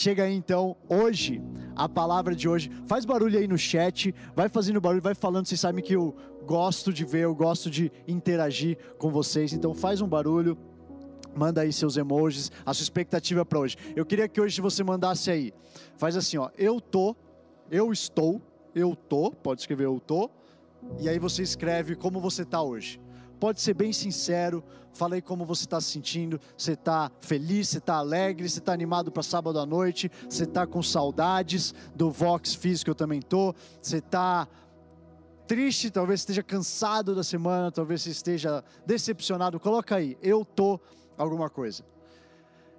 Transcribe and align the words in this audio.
chega 0.00 0.24
aí 0.24 0.34
então, 0.34 0.76
hoje, 0.88 1.42
a 1.74 1.88
palavra 1.88 2.34
de 2.34 2.48
hoje. 2.48 2.70
Faz 2.86 3.04
barulho 3.04 3.38
aí 3.38 3.48
no 3.48 3.58
chat, 3.58 4.14
vai 4.34 4.48
fazendo 4.48 4.80
barulho, 4.80 5.02
vai 5.02 5.14
falando. 5.14 5.46
Vocês 5.46 5.60
sabem 5.60 5.82
que 5.82 5.94
eu 5.94 6.14
gosto 6.46 6.92
de 6.92 7.04
ver, 7.04 7.24
eu 7.24 7.34
gosto 7.34 7.70
de 7.70 7.90
interagir 8.06 8.78
com 8.98 9.10
vocês. 9.10 9.52
Então 9.52 9.74
faz 9.74 10.00
um 10.00 10.08
barulho, 10.08 10.56
manda 11.34 11.62
aí 11.62 11.72
seus 11.72 11.96
emojis, 11.96 12.50
a 12.64 12.72
sua 12.72 12.82
expectativa 12.82 13.44
para 13.44 13.58
hoje. 13.58 13.76
Eu 13.96 14.06
queria 14.06 14.28
que 14.28 14.40
hoje 14.40 14.60
você 14.60 14.82
mandasse 14.84 15.30
aí. 15.30 15.52
Faz 15.96 16.16
assim, 16.16 16.38
ó. 16.38 16.50
Eu 16.56 16.80
tô, 16.80 17.16
eu 17.70 17.92
estou, 17.92 18.40
eu 18.74 18.94
tô, 18.94 19.30
pode 19.30 19.60
escrever 19.62 19.86
eu 19.86 20.00
tô. 20.00 20.30
E 21.00 21.08
aí 21.08 21.18
você 21.18 21.42
escreve 21.42 21.96
como 21.96 22.20
você 22.20 22.44
tá 22.44 22.62
hoje. 22.62 23.00
Pode 23.40 23.60
ser 23.60 23.74
bem 23.74 23.92
sincero, 23.92 24.64
fala 24.92 25.14
aí 25.14 25.22
como 25.22 25.44
você 25.44 25.64
está 25.64 25.80
se 25.80 25.90
sentindo. 25.92 26.40
Você 26.56 26.72
está 26.72 27.10
feliz, 27.20 27.68
você 27.68 27.78
está 27.78 27.94
alegre, 27.94 28.48
você 28.48 28.58
está 28.58 28.72
animado 28.72 29.12
para 29.12 29.22
sábado 29.22 29.60
à 29.60 29.66
noite, 29.66 30.10
você 30.28 30.42
está 30.42 30.66
com 30.66 30.82
saudades 30.82 31.72
do 31.94 32.10
Vox 32.10 32.54
Físico, 32.54 32.90
eu 32.90 32.94
também 32.94 33.22
tô. 33.22 33.54
Você 33.80 33.98
está 33.98 34.48
triste, 35.46 35.90
talvez 35.90 36.20
esteja 36.20 36.42
cansado 36.42 37.14
da 37.14 37.22
semana, 37.22 37.70
talvez 37.70 38.04
esteja 38.06 38.62
decepcionado. 38.84 39.60
Coloca 39.60 39.94
aí, 39.94 40.18
eu 40.20 40.44
tô 40.44 40.80
alguma 41.16 41.48
coisa. 41.48 41.84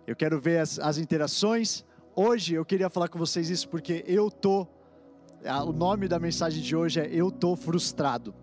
Eu 0.05 0.15
quero 0.15 0.41
ver 0.41 0.59
as, 0.59 0.77
as 0.77 0.97
interações. 0.97 1.85
Hoje 2.15 2.53
eu 2.55 2.65
queria 2.65 2.89
falar 2.89 3.07
com 3.07 3.17
vocês 3.17 3.49
isso 3.49 3.69
porque 3.69 4.03
eu 4.05 4.29
tô. 4.29 4.67
O 5.65 5.71
nome 5.71 6.09
da 6.09 6.19
mensagem 6.19 6.61
de 6.61 6.75
hoje 6.75 6.99
é 6.99 7.07
Eu 7.07 7.31
tô 7.31 7.55
frustrado. 7.55 8.35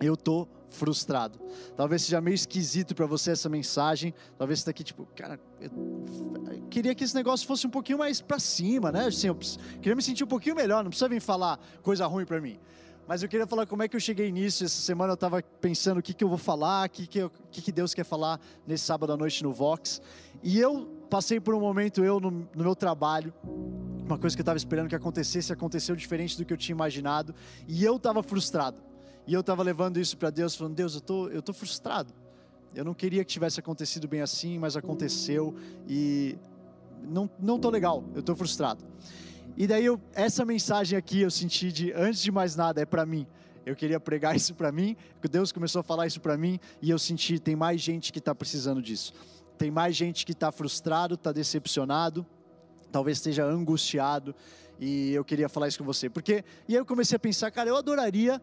Eu 0.00 0.16
tô 0.16 0.44
frustrado. 0.44 0.57
Talvez 1.76 2.02
seja 2.02 2.20
meio 2.20 2.34
esquisito 2.34 2.94
para 2.94 3.06
você 3.06 3.32
essa 3.32 3.48
mensagem. 3.48 4.14
Talvez 4.36 4.58
você 4.58 4.62
está 4.62 4.70
aqui 4.70 4.84
tipo, 4.84 5.06
cara, 5.16 5.40
eu, 5.60 5.70
queria 6.70 6.94
que 6.94 7.04
esse 7.04 7.14
negócio 7.14 7.46
fosse 7.46 7.66
um 7.66 7.70
pouquinho 7.70 7.98
mais 7.98 8.20
para 8.20 8.38
cima, 8.38 8.92
né? 8.92 9.06
Assim, 9.06 9.28
eu 9.28 9.34
queria 9.80 9.94
me 9.94 10.02
sentir 10.02 10.24
um 10.24 10.28
pouquinho 10.28 10.54
melhor. 10.54 10.82
Não 10.82 10.90
precisa 10.90 11.08
vir 11.08 11.20
falar 11.20 11.58
coisa 11.82 12.06
ruim 12.06 12.24
para 12.24 12.40
mim. 12.40 12.58
Mas 13.08 13.22
eu 13.22 13.28
queria 13.28 13.46
falar 13.46 13.66
como 13.66 13.82
é 13.82 13.88
que 13.88 13.96
eu 13.96 14.00
cheguei 14.00 14.30
nisso. 14.30 14.62
Essa 14.62 14.82
semana 14.82 15.12
eu 15.12 15.14
estava 15.14 15.42
pensando 15.42 15.96
o 15.96 16.02
que, 16.02 16.12
que 16.12 16.22
eu 16.22 16.28
vou 16.28 16.36
falar, 16.36 16.86
o 16.86 16.90
que, 16.90 17.06
que, 17.06 17.30
que, 17.50 17.62
que 17.62 17.72
Deus 17.72 17.94
quer 17.94 18.04
falar 18.04 18.38
nesse 18.66 18.84
sábado 18.84 19.10
à 19.14 19.16
noite 19.16 19.42
no 19.42 19.50
Vox. 19.50 20.02
E 20.42 20.60
eu 20.60 20.86
passei 21.08 21.40
por 21.40 21.54
um 21.54 21.60
momento, 21.60 22.04
eu 22.04 22.20
no, 22.20 22.30
no 22.30 22.64
meu 22.64 22.76
trabalho, 22.76 23.32
uma 23.42 24.18
coisa 24.18 24.36
que 24.36 24.40
eu 24.40 24.42
estava 24.42 24.58
esperando 24.58 24.88
que 24.90 24.94
acontecesse, 24.94 25.50
aconteceu 25.50 25.96
diferente 25.96 26.36
do 26.36 26.44
que 26.44 26.52
eu 26.52 26.56
tinha 26.58 26.74
imaginado. 26.74 27.34
E 27.66 27.82
eu 27.82 27.96
estava 27.96 28.22
frustrado. 28.22 28.82
E 29.28 29.34
eu 29.34 29.40
estava 29.40 29.62
levando 29.62 30.00
isso 30.00 30.16
para 30.16 30.30
Deus, 30.30 30.56
falando: 30.56 30.74
Deus, 30.74 30.94
eu 30.94 31.02
tô, 31.02 31.28
eu 31.28 31.42
tô 31.42 31.52
frustrado. 31.52 32.14
Eu 32.74 32.82
não 32.82 32.94
queria 32.94 33.22
que 33.22 33.30
tivesse 33.30 33.60
acontecido 33.60 34.08
bem 34.08 34.22
assim, 34.22 34.58
mas 34.58 34.74
aconteceu 34.74 35.54
e 35.86 36.38
não, 37.02 37.28
não 37.38 37.58
tô 37.58 37.68
legal. 37.68 38.02
Eu 38.14 38.22
tô 38.22 38.34
frustrado. 38.34 38.82
E 39.54 39.66
daí 39.66 39.84
eu, 39.84 40.00
essa 40.14 40.46
mensagem 40.46 40.98
aqui 40.98 41.20
eu 41.20 41.30
senti 41.30 41.70
de 41.70 41.92
antes 41.92 42.22
de 42.22 42.32
mais 42.32 42.56
nada 42.56 42.80
é 42.80 42.86
para 42.86 43.04
mim. 43.04 43.26
Eu 43.66 43.76
queria 43.76 44.00
pregar 44.00 44.34
isso 44.34 44.54
para 44.54 44.72
mim, 44.72 44.96
porque 45.12 45.28
Deus 45.28 45.52
começou 45.52 45.80
a 45.80 45.82
falar 45.82 46.06
isso 46.06 46.22
para 46.22 46.38
mim 46.38 46.58
e 46.80 46.88
eu 46.88 46.98
senti 46.98 47.38
tem 47.38 47.54
mais 47.54 47.82
gente 47.82 48.10
que 48.10 48.20
está 48.20 48.34
precisando 48.34 48.80
disso. 48.80 49.12
Tem 49.58 49.70
mais 49.70 49.94
gente 49.94 50.24
que 50.24 50.32
está 50.32 50.50
frustrado, 50.50 51.16
está 51.16 51.32
decepcionado, 51.32 52.24
talvez 52.90 53.18
esteja 53.18 53.44
angustiado 53.44 54.34
e 54.80 55.12
eu 55.12 55.22
queria 55.22 55.50
falar 55.50 55.68
isso 55.68 55.78
com 55.78 55.84
você. 55.84 56.08
Porque 56.08 56.42
e 56.66 56.74
aí 56.74 56.80
eu 56.80 56.86
comecei 56.86 57.16
a 57.16 57.18
pensar, 57.18 57.50
cara, 57.50 57.68
eu 57.68 57.76
adoraria 57.76 58.40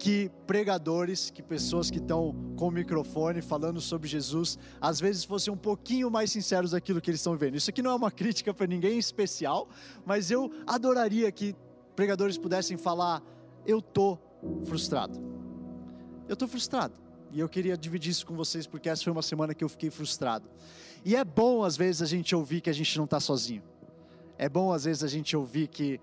que 0.00 0.30
pregadores, 0.46 1.28
que 1.28 1.42
pessoas 1.42 1.90
que 1.90 1.98
estão 1.98 2.34
com 2.56 2.68
o 2.68 2.70
microfone 2.70 3.42
falando 3.42 3.82
sobre 3.82 4.08
Jesus, 4.08 4.58
às 4.80 4.98
vezes 4.98 5.24
fossem 5.24 5.52
um 5.52 5.56
pouquinho 5.58 6.10
mais 6.10 6.32
sinceros 6.32 6.70
daquilo 6.70 7.02
que 7.02 7.10
eles 7.10 7.20
estão 7.20 7.36
vendo. 7.36 7.56
Isso 7.58 7.68
aqui 7.68 7.82
não 7.82 7.90
é 7.90 7.94
uma 7.94 8.10
crítica 8.10 8.54
para 8.54 8.66
ninguém 8.66 8.98
especial, 8.98 9.68
mas 10.06 10.30
eu 10.30 10.50
adoraria 10.66 11.30
que 11.30 11.54
pregadores 11.94 12.38
pudessem 12.38 12.78
falar: 12.78 13.22
eu 13.66 13.82
tô 13.82 14.18
frustrado. 14.64 15.20
Eu 16.26 16.34
tô 16.34 16.48
frustrado. 16.48 16.94
E 17.30 17.38
eu 17.38 17.48
queria 17.48 17.76
dividir 17.76 18.10
isso 18.10 18.24
com 18.24 18.34
vocês 18.34 18.66
porque 18.66 18.88
essa 18.88 19.04
foi 19.04 19.12
uma 19.12 19.22
semana 19.22 19.54
que 19.54 19.62
eu 19.62 19.68
fiquei 19.68 19.90
frustrado. 19.90 20.48
E 21.04 21.14
é 21.14 21.22
bom 21.22 21.62
às 21.62 21.76
vezes 21.76 22.00
a 22.00 22.06
gente 22.06 22.34
ouvir 22.34 22.62
que 22.62 22.70
a 22.70 22.72
gente 22.72 22.96
não 22.96 23.04
está 23.04 23.20
sozinho. 23.20 23.62
É 24.38 24.48
bom 24.48 24.72
às 24.72 24.84
vezes 24.84 25.04
a 25.04 25.08
gente 25.08 25.36
ouvir 25.36 25.68
que 25.68 26.00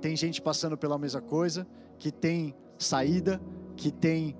tem 0.00 0.16
gente 0.16 0.40
passando 0.40 0.78
pela 0.78 0.96
mesma 0.96 1.20
coisa, 1.20 1.66
que 1.98 2.10
tem 2.10 2.54
saída, 2.78 3.40
que 3.76 3.90
tem 3.90 4.36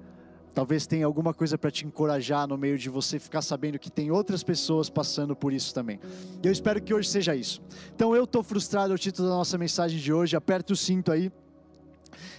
talvez 0.55 0.89
tenha 0.89 1.07
alguma 1.07 1.33
coisa 1.33 1.57
para 1.57 1.71
te 1.71 1.87
encorajar 1.87 2.49
no 2.49 2.59
meio 2.59 2.77
de 2.77 2.89
você 2.89 3.21
ficar 3.21 3.43
sabendo 3.43 3.79
que 3.79 3.89
tem 3.89 4.11
outras 4.11 4.43
pessoas 4.43 4.91
passando 4.91 5.37
por 5.37 5.53
isso 5.53 5.73
também. 5.73 6.01
Eu 6.43 6.51
espero 6.51 6.83
que 6.83 6.93
hoje 6.93 7.09
seja 7.09 7.37
isso. 7.37 7.63
Então 7.95 8.17
eu 8.17 8.25
estou 8.25 8.43
frustrado, 8.43 8.93
é 8.93 8.97
o 8.97 8.99
título 8.99 9.29
da 9.29 9.37
nossa 9.37 9.57
mensagem 9.57 10.01
de 10.01 10.13
hoje. 10.13 10.35
Aperta 10.35 10.73
o 10.73 10.77
cinto 10.77 11.13
aí. 11.13 11.31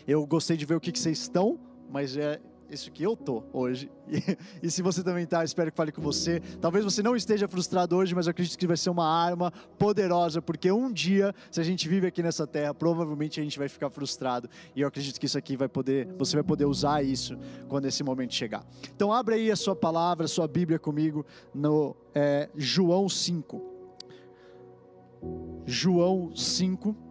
Eu 0.05 0.25
gostei 0.27 0.57
de 0.57 0.65
ver 0.65 0.75
o 0.75 0.81
que, 0.81 0.91
que 0.91 0.99
vocês 0.99 1.19
estão, 1.19 1.57
mas 1.89 2.17
é, 2.17 2.41
isso 2.69 2.91
que 2.91 3.03
eu 3.03 3.15
tô 3.15 3.43
hoje. 3.53 3.89
E, 4.11 4.65
e, 4.65 4.71
se 4.71 4.81
você 4.81 5.03
também 5.03 5.23
tá, 5.27 5.43
espero 5.43 5.69
que 5.69 5.77
fale 5.77 5.91
com 5.91 6.01
você. 6.01 6.39
Talvez 6.59 6.83
você 6.83 7.03
não 7.03 7.15
esteja 7.15 7.47
frustrado 7.47 7.95
hoje, 7.95 8.15
mas 8.15 8.25
eu 8.25 8.31
acredito 8.31 8.57
que 8.57 8.65
vai 8.65 8.75
ser 8.75 8.89
uma 8.89 9.07
arma 9.07 9.51
poderosa, 9.77 10.41
porque 10.41 10.71
um 10.71 10.91
dia, 10.91 11.33
se 11.51 11.61
a 11.61 11.63
gente 11.63 11.87
vive 11.87 12.07
aqui 12.07 12.23
nessa 12.23 12.47
terra, 12.47 12.73
provavelmente 12.73 13.39
a 13.39 13.43
gente 13.43 13.59
vai 13.59 13.69
ficar 13.69 13.91
frustrado. 13.91 14.49
E 14.75 14.81
eu 14.81 14.87
acredito 14.87 15.19
que 15.19 15.27
isso 15.27 15.37
aqui 15.37 15.55
vai 15.55 15.69
poder, 15.69 16.07
você 16.17 16.35
vai 16.35 16.43
poder 16.43 16.65
usar 16.65 17.03
isso 17.03 17.37
quando 17.67 17.85
esse 17.85 18.03
momento 18.03 18.33
chegar. 18.33 18.65
Então 18.95 19.13
abre 19.13 19.35
aí 19.35 19.51
a 19.51 19.55
sua 19.55 19.75
palavra, 19.75 20.25
a 20.25 20.27
sua 20.27 20.47
Bíblia 20.47 20.79
comigo 20.79 21.23
no 21.53 21.95
é, 22.15 22.49
João 22.55 23.07
5. 23.07 23.61
João 25.67 26.35
5 26.35 27.08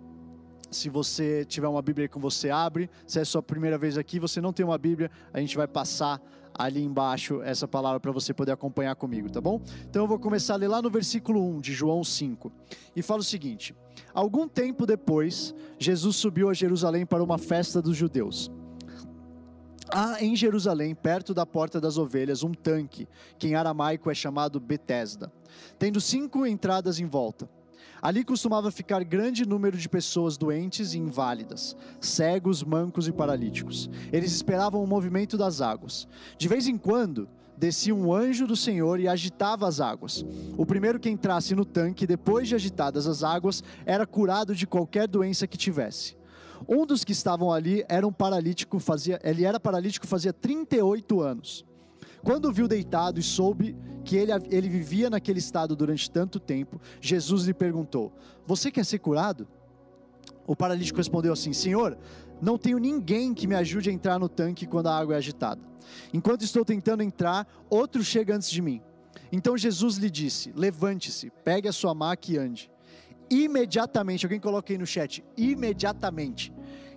se 0.70 0.88
você 0.88 1.44
tiver 1.44 1.68
uma 1.68 1.82
Bíblia 1.82 2.08
com 2.08 2.20
você, 2.20 2.50
abre. 2.50 2.90
Se 3.06 3.18
é 3.18 3.22
a 3.22 3.24
sua 3.24 3.42
primeira 3.42 3.78
vez 3.78 3.96
aqui, 3.96 4.18
você 4.18 4.40
não 4.40 4.52
tem 4.52 4.64
uma 4.64 4.78
Bíblia, 4.78 5.10
a 5.32 5.40
gente 5.40 5.56
vai 5.56 5.66
passar 5.66 6.20
ali 6.54 6.82
embaixo 6.82 7.40
essa 7.42 7.68
palavra 7.68 8.00
para 8.00 8.10
você 8.10 8.34
poder 8.34 8.52
acompanhar 8.52 8.94
comigo, 8.96 9.30
tá 9.30 9.40
bom? 9.40 9.60
Então 9.88 10.02
eu 10.02 10.08
vou 10.08 10.18
começar 10.18 10.54
a 10.54 10.56
ler 10.56 10.68
lá 10.68 10.82
no 10.82 10.90
versículo 10.90 11.40
1 11.56 11.60
de 11.60 11.72
João 11.72 12.02
5. 12.02 12.52
E 12.96 13.02
fala 13.02 13.20
o 13.20 13.24
seguinte: 13.24 13.74
Algum 14.12 14.48
tempo 14.48 14.84
depois, 14.84 15.54
Jesus 15.78 16.16
subiu 16.16 16.50
a 16.50 16.54
Jerusalém 16.54 17.06
para 17.06 17.22
uma 17.22 17.38
festa 17.38 17.80
dos 17.80 17.96
judeus. 17.96 18.50
Há 19.90 20.22
em 20.22 20.36
Jerusalém, 20.36 20.94
perto 20.94 21.32
da 21.32 21.46
porta 21.46 21.80
das 21.80 21.96
ovelhas, 21.96 22.42
um 22.42 22.52
tanque, 22.52 23.08
que 23.38 23.48
em 23.48 23.54
aramaico 23.54 24.10
é 24.10 24.14
chamado 24.14 24.60
Betesda, 24.60 25.32
tendo 25.78 25.98
cinco 25.98 26.44
entradas 26.44 27.00
em 27.00 27.06
volta. 27.06 27.48
Ali 28.00 28.24
costumava 28.24 28.70
ficar 28.70 29.02
grande 29.04 29.46
número 29.46 29.76
de 29.76 29.88
pessoas 29.88 30.36
doentes 30.36 30.94
e 30.94 30.98
inválidas, 30.98 31.76
cegos, 32.00 32.62
mancos 32.62 33.08
e 33.08 33.12
paralíticos. 33.12 33.90
Eles 34.12 34.32
esperavam 34.32 34.82
o 34.82 34.86
movimento 34.86 35.36
das 35.36 35.60
águas. 35.60 36.06
De 36.36 36.46
vez 36.46 36.68
em 36.68 36.78
quando, 36.78 37.28
descia 37.56 37.94
um 37.94 38.14
anjo 38.14 38.46
do 38.46 38.54
Senhor 38.54 39.00
e 39.00 39.08
agitava 39.08 39.66
as 39.66 39.80
águas. 39.80 40.24
O 40.56 40.64
primeiro 40.64 41.00
que 41.00 41.10
entrasse 41.10 41.54
no 41.54 41.64
tanque, 41.64 42.06
depois 42.06 42.46
de 42.46 42.54
agitadas 42.54 43.06
as 43.06 43.24
águas, 43.24 43.64
era 43.84 44.06
curado 44.06 44.54
de 44.54 44.66
qualquer 44.66 45.08
doença 45.08 45.46
que 45.46 45.58
tivesse. 45.58 46.16
Um 46.68 46.86
dos 46.86 47.04
que 47.04 47.12
estavam 47.12 47.52
ali 47.52 47.84
era 47.88 48.06
um 48.06 48.12
paralítico, 48.12 48.78
fazia, 48.78 49.20
ele 49.22 49.44
era 49.44 49.60
paralítico 49.60 50.06
fazia 50.06 50.32
38 50.32 51.20
anos. 51.20 51.67
Quando 52.22 52.46
o 52.46 52.52
viu 52.52 52.68
deitado 52.68 53.18
e 53.18 53.22
soube 53.22 53.76
que 54.04 54.16
ele, 54.16 54.32
ele 54.50 54.68
vivia 54.68 55.10
naquele 55.10 55.38
estado 55.38 55.76
durante 55.76 56.10
tanto 56.10 56.40
tempo, 56.40 56.80
Jesus 57.00 57.44
lhe 57.44 57.54
perguntou: 57.54 58.12
Você 58.46 58.70
quer 58.70 58.84
ser 58.84 58.98
curado? 58.98 59.46
O 60.46 60.56
paralítico 60.56 60.98
respondeu 60.98 61.32
assim: 61.32 61.52
Senhor, 61.52 61.98
não 62.40 62.56
tenho 62.56 62.78
ninguém 62.78 63.34
que 63.34 63.46
me 63.46 63.54
ajude 63.54 63.90
a 63.90 63.92
entrar 63.92 64.18
no 64.18 64.28
tanque 64.28 64.66
quando 64.66 64.88
a 64.88 64.96
água 64.96 65.14
é 65.14 65.18
agitada. 65.18 65.60
Enquanto 66.12 66.42
estou 66.42 66.64
tentando 66.64 67.02
entrar, 67.02 67.46
outro 67.68 68.02
chega 68.02 68.34
antes 68.34 68.50
de 68.50 68.62
mim. 68.62 68.82
Então 69.30 69.56
Jesus 69.56 69.96
lhe 69.96 70.10
disse: 70.10 70.52
Levante-se, 70.54 71.30
pegue 71.44 71.68
a 71.68 71.72
sua 71.72 71.94
maca 71.94 72.32
e 72.32 72.38
ande. 72.38 72.70
Imediatamente, 73.30 74.24
alguém 74.24 74.40
coloque 74.40 74.72
aí 74.72 74.78
no 74.78 74.86
chat: 74.86 75.24
imediatamente. 75.36 76.52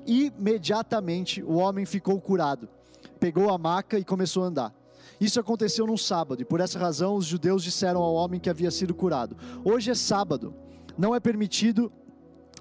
Imediatamente 0.05 1.43
o 1.43 1.55
homem 1.55 1.85
ficou 1.85 2.19
curado. 2.19 2.69
Pegou 3.19 3.49
a 3.49 3.57
maca 3.57 3.99
e 3.99 4.03
começou 4.03 4.43
a 4.43 4.47
andar. 4.47 4.80
Isso 5.21 5.39
aconteceu 5.39 5.85
num 5.85 5.97
sábado, 5.97 6.41
e 6.41 6.45
por 6.45 6.59
essa 6.59 6.79
razão 6.79 7.13
os 7.13 7.27
judeus 7.27 7.63
disseram 7.63 8.01
ao 8.01 8.15
homem 8.15 8.39
que 8.39 8.49
havia 8.49 8.71
sido 8.71 8.95
curado: 8.95 9.37
Hoje 9.63 9.91
é 9.91 9.93
sábado, 9.93 10.51
não 10.97 11.13
é 11.13 11.19
permitido 11.19 11.91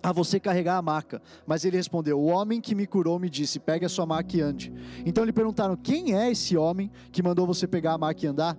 a 0.03 0.12
você 0.12 0.39
carregar 0.39 0.77
a 0.77 0.83
maca. 0.83 1.23
Mas 1.47 1.65
ele 1.65 1.79
respondeu: 1.79 2.21
O 2.21 2.27
homem 2.27 2.61
que 2.61 2.75
me 2.75 2.87
curou 2.87 3.19
me 3.19 3.31
disse: 3.31 3.59
Pegue 3.59 3.87
a 3.87 3.89
sua 3.89 4.05
maca 4.05 4.37
e 4.37 4.43
ande. 4.43 4.71
Então 5.07 5.25
lhe 5.25 5.33
perguntaram: 5.33 5.75
Quem 5.75 6.15
é 6.15 6.31
esse 6.31 6.55
homem 6.55 6.91
que 7.11 7.23
mandou 7.23 7.47
você 7.47 7.67
pegar 7.67 7.95
a 7.95 7.99
maca 7.99 8.27
e 8.27 8.29
andar? 8.29 8.59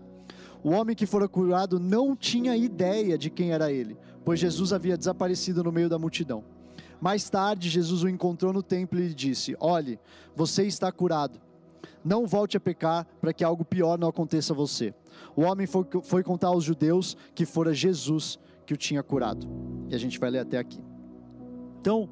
O 0.64 0.72
homem 0.72 0.96
que 0.96 1.06
fora 1.06 1.28
curado 1.28 1.80
não 1.80 2.16
tinha 2.16 2.58
ideia 2.58 3.20
de 3.20 3.30
quem 3.30 3.52
era 3.52 3.72
ele, 3.72 3.96
pois 4.26 4.40
Jesus 4.40 4.74
havia 4.74 4.98
desaparecido 4.98 5.64
no 5.64 5.72
meio 5.72 5.90
da 5.90 6.00
multidão. 6.00 6.44
Mais 7.00 7.30
tarde, 7.30 7.70
Jesus 7.70 8.04
o 8.04 8.10
encontrou 8.10 8.52
no 8.52 8.64
templo 8.64 9.00
e 9.00 9.10
lhe 9.10 9.14
disse: 9.14 9.56
Olhe, 9.60 10.00
você 10.36 10.64
está 10.64 10.92
curado 10.92 11.40
não 12.04 12.26
volte 12.26 12.58
a 12.58 12.60
pecar 12.60 13.06
para 13.20 13.34
que 13.34 13.44
algo 13.44 13.64
pior 13.64 13.98
não 13.98 14.08
aconteça 14.08 14.54
a 14.54 14.56
você. 14.56 14.94
O 15.36 15.42
homem 15.42 15.68
foi, 15.68 15.86
foi 16.04 16.24
contar 16.24 16.48
aos 16.48 16.64
judeus 16.64 17.16
que 17.34 17.46
fora 17.46 17.74
Jesus 17.74 18.40
que 18.66 18.74
o 18.74 18.78
tinha 18.78 19.04
curado. 19.04 19.48
E 19.90 19.96
a 19.96 19.98
gente 19.98 20.20
vai 20.20 20.30
ler 20.30 20.40
até 20.40 20.58
aqui. 20.58 20.84
Então, 21.80 22.10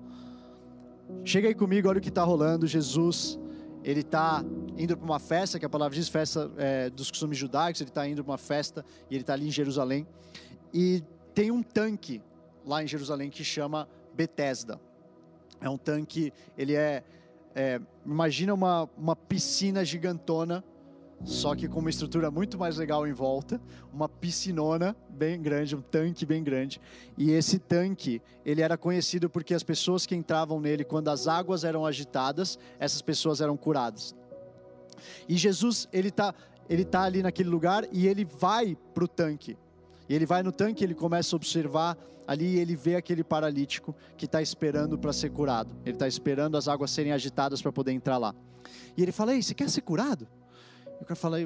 chega 1.24 1.48
aí 1.48 1.56
comigo, 1.56 1.90
olha 1.90 2.00
o 2.00 2.02
que 2.02 2.10
está 2.10 2.24
rolando. 2.24 2.68
Jesus, 2.68 3.40
ele 3.84 4.02
está 4.02 4.44
indo 4.78 4.96
para 4.98 5.06
uma 5.06 5.20
festa, 5.20 5.60
que 5.60 5.66
a 5.66 5.70
palavra 5.70 5.96
diz, 5.96 6.08
festa 6.10 6.52
é, 6.58 6.90
dos 6.90 7.10
costumes 7.10 7.38
judaicos. 7.38 7.82
Ele 7.82 7.90
está 7.90 8.08
indo 8.08 8.24
para 8.24 8.32
uma 8.32 8.38
festa 8.38 8.86
e 9.10 9.16
ele 9.16 9.22
está 9.24 9.34
ali 9.34 9.48
em 9.48 9.52
Jerusalém. 9.52 10.08
E 10.74 11.04
tem 11.34 11.52
um 11.52 11.64
tanque 11.64 12.22
lá 12.66 12.84
em 12.84 12.88
Jerusalém 12.88 13.30
que 13.30 13.44
chama 13.44 13.88
Betesda. 14.14 14.80
É 15.62 15.70
um 15.70 15.78
tanque, 15.78 16.32
ele 16.58 16.76
é, 16.76 17.04
é 17.60 17.82
imagina 18.06 18.54
uma, 18.54 18.90
uma 18.98 19.16
piscina 19.16 19.84
gigantona 19.84 20.64
só 21.26 21.54
que 21.54 21.68
com 21.68 21.82
uma 21.82 21.90
estrutura 21.90 22.32
muito 22.32 22.58
mais 22.58 22.78
legal 22.78 23.06
em 23.06 23.12
volta, 23.12 23.60
uma 23.92 24.08
piscinona 24.08 24.96
bem 25.10 25.42
grande, 25.42 25.76
um 25.76 25.82
tanque 25.82 26.26
bem 26.26 26.42
grande. 26.42 26.80
E 27.18 27.32
esse 27.32 27.60
tanque, 27.60 28.22
ele 28.46 28.62
era 28.62 28.78
conhecido 28.78 29.30
porque 29.30 29.54
as 29.54 29.62
pessoas 29.62 30.06
que 30.06 30.16
entravam 30.16 30.62
nele, 30.62 30.86
quando 30.86 31.10
as 31.10 31.28
águas 31.28 31.66
eram 31.66 31.86
agitadas, 31.86 32.58
essas 32.80 33.02
pessoas 33.02 33.42
eram 33.42 33.58
curadas. 33.58 34.16
E 35.28 35.36
Jesus, 35.36 35.90
ele 35.92 36.08
está 36.08 36.34
ele 36.70 36.86
tá 36.86 37.02
ali 37.02 37.24
naquele 37.24 37.50
lugar 37.50 37.86
e 37.92 38.08
ele 38.08 38.24
vai 38.24 38.78
para 38.94 39.04
o 39.04 39.08
tanque. 39.08 39.58
E 40.10 40.16
ele 40.16 40.26
vai 40.26 40.42
no 40.42 40.52
tanque, 40.52 40.84
ele 40.84 40.96
começa 40.96 41.36
a 41.36 41.38
observar 41.38 41.96
ali, 42.28 42.58
ele 42.58 42.76
vê 42.76 42.96
aquele 42.96 43.24
paralítico 43.24 43.96
que 44.18 44.26
está 44.26 44.42
esperando 44.42 44.98
para 44.98 45.14
ser 45.14 45.30
curado. 45.30 45.74
Ele 45.86 45.96
está 45.96 46.08
esperando 46.08 46.58
as 46.58 46.68
águas 46.68 46.90
serem 46.90 47.12
agitadas 47.12 47.62
para 47.62 47.72
poder 47.72 47.92
entrar 47.92 48.18
lá. 48.18 48.34
E 48.98 49.04
ele 49.04 49.12
fala: 49.12 49.36
Ei, 49.36 49.42
você 49.42 49.54
quer 49.54 49.70
ser 49.70 49.82
curado? 49.82 50.28
E 51.00 51.04
o 51.04 51.06
cara 51.06 51.16
fala, 51.16 51.38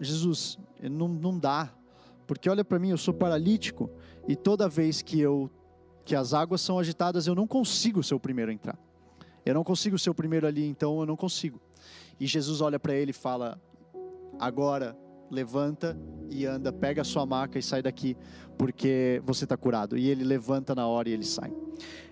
Jesus, 0.00 0.58
não, 0.82 1.06
não 1.06 1.38
dá, 1.38 1.72
porque 2.26 2.48
olha 2.48 2.64
para 2.64 2.78
mim, 2.78 2.90
eu 2.90 2.98
sou 2.98 3.14
paralítico 3.14 3.90
e 4.26 4.34
toda 4.34 4.68
vez 4.68 5.02
que 5.02 5.20
eu 5.20 5.50
que 6.04 6.16
as 6.16 6.32
águas 6.32 6.62
são 6.62 6.78
agitadas, 6.78 7.26
eu 7.26 7.34
não 7.34 7.46
consigo 7.46 8.02
ser 8.02 8.14
o 8.14 8.20
primeiro 8.20 8.50
a 8.50 8.54
entrar. 8.54 8.78
Eu 9.44 9.52
não 9.52 9.62
consigo 9.62 9.98
ser 9.98 10.08
o 10.08 10.14
primeiro 10.14 10.46
ali, 10.46 10.66
então 10.66 10.98
eu 11.00 11.06
não 11.06 11.16
consigo. 11.16 11.60
E 12.18 12.26
Jesus 12.26 12.62
olha 12.62 12.80
para 12.80 12.94
ele 12.94 13.10
e 13.10 13.14
fala: 13.14 13.60
Agora 14.38 14.96
levanta 15.30 15.96
e 16.30 16.44
anda, 16.46 16.72
pega 16.72 17.02
a 17.02 17.04
sua 17.04 17.24
maca 17.24 17.58
e 17.58 17.62
sai 17.62 17.82
daqui, 17.82 18.16
porque 18.56 19.22
você 19.24 19.44
está 19.44 19.56
curado. 19.56 19.96
E 19.96 20.08
ele 20.08 20.24
levanta 20.24 20.74
na 20.74 20.86
hora 20.86 21.08
e 21.08 21.12
ele 21.12 21.24
sai. 21.24 21.52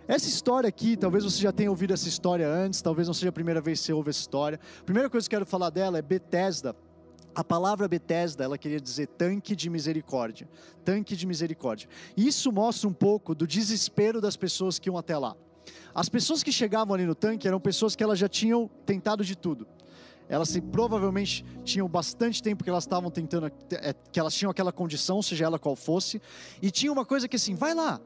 Essa 0.09 0.29
história 0.29 0.69
aqui, 0.69 0.97
talvez 0.97 1.25
você 1.25 1.43
já 1.43 1.51
tenha 1.51 1.69
ouvido 1.69 1.93
essa 1.93 2.09
história 2.09 2.49
antes, 2.49 2.81
talvez 2.81 3.09
não 3.09 3.15
seja 3.15 3.31
a 3.31 3.33
primeira 3.33 3.61
vez 3.61 3.81
que 3.81 3.87
você 3.87 3.93
ouve 3.93 4.11
essa 4.11 4.21
história. 4.21 4.61
A 4.81 4.85
primeira 4.85 5.11
coisa 5.11 5.29
que 5.29 5.35
eu 5.35 5.39
quero 5.39 5.51
falar 5.51 5.71
dela 5.71 5.99
é 5.99 6.03
Bethesda. 6.03 6.77
A 7.35 7.45
palavra 7.45 7.87
Bethesda, 7.87 8.45
ela 8.45 8.57
queria 8.57 8.81
dizer 8.81 9.09
tanque 9.09 9.55
de 9.55 9.69
misericórdia. 9.69 10.49
Tanque 10.85 11.17
de 11.17 11.27
misericórdia. 11.27 11.89
Isso 12.17 12.51
mostra 12.53 12.89
um 12.89 12.93
pouco 12.93 13.35
do 13.35 13.47
desespero 13.47 14.21
das 14.21 14.37
pessoas 14.37 14.79
que 14.79 14.89
iam 14.89 14.97
até 14.97 15.19
lá. 15.19 15.37
As 15.95 16.09
pessoas 16.09 16.43
que 16.43 16.53
chegavam 16.53 16.95
ali 16.95 17.05
no 17.05 17.15
tanque 17.15 17.49
eram 17.49 17.61
pessoas 17.61 17.97
que 17.97 18.03
elas 18.03 18.19
já 18.19 18.29
tinham 18.29 18.71
tentado 18.87 19.25
de 19.25 19.37
tudo. 19.37 19.67
Elas 20.29 20.49
se, 20.49 20.61
provavelmente 20.61 21.45
tinham 21.65 21.89
bastante 21.89 22.43
tempo 22.43 22.65
que 22.65 22.71
elas 22.71 22.85
estavam 22.85 23.11
tentando, 23.11 23.47
é, 23.47 23.95
que 24.11 24.19
elas 24.19 24.35
tinham 24.35 24.51
aquela 24.51 24.73
condição, 24.73 25.23
seja 25.23 25.45
ela 25.45 25.59
qual 25.59 25.77
fosse, 25.77 26.21
e 26.61 26.71
tinha 26.71 26.93
uma 26.93 27.05
coisa 27.05 27.29
que 27.29 27.37
assim, 27.37 27.55
vai 27.55 27.75
lá, 27.75 28.01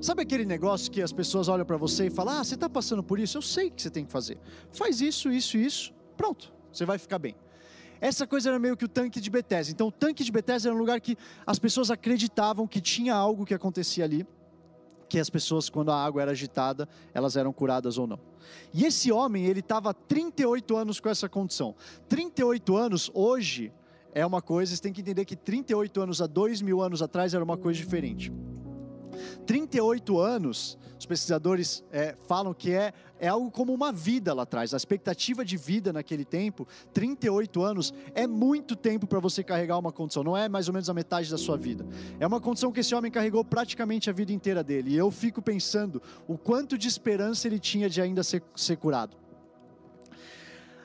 Sabe 0.00 0.22
aquele 0.22 0.44
negócio 0.44 0.90
que 0.90 1.00
as 1.00 1.12
pessoas 1.12 1.46
olham 1.48 1.64
para 1.64 1.76
você 1.76 2.06
e 2.06 2.10
falam: 2.10 2.38
Ah, 2.38 2.44
você 2.44 2.54
está 2.54 2.68
passando 2.68 3.02
por 3.02 3.18
isso? 3.18 3.38
Eu 3.38 3.42
sei 3.42 3.70
que 3.70 3.80
você 3.80 3.88
tem 3.90 4.04
que 4.04 4.10
fazer. 4.10 4.36
Faz 4.72 5.00
isso, 5.00 5.30
isso, 5.30 5.56
isso. 5.56 5.94
Pronto, 6.16 6.52
você 6.72 6.84
vai 6.84 6.98
ficar 6.98 7.18
bem. 7.18 7.36
Essa 8.00 8.26
coisa 8.26 8.50
era 8.50 8.58
meio 8.58 8.76
que 8.76 8.84
o 8.84 8.88
tanque 8.88 9.20
de 9.20 9.30
Bethesda. 9.30 9.72
Então, 9.72 9.88
o 9.88 9.92
tanque 9.92 10.22
de 10.22 10.30
Bethesda 10.30 10.68
era 10.68 10.74
um 10.74 10.78
lugar 10.78 11.00
que 11.00 11.16
as 11.46 11.58
pessoas 11.58 11.90
acreditavam 11.90 12.66
que 12.66 12.80
tinha 12.80 13.14
algo 13.14 13.44
que 13.44 13.54
acontecia 13.54 14.04
ali, 14.04 14.26
que 15.08 15.18
as 15.18 15.30
pessoas, 15.30 15.70
quando 15.70 15.90
a 15.90 16.04
água 16.04 16.22
era 16.22 16.32
agitada, 16.32 16.88
elas 17.14 17.36
eram 17.36 17.52
curadas 17.52 17.98
ou 17.98 18.06
não. 18.06 18.20
E 18.72 18.84
esse 18.84 19.10
homem, 19.10 19.46
ele 19.46 19.60
estava 19.60 19.94
38 19.94 20.76
anos 20.76 21.00
com 21.00 21.08
essa 21.08 21.28
condição. 21.28 21.74
38 22.08 22.76
anos, 22.76 23.10
hoje, 23.14 23.72
é 24.12 24.24
uma 24.24 24.42
coisa, 24.42 24.74
você 24.74 24.82
tem 24.82 24.92
que 24.92 25.00
entender 25.00 25.24
que 25.24 25.36
38 25.36 26.00
anos 26.00 26.22
há 26.22 26.26
dois 26.26 26.60
mil 26.60 26.80
anos 26.82 27.02
atrás 27.02 27.34
era 27.34 27.42
uma 27.42 27.56
coisa 27.56 27.78
diferente. 27.78 28.32
38 29.46 30.18
anos, 30.18 30.78
os 30.98 31.06
pesquisadores 31.06 31.84
é, 31.92 32.16
falam 32.26 32.52
que 32.52 32.72
é, 32.72 32.92
é 33.20 33.28
algo 33.28 33.50
como 33.50 33.72
uma 33.72 33.92
vida 33.92 34.34
lá 34.34 34.42
atrás. 34.42 34.74
A 34.74 34.76
expectativa 34.76 35.44
de 35.44 35.56
vida 35.56 35.92
naquele 35.92 36.24
tempo, 36.24 36.66
38 36.92 37.62
anos, 37.62 37.94
é 38.14 38.26
muito 38.26 38.74
tempo 38.74 39.06
para 39.06 39.20
você 39.20 39.44
carregar 39.44 39.78
uma 39.78 39.92
condição. 39.92 40.24
Não 40.24 40.36
é 40.36 40.48
mais 40.48 40.68
ou 40.68 40.74
menos 40.74 40.90
a 40.90 40.94
metade 40.94 41.30
da 41.30 41.38
sua 41.38 41.56
vida. 41.56 41.86
É 42.18 42.26
uma 42.26 42.40
condição 42.40 42.72
que 42.72 42.80
esse 42.80 42.94
homem 42.94 43.10
carregou 43.10 43.44
praticamente 43.44 44.10
a 44.10 44.12
vida 44.12 44.32
inteira 44.32 44.64
dele. 44.64 44.90
E 44.90 44.96
eu 44.96 45.10
fico 45.10 45.40
pensando 45.40 46.02
o 46.26 46.36
quanto 46.36 46.76
de 46.76 46.88
esperança 46.88 47.46
ele 47.46 47.60
tinha 47.60 47.88
de 47.88 48.00
ainda 48.00 48.24
ser, 48.24 48.42
ser 48.56 48.76
curado. 48.76 49.16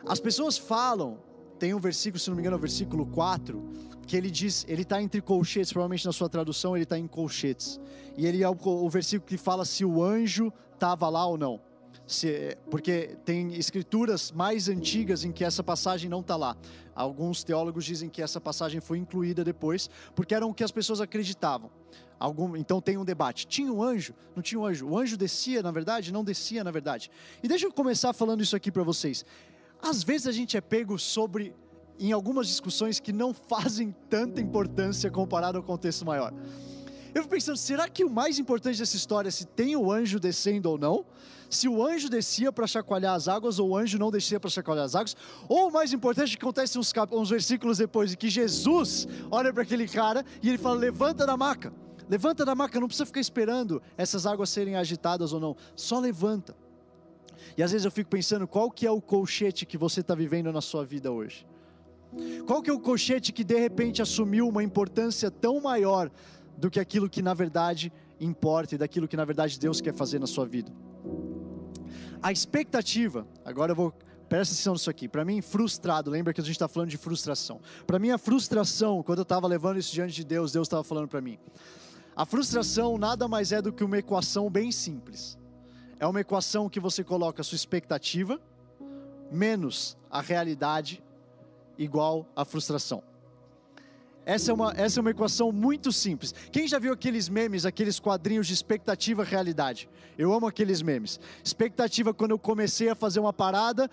As 0.06 0.20
pessoas 0.20 0.58
falam, 0.58 1.18
tem 1.58 1.74
um 1.74 1.80
versículo, 1.80 2.20
se 2.20 2.30
não 2.30 2.36
me 2.36 2.42
engano, 2.42 2.56
é 2.56 2.58
o 2.58 2.62
versículo 2.62 3.06
4, 3.06 3.64
que 4.06 4.16
ele 4.16 4.30
diz, 4.30 4.66
ele 4.68 4.82
está 4.84 5.02
entre 5.02 5.22
colchetes, 5.22 5.72
provavelmente 5.72 6.06
na 6.06 6.12
sua 6.12 6.30
tradução 6.30 6.76
ele 6.76 6.84
está 6.84 6.98
em 6.98 7.08
colchetes. 7.08 7.80
E 8.18 8.26
ele 8.26 8.44
é 8.44 8.50
o, 8.50 8.58
o, 8.64 8.90
versículo 8.90 9.28
que 9.28 9.38
fala 9.38 9.66
se 9.66 9.84
o 9.84 10.04
anjo 10.04 10.52
estava 10.74 11.10
lá 11.10 11.26
ou 11.26 11.38
não. 11.38 11.60
Se, 12.06 12.58
porque 12.70 13.16
tem 13.24 13.54
escrituras 13.56 14.32
mais 14.32 14.68
antigas 14.68 15.24
em 15.24 15.32
que 15.32 15.44
essa 15.44 15.64
passagem 15.64 16.10
não 16.10 16.20
está 16.20 16.36
lá. 16.36 16.58
Alguns 16.94 17.44
teólogos 17.44 17.86
dizem 17.86 18.10
que 18.10 18.22
essa 18.22 18.40
passagem 18.42 18.82
foi 18.82 18.98
incluída 18.98 19.44
depois, 19.44 19.90
porque 20.14 20.36
era 20.36 20.46
o 20.46 20.54
que 20.54 20.64
as 20.64 20.72
pessoas 20.72 21.00
acreditavam. 21.00 21.72
Algum, 22.20 22.56
então 22.56 22.80
tem 22.82 22.98
um 22.98 23.06
debate. 23.06 23.48
Tinha 23.48 23.72
um 23.72 23.82
anjo? 23.82 24.14
Não 24.36 24.44
tinha 24.44 24.60
um 24.60 24.66
anjo? 24.66 24.88
O 24.88 24.98
anjo 24.98 25.18
descia, 25.18 25.64
na 25.64 25.72
verdade? 25.72 26.12
Não 26.12 26.24
descia, 26.24 26.64
na 26.64 26.72
verdade. 26.72 27.10
E 27.42 27.48
deixa 27.48 27.66
eu 27.66 27.72
começar 27.72 28.14
falando 28.14 28.42
isso 28.42 28.56
aqui 28.56 28.72
para 28.72 28.84
vocês. 28.84 29.26
Às 29.82 30.04
vezes 30.04 30.28
a 30.28 30.32
gente 30.32 30.56
é 30.56 30.62
pego 30.62 30.98
sobre 30.98 31.54
em 32.00 32.12
algumas 32.12 32.48
discussões 32.48 33.00
que 33.00 33.12
não 33.14 33.34
fazem 33.34 33.96
tanta 34.10 34.42
importância 34.42 35.10
comparado 35.10 35.58
ao 35.58 35.64
contexto 35.64 36.06
maior. 36.06 36.34
Eu 37.14 37.22
fico 37.22 37.36
pensando, 37.36 37.58
será 37.58 37.88
que 37.88 38.04
o 38.04 38.10
mais 38.10 38.40
importante 38.40 38.80
dessa 38.80 38.96
história 38.96 39.28
é 39.28 39.32
se 39.32 39.46
tem 39.46 39.76
o 39.76 39.92
anjo 39.92 40.20
descendo 40.20 40.70
ou 40.70 40.80
não? 40.80 41.06
Se 41.48 41.70
o 41.70 41.86
anjo 41.86 42.10
descia 42.10 42.52
para 42.52 42.66
chacoalhar 42.66 43.14
as 43.14 43.28
águas 43.28 43.60
ou 43.60 43.70
o 43.70 43.78
anjo 43.78 44.00
não 44.00 44.10
descia 44.10 44.40
para 44.40 44.50
chacoalhar 44.50 44.86
as 44.86 44.96
águas? 44.96 45.16
Ou 45.48 45.68
o 45.70 45.72
mais 45.72 45.94
importante, 45.94 46.36
que 46.36 46.44
acontece 46.44 46.80
uns, 46.80 46.92
uns 47.12 47.30
versículos 47.30 47.78
depois, 47.78 48.10
de 48.10 48.18
que 48.18 48.30
Jesus 48.30 49.08
olha 49.30 49.54
para 49.54 49.62
aquele 49.62 49.88
cara 49.88 50.26
e 50.42 50.50
ele 50.50 50.58
fala: 50.58 50.76
levanta 50.76 51.28
da 51.28 51.38
maca, 51.38 51.72
levanta 52.10 52.44
da 52.44 52.56
maca, 52.56 52.80
não 52.80 52.88
precisa 52.88 53.06
ficar 53.06 53.22
esperando 53.22 53.80
essas 53.96 54.26
águas 54.26 54.50
serem 54.50 54.76
agitadas 54.76 55.32
ou 55.34 55.40
não, 55.40 55.56
só 55.76 56.00
levanta. 56.00 56.56
E 57.56 57.62
às 57.62 57.72
vezes 57.72 57.86
eu 57.86 57.92
fico 57.92 58.10
pensando, 58.10 58.48
qual 58.48 58.72
que 58.72 58.88
é 58.88 58.92
o 58.92 59.00
colchete 59.00 59.68
que 59.68 59.78
você 59.78 60.00
está 60.00 60.16
vivendo 60.16 60.52
na 60.52 60.62
sua 60.62 60.84
vida 60.84 61.12
hoje? 61.12 61.46
Qual 62.46 62.62
que 62.62 62.70
é 62.70 62.74
o 62.74 62.80
colchete 62.80 63.32
que 63.32 63.44
de 63.44 63.58
repente 63.58 64.02
assumiu 64.02 64.48
uma 64.48 64.64
importância 64.64 65.32
tão 65.32 65.62
maior 65.62 66.12
do 66.58 66.70
que 66.70 66.80
aquilo 66.80 67.10
que 67.10 67.22
na 67.22 67.34
verdade 67.34 67.92
importa 68.20 68.76
e 68.76 68.78
daquilo 68.78 69.08
que 69.08 69.18
na 69.18 69.26
verdade 69.26 69.60
Deus 69.60 69.82
quer 69.82 69.94
fazer 69.94 70.20
na 70.20 70.28
sua 70.28 70.46
vida? 70.46 70.72
A 72.22 72.32
expectativa, 72.32 73.28
agora 73.44 73.72
eu 73.72 73.76
vou 73.76 73.94
presta 74.30 74.56
atenção 74.56 74.74
nisso 74.74 74.90
aqui. 74.90 75.08
Para 75.08 75.24
mim, 75.24 75.42
frustrado, 75.42 76.10
lembra 76.10 76.34
que 76.34 76.42
a 76.42 76.44
gente 76.44 76.56
está 76.56 76.68
falando 76.68 76.90
de 76.90 76.98
frustração. 76.98 77.62
Para 77.86 78.00
mim, 78.00 78.10
a 78.10 78.18
frustração, 78.18 79.04
quando 79.04 79.20
eu 79.20 79.24
estava 79.24 79.46
levando 79.46 79.78
isso 79.78 79.94
diante 79.94 80.16
de 80.16 80.24
Deus, 80.24 80.52
Deus 80.52 80.66
estava 80.66 80.84
falando 80.84 81.08
para 81.08 81.22
mim. 81.22 81.38
A 82.16 82.26
frustração 82.26 82.98
nada 82.98 83.28
mais 83.28 83.52
é 83.52 83.62
do 83.62 83.72
que 83.72 83.84
uma 83.84 84.00
equação 84.00 84.50
bem 84.50 84.72
simples. 84.72 85.38
É 86.00 86.08
uma 86.08 86.20
equação 86.20 86.68
que 86.68 86.80
você 86.80 87.04
coloca 87.04 87.42
a 87.42 87.44
sua 87.44 87.56
expectativa 87.56 88.42
menos 89.32 89.98
a 90.10 90.22
realidade 90.22 91.04
igual 91.78 92.28
a 92.36 92.46
frustração. 92.46 93.04
Essa 94.26 94.52
é, 94.52 94.54
uma, 94.54 94.74
essa 94.78 95.00
é 95.00 95.02
uma 95.02 95.12
equação 95.12 95.52
muito 95.52 95.92
simples. 95.92 96.34
Quem 96.52 96.66
já 96.66 96.80
viu 96.80 96.94
aqueles 96.94 97.28
memes, 97.28 97.66
aqueles 97.66 98.00
quadrinhos 98.00 98.48
de 98.48 98.54
expectativa 98.54 99.24
realidade? 99.24 99.90
Eu 100.18 100.32
amo 100.32 100.48
aqueles 100.48 100.82
memes. 100.82 101.20
Expectativa 101.44 102.14
quando 102.14 102.32
eu 102.32 102.40
comecei 102.40 102.88
a 102.88 102.96
fazer 102.96 103.20
uma 103.20 103.34
parada, 103.34 103.90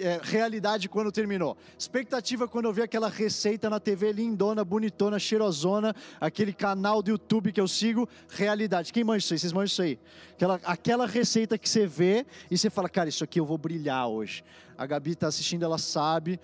é, 0.00 0.18
realidade 0.22 0.88
quando 0.88 1.12
terminou. 1.12 1.56
Expectativa 1.78 2.48
quando 2.48 2.64
eu 2.64 2.72
vi 2.72 2.82
aquela 2.82 3.08
receita 3.08 3.70
na 3.70 3.78
TV 3.78 4.12
lindona, 4.12 4.64
bonitona, 4.64 5.18
cheirosona, 5.18 5.94
aquele 6.20 6.52
canal 6.52 7.00
do 7.00 7.10
YouTube 7.10 7.52
que 7.52 7.60
eu 7.60 7.68
sigo, 7.68 8.08
realidade. 8.28 8.92
Quem 8.92 9.04
manja 9.04 9.18
isso 9.18 9.34
aí? 9.34 9.38
Vocês 9.38 9.52
manjam 9.52 9.66
isso 9.66 9.82
aí? 9.82 9.98
Aquela, 10.32 10.60
aquela 10.64 11.06
receita 11.06 11.56
que 11.56 11.68
você 11.68 11.86
vê 11.86 12.26
e 12.50 12.58
você 12.58 12.68
fala, 12.68 12.88
cara, 12.88 13.08
isso 13.08 13.22
aqui 13.22 13.38
eu 13.38 13.46
vou 13.46 13.58
brilhar 13.58 14.08
hoje. 14.08 14.42
A 14.78 14.86
Gabi 14.86 15.10
está 15.10 15.26
assistindo, 15.26 15.64
ela 15.64 15.76
sabe 15.76 16.40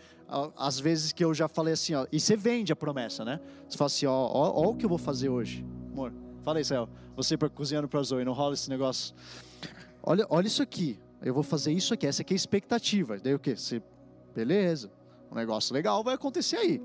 às 0.56 0.80
vezes 0.80 1.12
que 1.12 1.24
eu 1.24 1.32
já 1.32 1.48
falei 1.48 1.74
assim, 1.74 1.94
ó, 1.94 2.06
e 2.10 2.18
você 2.18 2.36
vende 2.36 2.72
a 2.72 2.76
promessa, 2.76 3.24
né? 3.24 3.40
Você 3.68 3.78
fala 3.78 3.86
assim, 3.86 4.06
ó, 4.06 4.12
ó, 4.12 4.66
ó 4.66 4.70
o 4.70 4.74
que 4.74 4.84
eu 4.84 4.88
vou 4.88 4.98
fazer 4.98 5.28
hoje, 5.28 5.64
amor. 5.92 6.12
Fala 6.42 6.58
aí, 6.58 6.64
Céu. 6.64 6.88
Você 7.16 7.36
para 7.36 7.48
cozinhando 7.48 7.88
para 7.88 8.02
Zoe, 8.02 8.24
não 8.24 8.32
rola 8.32 8.54
esse 8.54 8.68
negócio. 8.68 9.14
Olha, 10.02 10.26
olha 10.28 10.46
isso 10.46 10.62
aqui. 10.62 10.98
Eu 11.22 11.32
vou 11.32 11.42
fazer 11.42 11.72
isso 11.72 11.94
aqui. 11.94 12.06
Essa 12.06 12.22
aqui 12.22 12.34
é 12.34 12.36
a 12.36 12.36
expectativa. 12.36 13.18
Daí 13.18 13.34
o 13.34 13.38
quê? 13.38 13.56
Você, 13.56 13.80
beleza. 14.34 14.90
Um 15.30 15.34
negócio 15.36 15.72
legal 15.72 16.02
vai 16.02 16.14
acontecer 16.14 16.56
aí. 16.56 16.82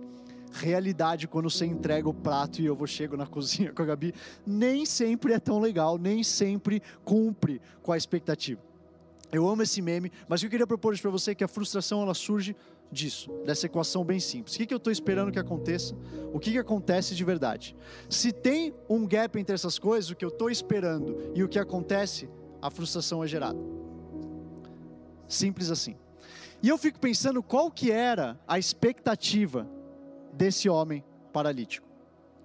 realidade 0.53 1.27
quando 1.27 1.49
você 1.49 1.65
entrega 1.65 2.07
o 2.07 2.13
prato 2.13 2.61
e 2.61 2.65
eu 2.65 2.75
vou 2.75 2.87
chego 2.87 3.17
na 3.17 3.25
cozinha 3.27 3.73
com 3.73 3.81
a 3.81 3.85
Gabi, 3.85 4.13
nem 4.45 4.85
sempre 4.85 5.33
é 5.33 5.39
tão 5.39 5.59
legal, 5.59 5.97
nem 5.97 6.23
sempre 6.23 6.81
cumpre 7.03 7.59
com 7.81 7.91
a 7.91 7.97
expectativa. 7.97 8.68
Eu 9.31 9.47
amo 9.47 9.61
esse 9.61 9.81
meme, 9.81 10.11
mas 10.27 10.39
o 10.39 10.41
que 10.41 10.47
eu 10.47 10.51
queria 10.51 10.67
propor 10.67 10.97
para 10.99 11.11
você 11.11 11.31
é 11.31 11.35
que 11.35 11.43
a 11.43 11.47
frustração 11.47 12.01
ela 12.01 12.13
surge 12.13 12.55
disso, 12.91 13.31
dessa 13.45 13.67
equação 13.67 14.03
bem 14.03 14.19
simples. 14.19 14.55
O 14.55 14.57
que, 14.57 14.65
que 14.65 14.73
eu 14.73 14.77
estou 14.77 14.91
esperando 14.91 15.31
que 15.31 15.39
aconteça? 15.39 15.95
O 16.33 16.39
que, 16.39 16.51
que 16.51 16.57
acontece 16.57 17.13
de 17.13 17.23
verdade? 17.23 17.75
Se 18.09 18.31
tem 18.31 18.73
um 18.89 19.05
gap 19.07 19.37
entre 19.39 19.53
essas 19.53 19.77
coisas, 19.77 20.09
o 20.09 20.15
que 20.15 20.25
eu 20.25 20.29
estou 20.29 20.49
esperando 20.49 21.31
e 21.35 21.43
o 21.43 21.47
que 21.47 21.59
acontece, 21.59 22.27
a 22.61 22.71
frustração 22.71 23.23
é 23.23 23.27
gerada. 23.27 23.59
Simples 25.27 25.69
assim. 25.69 25.95
E 26.61 26.67
eu 26.67 26.77
fico 26.77 26.99
pensando 26.99 27.41
qual 27.43 27.69
que 27.69 27.91
era 27.91 28.37
a 28.47 28.57
expectativa 28.57 29.69
desse 30.33 30.67
homem 30.67 31.03
paralítico 31.31 31.87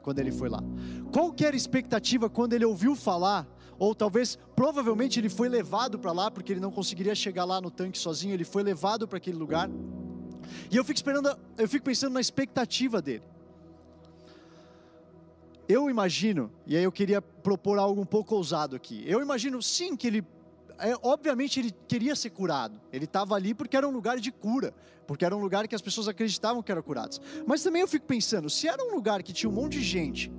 quando 0.02 0.18
ele 0.18 0.30
foi 0.30 0.50
lá. 0.50 0.62
Qual 1.10 1.32
que 1.32 1.46
era 1.46 1.56
a 1.56 1.56
expectativa 1.56 2.28
quando 2.28 2.52
ele 2.52 2.64
ouviu 2.64 2.94
falar 2.94 3.48
ou 3.78 3.94
talvez, 3.94 4.38
provavelmente 4.54 5.18
ele 5.18 5.28
foi 5.28 5.48
levado 5.48 5.98
para 5.98 6.12
lá, 6.12 6.30
porque 6.30 6.52
ele 6.52 6.60
não 6.60 6.70
conseguiria 6.70 7.14
chegar 7.14 7.44
lá 7.44 7.60
no 7.60 7.70
tanque 7.70 7.98
sozinho, 7.98 8.34
ele 8.34 8.44
foi 8.44 8.62
levado 8.62 9.06
para 9.06 9.18
aquele 9.18 9.36
lugar. 9.36 9.70
E 10.70 10.76
eu 10.76 10.84
fico 10.84 10.96
esperando, 10.96 11.36
eu 11.56 11.68
fico 11.68 11.84
pensando 11.84 12.12
na 12.12 12.20
expectativa 12.20 13.00
dele. 13.00 13.24
Eu 15.66 15.88
imagino, 15.88 16.52
e 16.66 16.76
aí 16.76 16.84
eu 16.84 16.92
queria 16.92 17.22
propor 17.22 17.78
algo 17.78 18.00
um 18.00 18.06
pouco 18.06 18.34
ousado 18.34 18.76
aqui. 18.76 19.02
Eu 19.06 19.22
imagino 19.22 19.62
sim 19.62 19.96
que 19.96 20.06
ele 20.06 20.24
é, 20.78 20.94
obviamente 21.02 21.60
ele 21.60 21.72
queria 21.86 22.14
ser 22.16 22.30
curado. 22.30 22.80
Ele 22.92 23.04
estava 23.04 23.34
ali 23.34 23.54
porque 23.54 23.76
era 23.76 23.86
um 23.86 23.90
lugar 23.90 24.18
de 24.18 24.30
cura, 24.32 24.74
porque 25.06 25.24
era 25.24 25.34
um 25.34 25.40
lugar 25.40 25.66
que 25.68 25.74
as 25.74 25.82
pessoas 25.82 26.08
acreditavam 26.08 26.62
que 26.62 26.70
eram 26.70 26.82
curadas. 26.82 27.20
Mas 27.46 27.62
também 27.62 27.82
eu 27.82 27.88
fico 27.88 28.06
pensando, 28.06 28.50
se 28.50 28.68
era 28.68 28.82
um 28.84 28.94
lugar 28.94 29.22
que 29.22 29.32
tinha 29.32 29.48
um 29.48 29.52
monte 29.52 29.78
de 29.78 29.84
gente 29.84 30.30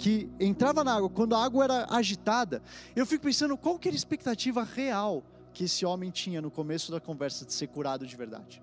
que 0.00 0.30
entrava 0.40 0.82
na 0.82 0.94
água 0.94 1.10
quando 1.10 1.34
a 1.34 1.44
água 1.44 1.62
era 1.62 1.86
agitada, 1.90 2.62
eu 2.96 3.04
fico 3.04 3.24
pensando 3.24 3.54
qual 3.54 3.78
que 3.78 3.86
era 3.86 3.94
a 3.94 3.98
expectativa 3.98 4.64
real 4.64 5.22
que 5.52 5.64
esse 5.64 5.84
homem 5.84 6.10
tinha 6.10 6.40
no 6.40 6.50
começo 6.50 6.90
da 6.90 6.98
conversa 6.98 7.44
de 7.44 7.52
ser 7.52 7.66
curado 7.66 8.06
de 8.06 8.16
verdade. 8.16 8.62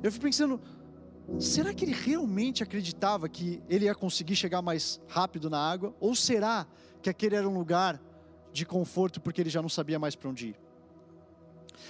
Eu 0.00 0.12
fico 0.12 0.24
pensando, 0.24 0.60
será 1.36 1.74
que 1.74 1.84
ele 1.84 1.94
realmente 1.94 2.62
acreditava 2.62 3.28
que 3.28 3.60
ele 3.68 3.86
ia 3.86 3.94
conseguir 3.94 4.36
chegar 4.36 4.62
mais 4.62 5.00
rápido 5.08 5.50
na 5.50 5.58
água? 5.58 5.92
Ou 5.98 6.14
será 6.14 6.64
que 7.02 7.10
aquele 7.10 7.34
era 7.34 7.48
um 7.48 7.58
lugar 7.58 8.00
de 8.52 8.64
conforto 8.64 9.20
porque 9.20 9.40
ele 9.40 9.50
já 9.50 9.60
não 9.60 9.68
sabia 9.68 9.98
mais 9.98 10.14
para 10.14 10.30
onde 10.30 10.50
ir. 10.50 10.56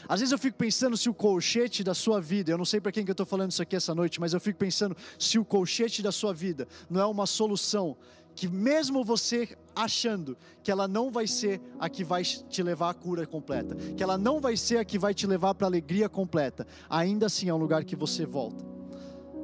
Às 0.09 0.21
vezes 0.21 0.33
eu 0.33 0.39
fico 0.39 0.57
pensando 0.57 0.97
se 0.97 1.09
o 1.09 1.15
colchete 1.15 1.83
da 1.83 1.95
sua 1.95 2.21
vida, 2.21 2.51
eu 2.53 2.59
não 2.59 2.65
sei 2.65 2.81
para 2.81 2.93
quem 2.93 3.05
que 3.05 3.11
eu 3.11 3.15
estou 3.15 3.27
falando 3.27 3.51
isso 3.51 3.63
aqui 3.63 3.77
essa 3.77 3.95
noite, 3.95 4.21
mas 4.21 4.33
eu 4.33 4.41
fico 4.41 4.59
pensando 4.59 4.97
se 5.19 5.39
o 5.39 5.45
colchete 5.45 6.03
da 6.03 6.13
sua 6.13 6.33
vida 6.33 6.67
não 6.89 7.01
é 7.01 7.07
uma 7.07 7.27
solução 7.27 7.97
que 8.35 8.49
mesmo 8.49 9.05
você 9.05 9.57
achando 9.75 10.37
que 10.63 10.71
ela 10.71 10.89
não 10.89 11.11
vai 11.11 11.27
ser 11.27 11.61
a 11.79 11.89
que 11.89 12.03
vai 12.03 12.23
te 12.23 12.63
levar 12.63 12.91
à 12.91 12.95
cura 12.95 13.27
completa, 13.27 13.75
que 13.95 14.03
ela 14.03 14.17
não 14.17 14.41
vai 14.41 14.57
ser 14.57 14.79
a 14.79 14.85
que 14.85 14.99
vai 14.99 15.15
te 15.15 15.27
levar 15.27 15.55
para 15.55 15.67
a 15.67 15.71
alegria 15.71 16.09
completa, 16.09 16.67
ainda 16.89 17.27
assim 17.27 17.49
é 17.49 17.55
um 17.55 17.59
lugar 17.59 17.85
que 17.85 17.97
você 17.97 18.25
volta. 18.25 18.72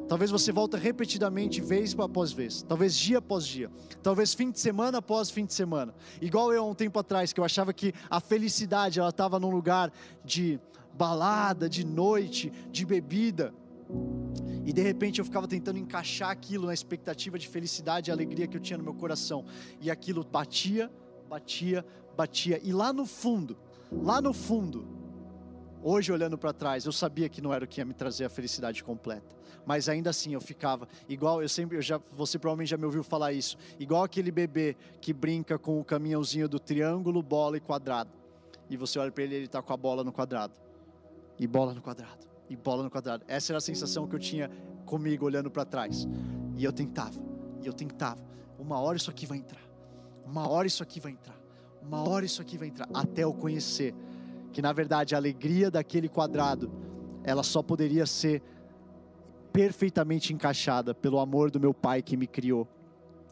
Talvez 0.09 0.31
você 0.31 0.51
volta 0.51 0.79
repetidamente, 0.79 1.61
vez 1.61 1.95
após 1.99 2.33
vez. 2.33 2.63
Talvez 2.63 2.97
dia 2.97 3.19
após 3.19 3.47
dia. 3.47 3.71
Talvez 4.03 4.33
fim 4.33 4.51
de 4.51 4.59
semana 4.59 4.99
após 4.99 5.31
fim 5.31 5.45
de 5.45 5.53
semana. 5.53 5.95
Igual 6.21 6.53
eu 6.53 6.63
há 6.63 6.67
um 6.67 6.75
tempo 6.75 6.99
atrás, 6.99 7.33
que 7.33 7.39
eu 7.39 7.45
achava 7.45 7.75
que 7.75 7.93
a 8.09 8.19
felicidade 8.19 8.99
ela 8.99 9.11
estava 9.11 9.39
num 9.39 9.51
lugar 9.51 9.93
de 10.25 10.59
balada, 10.95 11.69
de 11.69 11.85
noite, 11.85 12.51
de 12.71 12.87
bebida. 12.87 13.53
E 14.65 14.73
de 14.73 14.83
repente 14.83 15.19
eu 15.19 15.25
ficava 15.27 15.47
tentando 15.47 15.79
encaixar 15.79 16.31
aquilo 16.31 16.67
na 16.67 16.75
expectativa 16.75 17.39
de 17.39 17.47
felicidade 17.47 18.11
e 18.11 18.13
alegria 18.13 18.47
que 18.47 18.57
eu 18.57 18.61
tinha 18.61 18.79
no 18.79 18.85
meu 18.85 18.95
coração. 18.95 19.45
E 19.79 19.91
aquilo 19.91 20.25
batia, 20.25 20.91
batia, 21.29 21.85
batia. 22.17 22.59
E 22.65 22.73
lá 22.73 22.95
no 22.95 23.05
fundo, 23.05 23.59
lá 23.93 24.23
no 24.23 24.33
fundo, 24.33 24.98
hoje 25.83 26.13
olhando 26.13 26.37
para 26.37 26.53
trás, 26.53 26.85
eu 26.85 26.93
sabia 26.93 27.29
que 27.29 27.41
não 27.41 27.53
era 27.53 27.65
o 27.65 27.69
que 27.69 27.81
ia 27.81 27.85
me 27.85 27.95
trazer 27.95 28.25
a 28.25 28.29
felicidade 28.29 28.83
completa 28.83 29.39
mas 29.69 29.87
ainda 29.87 30.09
assim 30.09 30.33
eu 30.33 30.41
ficava 30.41 30.89
igual 31.11 31.43
eu 31.43 31.49
sempre 31.49 31.77
eu 31.77 31.83
já 31.83 32.01
você 32.13 32.39
provavelmente 32.39 32.71
já 32.71 32.79
me 32.79 32.87
ouviu 32.87 33.03
falar 33.03 33.35
isso, 33.35 33.59
igual 33.79 34.03
aquele 34.03 34.31
bebê 34.31 34.75
que 34.99 35.13
brinca 35.13 35.59
com 35.59 35.79
o 35.79 35.85
caminhãozinho 35.85 36.49
do 36.49 36.59
triângulo, 36.59 37.23
bola 37.23 37.59
e 37.59 37.61
quadrado. 37.61 38.11
E 38.71 38.79
você 38.79 38.99
olha 38.99 39.13
para 39.13 39.25
ele, 39.25 39.35
ele 39.35 39.45
está 39.45 39.61
com 39.61 39.71
a 39.71 39.77
bola 39.77 40.03
no 40.03 40.11
quadrado. 40.11 40.55
E 41.39 41.47
bola 41.47 41.75
no 41.75 41.83
quadrado. 41.83 42.27
E 42.49 42.57
bola 42.57 42.83
no 42.83 42.91
quadrado. 42.91 43.25
Essa 43.29 43.53
era 43.53 43.59
a 43.59 43.61
sensação 43.61 44.07
que 44.07 44.15
eu 44.15 44.19
tinha 44.19 44.51
comigo 44.87 45.27
olhando 45.27 45.51
para 45.51 45.67
trás. 45.67 46.09
E 46.57 46.65
eu 46.65 46.73
tentava, 46.73 47.21
e 47.63 47.67
eu 47.67 47.73
tentava. 47.75 48.23
Uma 48.59 48.81
hora 48.81 48.97
isso 48.97 49.11
aqui 49.11 49.27
vai 49.27 49.37
entrar. 49.37 49.63
Uma 50.25 50.49
hora 50.49 50.67
isso 50.67 50.83
aqui 50.83 50.99
vai 50.99 51.13
entrar. 51.13 51.39
Uma 51.83 52.09
hora 52.09 52.25
isso 52.25 52.41
aqui 52.41 52.57
vai 52.57 52.69
entrar. 52.69 52.89
Até 52.93 53.25
eu 53.25 53.35
conhecer 53.35 53.95
que 54.53 54.63
na 54.63 54.73
verdade 54.73 55.15
a 55.15 55.19
alegria 55.19 55.71
daquele 55.71 56.09
quadrado, 56.09 56.71
ela 57.25 57.43
só 57.43 57.63
poderia 57.63 58.07
ser 58.07 58.43
perfeitamente 59.53 60.33
encaixada 60.33 60.95
pelo 60.95 61.19
amor 61.19 61.51
do 61.51 61.61
meu 61.61 61.75
Pai 61.75 62.03
que 62.03 62.17
me 62.17 62.27
criou 62.27 62.67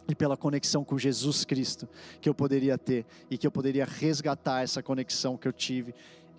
e 0.09 0.15
pela 0.15 0.37
conexão 0.37 0.85
com 0.85 0.99
Jesus 0.99 1.45
Cristo 1.45 1.89
que 2.21 2.29
eu 2.29 2.35
poderia 2.35 2.79
ter 2.79 3.05
e 3.31 3.37
que 3.37 3.47
eu 3.47 3.51
poderia 3.51 3.85
resgatar 3.85 4.63
essa 4.63 4.83
conexão 4.83 5.37
que 5.37 5.49
eu 5.49 5.53
tive, 5.53 5.95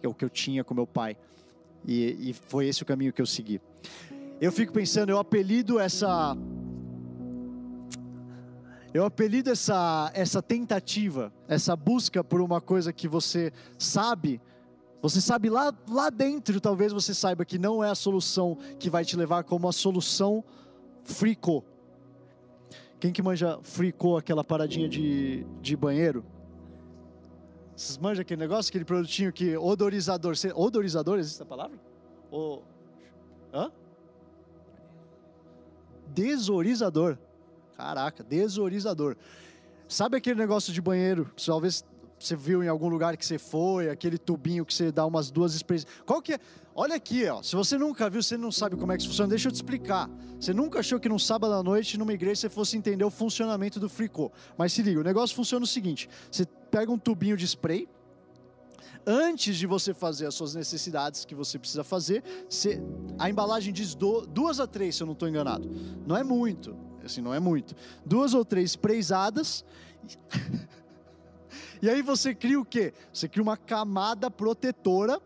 ou 0.06 0.14
que 0.14 0.24
eu 0.24 0.30
tinha 0.30 0.64
com 0.64 0.74
meu 0.74 0.88
Pai. 0.88 1.18
E, 1.86 2.30
e 2.30 2.34
foi 2.34 2.68
esse 2.68 2.84
o 2.84 2.86
caminho 2.86 3.14
que 3.14 3.22
eu 3.22 3.26
segui. 3.26 3.62
Eu 4.40 4.52
fico 4.52 4.72
pensando, 4.72 5.10
eu 5.10 5.20
apelido 5.20 5.80
essa 5.80 6.36
eu 8.94 9.06
apelido 9.06 9.52
essa, 9.52 10.12
essa 10.14 10.42
tentativa, 10.42 11.32
essa 11.48 11.76
busca 11.76 12.24
por 12.24 12.42
uma 12.42 12.60
coisa 12.60 12.92
que 12.92 13.08
você 13.08 13.52
sabe 13.78 14.42
você 15.02 15.22
sabe 15.22 15.50
lá, 15.50 15.74
lá 15.90 16.10
dentro, 16.10 16.60
talvez 16.60 16.92
você 16.92 17.14
saiba 17.14 17.46
que 17.46 17.58
não 17.58 17.84
é 17.84 17.90
a 17.90 17.96
solução 17.96 18.58
que 18.80 18.90
vai 18.90 19.06
te 19.06 19.16
levar 19.16 19.44
como 19.44 19.68
a 19.68 19.72
solução 19.72 20.44
fricô. 21.04 21.64
Quem 23.00 23.14
que 23.14 23.22
manja 23.22 23.60
fricô, 23.62 24.18
aquela 24.18 24.44
paradinha 24.44 24.90
de, 24.90 25.46
de 25.62 25.76
banheiro? 25.78 26.26
Vocês 27.76 27.98
manjam 28.00 28.24
aquele 28.24 28.42
negócio, 28.42 28.72
aquele 28.72 28.86
produtinho 28.86 29.32
que 29.32 29.56
odorizador. 29.56 30.34
Odorizador, 30.56 31.20
existe 31.20 31.44
a 31.44 31.46
palavra? 31.46 31.80
O, 32.32 32.64
hã? 33.54 33.72
Desorizador. 36.08 37.20
Caraca, 37.76 38.24
desorizador. 38.24 39.16
Sabe 39.88 40.18
aquele 40.18 40.40
negócio 40.40 40.74
de 40.74 40.82
banheiro? 40.82 41.30
Talvez 41.46 41.86
você 42.20 42.36
viu 42.36 42.64
em 42.64 42.68
algum 42.68 42.88
lugar 42.88 43.16
que 43.16 43.26
você 43.26 43.38
foi, 43.38 43.90
aquele 43.90 44.18
tubinho 44.18 44.66
que 44.66 44.74
você 44.74 44.92
dá 44.92 45.06
umas 45.06 45.30
duas 45.30 45.54
experiências. 45.54 45.92
Qual 46.06 46.22
que 46.22 46.34
é? 46.34 46.40
Olha 46.74 46.96
aqui, 46.96 47.28
ó. 47.28 47.42
Se 47.42 47.56
você 47.56 47.78
nunca 47.78 48.10
viu, 48.10 48.22
você 48.22 48.38
não 48.38 48.52
sabe 48.52 48.76
como 48.76 48.92
é 48.92 48.98
que 48.98 49.08
funciona, 49.08 49.30
deixa 49.30 49.48
eu 49.48 49.52
te 49.52 49.56
explicar. 49.56 50.10
Você 50.40 50.54
nunca 50.54 50.80
achou 50.80 51.00
que 51.00 51.10
num 51.10 51.18
sábado 51.20 51.54
à 51.54 51.64
noite, 51.64 51.98
numa 51.98 52.14
igreja, 52.14 52.42
você 52.42 52.50
fosse 52.50 52.78
entender 52.78 53.04
o 53.04 53.10
funcionamento 53.10 53.80
do 53.80 53.90
fricô. 53.90 54.32
Mas 54.58 54.74
se 54.74 54.84
liga, 54.84 55.00
o 55.00 55.04
negócio 55.04 55.36
funciona 55.36 55.64
o 55.64 55.68
seguinte: 55.68 56.10
você 56.32 56.46
pega 56.70 56.92
um 56.92 56.98
tubinho 57.00 57.36
de 57.36 57.46
spray, 57.46 57.88
antes 59.08 59.58
de 59.58 59.66
você 59.66 59.94
fazer 59.94 60.26
as 60.26 60.36
suas 60.36 60.54
necessidades 60.54 61.24
que 61.24 61.34
você 61.34 61.58
precisa 61.58 61.84
fazer, 61.84 62.24
você, 62.50 62.82
a 63.18 63.30
embalagem 63.30 63.74
diz 63.74 63.96
do, 63.96 64.28
duas 64.28 64.60
a 64.60 64.68
três, 64.68 64.96
se 64.96 65.04
eu 65.04 65.08
não 65.08 65.14
estou 65.14 65.30
enganado. 65.30 65.70
Não 66.06 66.16
é 66.16 66.24
muito, 66.24 66.76
assim, 67.04 67.22
não 67.22 67.34
é 67.34 67.40
muito. 67.40 67.76
Duas 68.06 68.34
ou 68.34 68.44
três 68.44 68.72
sprayzadas. 68.72 69.64
E 71.82 71.90
aí 71.90 72.02
você 72.02 72.34
cria 72.34 72.60
o 72.60 72.66
quê? 72.66 72.94
Você 73.12 73.28
cria 73.28 73.44
uma 73.44 73.58
camada 73.58 74.32
protetora 74.32 75.22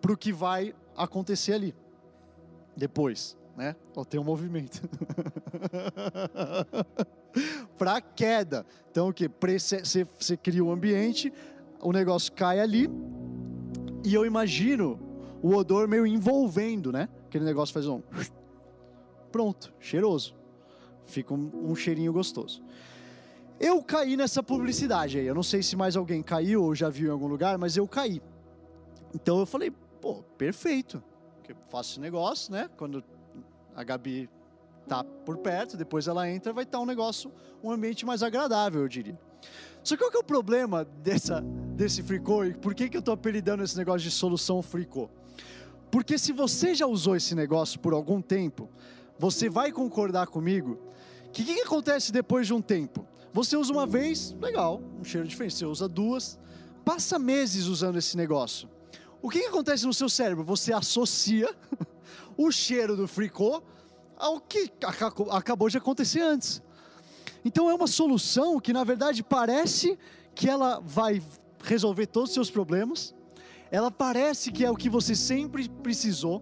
para 0.00 0.12
o 0.12 0.16
que 0.16 0.32
vai 0.32 0.74
acontecer 0.96 1.52
ali. 1.52 1.74
Depois, 2.76 3.36
né? 3.56 3.76
Ó, 3.96 4.04
tem 4.04 4.20
um 4.20 4.24
movimento. 4.24 4.82
para 7.76 8.00
queda. 8.00 8.64
Então 8.90 9.08
o 9.08 9.12
que? 9.12 9.28
Você, 9.28 10.06
você 10.18 10.36
cria 10.36 10.64
o 10.64 10.68
um 10.68 10.72
ambiente, 10.72 11.32
o 11.80 11.92
negócio 11.92 12.32
cai 12.32 12.60
ali, 12.60 12.88
e 14.04 14.14
eu 14.14 14.24
imagino 14.24 14.98
o 15.42 15.54
odor 15.54 15.88
meio 15.88 16.06
envolvendo, 16.06 16.92
né? 16.92 17.08
Aquele 17.26 17.44
negócio 17.44 17.72
faz 17.72 17.86
um. 17.86 18.02
Pronto, 19.32 19.72
cheiroso. 19.80 20.34
Fica 21.06 21.34
um, 21.34 21.70
um 21.70 21.74
cheirinho 21.74 22.12
gostoso. 22.12 22.62
Eu 23.58 23.82
caí 23.82 24.16
nessa 24.16 24.42
publicidade 24.42 25.18
aí. 25.18 25.26
Eu 25.26 25.34
não 25.34 25.42
sei 25.42 25.62
se 25.62 25.76
mais 25.76 25.96
alguém 25.96 26.22
caiu 26.22 26.64
ou 26.64 26.74
já 26.74 26.88
viu 26.88 27.08
em 27.08 27.12
algum 27.12 27.26
lugar, 27.26 27.56
mas 27.58 27.76
eu 27.76 27.86
caí. 27.86 28.20
Então 29.14 29.38
eu 29.38 29.46
falei, 29.46 29.72
pô, 30.00 30.22
perfeito. 30.36 31.02
Eu 31.48 31.56
faço 31.68 31.92
esse 31.92 32.00
negócio, 32.00 32.52
né? 32.52 32.68
Quando 32.76 33.04
a 33.74 33.84
Gabi 33.84 34.28
tá 34.86 35.04
por 35.04 35.38
perto, 35.38 35.76
depois 35.76 36.08
ela 36.08 36.28
entra, 36.28 36.52
vai 36.52 36.64
estar 36.64 36.78
tá 36.78 36.82
um 36.82 36.86
negócio, 36.86 37.32
um 37.62 37.70
ambiente 37.70 38.04
mais 38.04 38.22
agradável, 38.22 38.82
eu 38.82 38.88
diria. 38.88 39.18
Só 39.82 39.94
que 39.94 40.02
qual 40.02 40.10
que 40.10 40.16
é 40.16 40.20
o 40.20 40.24
problema 40.24 40.84
dessa, 40.84 41.40
desse 41.40 42.02
fricô 42.02 42.44
e 42.44 42.54
por 42.54 42.74
que, 42.74 42.88
que 42.88 42.96
eu 42.96 43.00
estou 43.00 43.14
apelidando 43.14 43.62
esse 43.62 43.76
negócio 43.76 44.00
de 44.00 44.10
solução 44.10 44.62
fricô? 44.62 45.08
Porque 45.90 46.18
se 46.18 46.32
você 46.32 46.74
já 46.74 46.86
usou 46.86 47.14
esse 47.14 47.34
negócio 47.34 47.78
por 47.78 47.92
algum 47.92 48.20
tempo, 48.20 48.68
você 49.18 49.48
vai 49.48 49.70
concordar 49.70 50.26
comigo 50.26 50.78
que 51.32 51.42
o 51.42 51.44
que, 51.44 51.54
que 51.54 51.60
acontece 51.62 52.12
depois 52.12 52.46
de 52.46 52.54
um 52.54 52.62
tempo? 52.62 53.06
Você 53.34 53.56
usa 53.56 53.72
uma 53.72 53.84
vez, 53.84 54.32
legal, 54.40 54.80
um 54.96 55.02
cheiro 55.02 55.26
diferente. 55.26 55.56
Você 55.56 55.66
usa 55.66 55.88
duas, 55.88 56.38
passa 56.84 57.18
meses 57.18 57.66
usando 57.66 57.98
esse 57.98 58.16
negócio. 58.16 58.70
O 59.20 59.28
que, 59.28 59.40
que 59.40 59.46
acontece 59.46 59.84
no 59.84 59.92
seu 59.92 60.08
cérebro? 60.08 60.44
Você 60.44 60.72
associa 60.72 61.52
o 62.38 62.52
cheiro 62.52 62.96
do 62.96 63.08
fricô 63.08 63.60
ao 64.16 64.40
que 64.40 64.70
acabou 65.32 65.68
de 65.68 65.76
acontecer 65.76 66.20
antes. 66.20 66.62
Então 67.44 67.68
é 67.68 67.74
uma 67.74 67.88
solução 67.88 68.60
que 68.60 68.72
na 68.72 68.84
verdade 68.84 69.20
parece 69.24 69.98
que 70.32 70.48
ela 70.48 70.78
vai 70.78 71.20
resolver 71.64 72.06
todos 72.06 72.30
os 72.30 72.34
seus 72.34 72.50
problemas. 72.52 73.16
Ela 73.68 73.90
parece 73.90 74.52
que 74.52 74.64
é 74.64 74.70
o 74.70 74.76
que 74.76 74.88
você 74.88 75.16
sempre 75.16 75.68
precisou. 75.68 76.40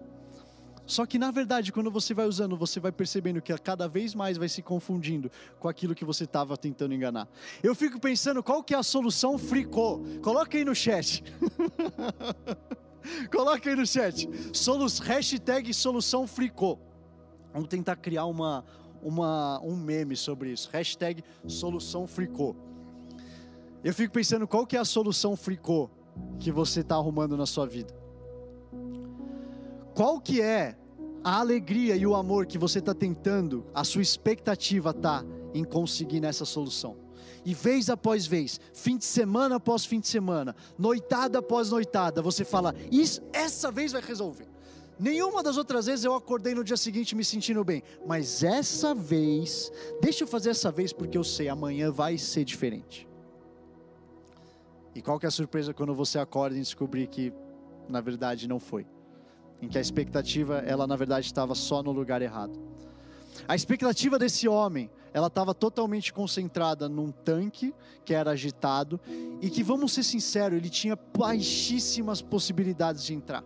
Só 0.85 1.05
que 1.05 1.17
na 1.17 1.31
verdade, 1.31 1.71
quando 1.71 1.89
você 1.89 2.13
vai 2.13 2.25
usando, 2.25 2.57
você 2.57 2.79
vai 2.79 2.91
percebendo 2.91 3.41
que 3.41 3.57
cada 3.57 3.87
vez 3.87 4.13
mais 4.13 4.37
vai 4.37 4.49
se 4.49 4.61
confundindo 4.61 5.31
com 5.59 5.67
aquilo 5.67 5.95
que 5.95 6.03
você 6.03 6.25
estava 6.25 6.57
tentando 6.57 6.93
enganar. 6.93 7.27
Eu 7.61 7.73
fico 7.73 7.99
pensando 7.99 8.43
qual 8.43 8.63
que 8.63 8.73
é 8.73 8.77
a 8.77 8.83
solução 8.83 9.37
fricô. 9.37 10.01
Coloca 10.21 10.57
aí 10.57 10.65
no 10.65 10.75
chat. 10.75 11.23
Coloca 13.31 13.69
aí 13.69 13.75
no 13.75 13.85
chat. 13.85 14.29
Solu 14.51 14.87
hashtag 15.03 15.73
solução 15.73 16.27
fricô. 16.27 16.77
Vamos 17.53 17.69
tentar 17.69 17.95
criar 17.95 18.25
uma, 18.25 18.65
uma, 19.01 19.59
um 19.61 19.75
meme 19.75 20.15
sobre 20.15 20.51
isso. 20.51 20.69
Hashtag 20.71 21.23
solução 21.47 22.07
fricô. 22.07 22.55
Eu 23.83 23.93
fico 23.93 24.13
pensando 24.13 24.47
qual 24.47 24.65
que 24.65 24.75
é 24.75 24.79
a 24.79 24.85
solução 24.85 25.35
fricô 25.35 25.89
que 26.39 26.51
você 26.51 26.81
está 26.81 26.95
arrumando 26.95 27.35
na 27.35 27.45
sua 27.45 27.65
vida. 27.65 28.02
Qual 29.93 30.19
que 30.19 30.41
é 30.41 30.75
a 31.23 31.39
alegria 31.39 31.95
e 31.95 32.05
o 32.05 32.15
amor 32.15 32.45
que 32.47 32.57
você 32.57 32.79
está 32.79 32.93
tentando, 32.93 33.65
a 33.73 33.83
sua 33.83 34.01
expectativa 34.01 34.89
está 34.89 35.23
em 35.53 35.63
conseguir 35.63 36.19
nessa 36.19 36.45
solução? 36.45 36.97
E 37.45 37.53
vez 37.53 37.89
após 37.89 38.25
vez, 38.25 38.59
fim 38.73 38.97
de 38.97 39.05
semana 39.05 39.57
após 39.57 39.85
fim 39.85 39.99
de 39.99 40.07
semana, 40.07 40.55
noitada 40.77 41.39
após 41.39 41.69
noitada, 41.69 42.21
você 42.21 42.43
fala: 42.43 42.73
Isso, 42.91 43.21
essa 43.31 43.69
vez 43.69 43.91
vai 43.91 44.01
resolver. 44.01 44.47
Nenhuma 44.97 45.43
das 45.43 45.57
outras 45.57 45.87
vezes 45.87 46.05
eu 46.05 46.15
acordei 46.15 46.55
no 46.55 46.63
dia 46.63 46.77
seguinte 46.77 47.15
me 47.15 47.25
sentindo 47.25 47.63
bem, 47.63 47.83
mas 48.05 48.43
essa 48.43 48.95
vez, 48.95 49.71
deixa 50.01 50.23
eu 50.23 50.27
fazer 50.27 50.51
essa 50.51 50.71
vez 50.71 50.93
porque 50.93 51.17
eu 51.17 51.23
sei 51.23 51.49
amanhã 51.49 51.91
vai 51.91 52.17
ser 52.17 52.45
diferente. 52.45 53.07
E 54.95 55.01
qual 55.01 55.19
que 55.19 55.25
é 55.25 55.29
a 55.29 55.31
surpresa 55.31 55.73
quando 55.73 55.93
você 55.93 56.19
acorda 56.19 56.55
e 56.55 56.59
descobrir 56.59 57.07
que 57.07 57.33
na 57.89 57.99
verdade 58.01 58.47
não 58.47 58.59
foi? 58.59 58.85
Em 59.63 59.69
que 59.69 59.77
a 59.77 59.81
expectativa, 59.81 60.57
ela 60.57 60.85
na 60.85 60.97
verdade 60.97 61.25
estava 61.25 61.55
só 61.55 61.81
no 61.81 61.93
lugar 61.93 62.21
errado. 62.21 62.59
A 63.47 63.55
expectativa 63.55 64.19
desse 64.19 64.45
homem, 64.45 64.91
ela 65.13 65.27
estava 65.27 65.53
totalmente 65.53 66.11
concentrada 66.11 66.89
num 66.89 67.11
tanque 67.11 67.73
que 68.03 68.13
era 68.13 68.31
agitado 68.31 68.99
e 69.41 69.49
que, 69.49 69.63
vamos 69.63 69.93
ser 69.93 70.03
sinceros, 70.03 70.57
ele 70.57 70.69
tinha 70.69 70.97
baixíssimas 71.17 72.21
possibilidades 72.21 73.05
de 73.05 73.13
entrar. 73.13 73.41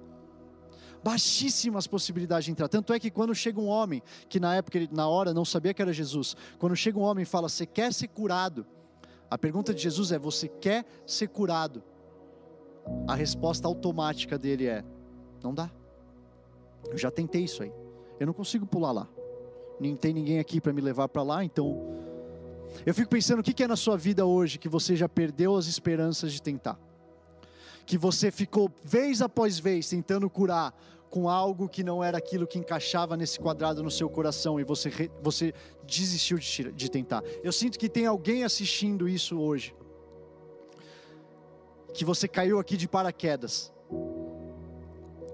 Baixíssimas 1.03 1.86
possibilidades 1.86 2.45
de 2.45 2.51
entrar. 2.51 2.67
Tanto 2.67 2.93
é 2.93 3.00
que 3.00 3.12
quando 3.12 3.36
chega 3.36 3.59
um 3.59 3.67
homem, 3.67 4.01
que 4.27 4.39
na 4.39 4.55
época, 4.55 4.79
na 4.91 5.07
hora, 5.07 5.36
não 5.36 5.45
sabia 5.45 5.71
que 5.71 5.83
era 5.83 5.93
Jesus, 5.93 6.36
quando 6.57 6.75
chega 6.75 6.97
um 6.97 7.03
homem 7.03 7.21
e 7.21 7.25
fala: 7.27 7.47
Você 7.47 7.67
quer 7.67 7.93
ser 7.93 8.07
curado? 8.07 8.65
A 9.29 9.38
pergunta 9.38 9.71
de 9.71 9.83
Jesus 9.83 10.12
é: 10.12 10.17
Você 10.17 10.47
quer 10.47 10.83
ser 11.05 11.27
curado? 11.27 11.83
A 13.07 13.13
resposta 13.13 13.67
automática 13.67 14.39
dele 14.39 14.65
é: 14.65 14.83
Não 15.43 15.53
dá. 15.53 15.69
Eu 16.89 16.98
já 16.98 17.12
tentei 17.12 17.43
isso 17.43 17.63
aí. 17.63 17.72
Eu 18.19 18.27
não 18.27 18.34
consigo 18.34 18.65
pular 18.65 18.91
lá. 18.91 19.07
Nem 19.79 19.96
tem 19.96 20.13
ninguém 20.13 20.39
aqui 20.39 20.60
para 20.60 20.74
me 20.74 20.81
levar 20.81 21.07
para 21.07 21.22
lá, 21.22 21.43
então. 21.43 22.05
Eu 22.86 22.93
fico 22.93 23.10
pensando 23.10 23.39
o 23.39 23.43
que 23.43 23.63
é 23.63 23.67
na 23.67 23.75
sua 23.75 23.98
vida 23.98 24.25
hoje 24.25 24.57
que 24.57 24.69
você 24.69 24.96
já 24.96 25.07
perdeu 25.07 25.55
as 25.55 25.67
esperanças 25.67 26.31
de 26.31 26.41
tentar. 26.41 26.79
Que 27.86 27.97
você 27.97 28.32
ficou 28.32 28.71
vez 28.84 29.21
após 29.21 29.60
vez 29.60 29.88
tentando 29.88 30.30
curar 30.30 30.73
com 31.10 31.30
algo 31.30 31.69
que 31.69 31.84
não 31.84 32.04
era 32.04 32.17
aquilo 32.17 32.45
que 32.45 32.60
encaixava 32.60 33.15
nesse 33.15 33.39
quadrado 33.39 33.82
no 33.82 33.89
seu 33.89 34.10
coração 34.10 34.60
e 34.60 34.63
você, 34.63 35.10
você 35.21 35.54
desistiu 35.86 36.38
de, 36.38 36.71
de 36.71 36.91
tentar. 36.91 37.23
Eu 37.43 37.52
sinto 37.52 37.80
que 37.80 37.88
tem 37.88 38.06
alguém 38.06 38.43
assistindo 38.43 39.08
isso 39.08 39.39
hoje. 39.39 39.73
Que 41.93 42.04
você 42.04 42.28
caiu 42.28 42.60
aqui 42.60 42.75
de 42.75 42.88
paraquedas. 42.88 43.71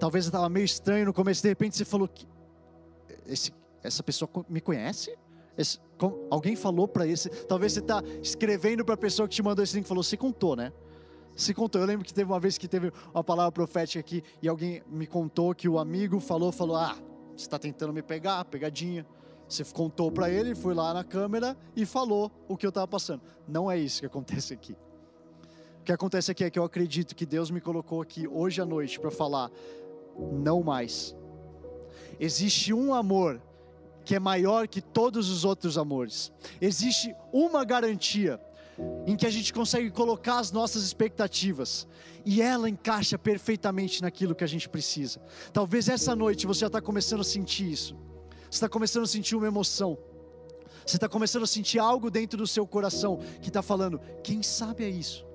Talvez 0.03 0.25
estava 0.25 0.49
meio 0.49 0.65
estranho 0.65 1.05
no 1.05 1.13
começo, 1.13 1.41
de 1.41 1.47
repente 1.47 1.77
você 1.77 1.85
falou 1.85 2.09
que 2.09 2.27
esse, 3.25 3.53
essa 3.81 4.03
pessoa 4.03 4.29
me 4.49 4.59
conhece? 4.59 5.17
Esse, 5.57 5.79
como, 5.97 6.27
alguém 6.29 6.57
falou 6.57 6.89
para 6.89 7.07
esse. 7.07 7.29
Talvez 7.45 7.71
você 7.71 7.79
está 7.79 8.03
escrevendo 8.21 8.83
para 8.83 8.95
a 8.95 8.97
pessoa 8.97 9.29
que 9.29 9.33
te 9.33 9.41
mandou 9.41 9.63
esse 9.63 9.73
link 9.73 9.85
e 9.85 9.87
falou: 9.87 10.03
Você 10.03 10.17
contou, 10.17 10.57
né? 10.57 10.73
se 11.37 11.53
contou. 11.53 11.79
Eu 11.79 11.87
lembro 11.87 12.05
que 12.05 12.13
teve 12.13 12.29
uma 12.29 12.37
vez 12.37 12.57
que 12.57 12.67
teve 12.67 12.91
uma 13.13 13.23
palavra 13.23 13.53
profética 13.53 14.01
aqui 14.01 14.21
e 14.41 14.49
alguém 14.49 14.83
me 14.87 15.07
contou 15.07 15.55
que 15.55 15.69
o 15.69 15.79
amigo 15.79 16.19
falou, 16.19 16.51
falou: 16.51 16.75
"Ah, 16.75 16.97
você 17.33 17.45
está 17.45 17.57
tentando 17.57 17.93
me 17.93 18.01
pegar, 18.01 18.43
pegadinha". 18.43 19.07
Você 19.47 19.63
contou 19.63 20.11
para 20.11 20.29
ele, 20.29 20.53
foi 20.53 20.73
lá 20.73 20.93
na 20.93 21.05
câmera 21.05 21.55
e 21.77 21.85
falou 21.85 22.29
o 22.49 22.57
que 22.57 22.65
eu 22.65 22.71
estava 22.71 22.89
passando. 22.89 23.21
Não 23.47 23.71
é 23.71 23.77
isso 23.77 24.01
que 24.01 24.05
acontece 24.05 24.53
aqui. 24.53 24.75
O 25.79 25.85
que 25.85 25.91
acontece 25.91 26.31
aqui 26.31 26.45
é 26.45 26.49
que 26.49 26.57
eu 26.57 26.63
acredito 26.63 27.13
que 27.13 27.25
Deus 27.25 27.51
me 27.51 27.59
colocou 27.59 28.01
aqui 28.01 28.25
hoje 28.25 28.61
à 28.61 28.65
noite 28.65 28.97
para 28.97 29.11
falar: 29.11 29.51
não 30.17 30.61
mais. 30.63 31.15
Existe 32.19 32.73
um 32.73 32.93
amor 32.93 33.41
que 34.05 34.15
é 34.15 34.19
maior 34.19 34.67
que 34.67 34.81
todos 34.81 35.29
os 35.29 35.45
outros 35.45 35.77
amores. 35.77 36.31
Existe 36.61 37.15
uma 37.31 37.63
garantia 37.63 38.39
em 39.05 39.15
que 39.15 39.25
a 39.25 39.29
gente 39.29 39.53
consegue 39.53 39.89
colocar 39.91 40.39
as 40.39 40.51
nossas 40.51 40.83
expectativas 40.83 41.87
e 42.25 42.41
ela 42.41 42.69
encaixa 42.69 43.17
perfeitamente 43.17 44.01
naquilo 44.01 44.35
que 44.35 44.43
a 44.43 44.47
gente 44.47 44.67
precisa. 44.67 45.21
Talvez 45.51 45.87
essa 45.89 46.15
noite 46.15 46.47
você 46.47 46.61
já 46.61 46.67
está 46.67 46.81
começando 46.81 47.21
a 47.21 47.25
sentir 47.25 47.71
isso, 47.71 47.95
você 48.49 48.57
está 48.57 48.69
começando 48.69 49.03
a 49.03 49.07
sentir 49.07 49.35
uma 49.35 49.47
emoção, 49.47 49.97
você 50.85 50.97
está 50.97 51.07
começando 51.07 51.43
a 51.43 51.47
sentir 51.47 51.79
algo 51.79 52.09
dentro 52.09 52.37
do 52.37 52.47
seu 52.47 52.65
coração 52.65 53.19
que 53.41 53.49
está 53.49 53.61
falando: 53.61 53.99
quem 54.23 54.41
sabe 54.41 54.83
é 54.83 54.89
isso? 54.89 55.25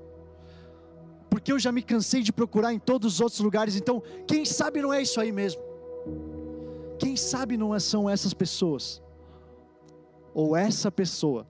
Porque 1.31 1.53
eu 1.53 1.59
já 1.59 1.71
me 1.71 1.83
cansei 1.83 2.23
de 2.23 2.33
procurar 2.33 2.73
em 2.73 2.79
todos 2.79 3.15
os 3.15 3.21
outros 3.21 3.41
lugares, 3.41 3.77
então 3.77 4.03
quem 4.27 4.45
sabe 4.45 4.81
não 4.81 4.93
é 4.93 5.03
isso 5.03 5.21
aí 5.21 5.31
mesmo? 5.31 5.63
Quem 6.99 7.17
sabe 7.17 7.57
não 7.57 7.75
é, 7.75 7.79
são 7.79 8.09
essas 8.09 8.35
pessoas? 8.35 9.03
Ou 10.35 10.57
essa 10.57 10.91
pessoa 10.91 11.47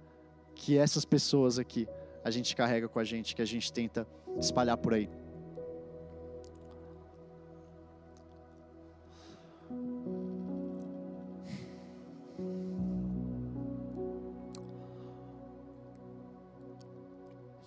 que 0.55 0.77
essas 0.77 1.05
pessoas 1.05 1.59
aqui 1.59 1.87
a 2.25 2.31
gente 2.31 2.55
carrega 2.55 2.89
com 2.89 2.99
a 2.99 3.05
gente, 3.05 3.35
que 3.35 3.43
a 3.43 3.47
gente 3.47 3.73
tenta 3.73 4.07
espalhar 4.39 4.77
por 4.77 4.93
aí. 4.93 5.09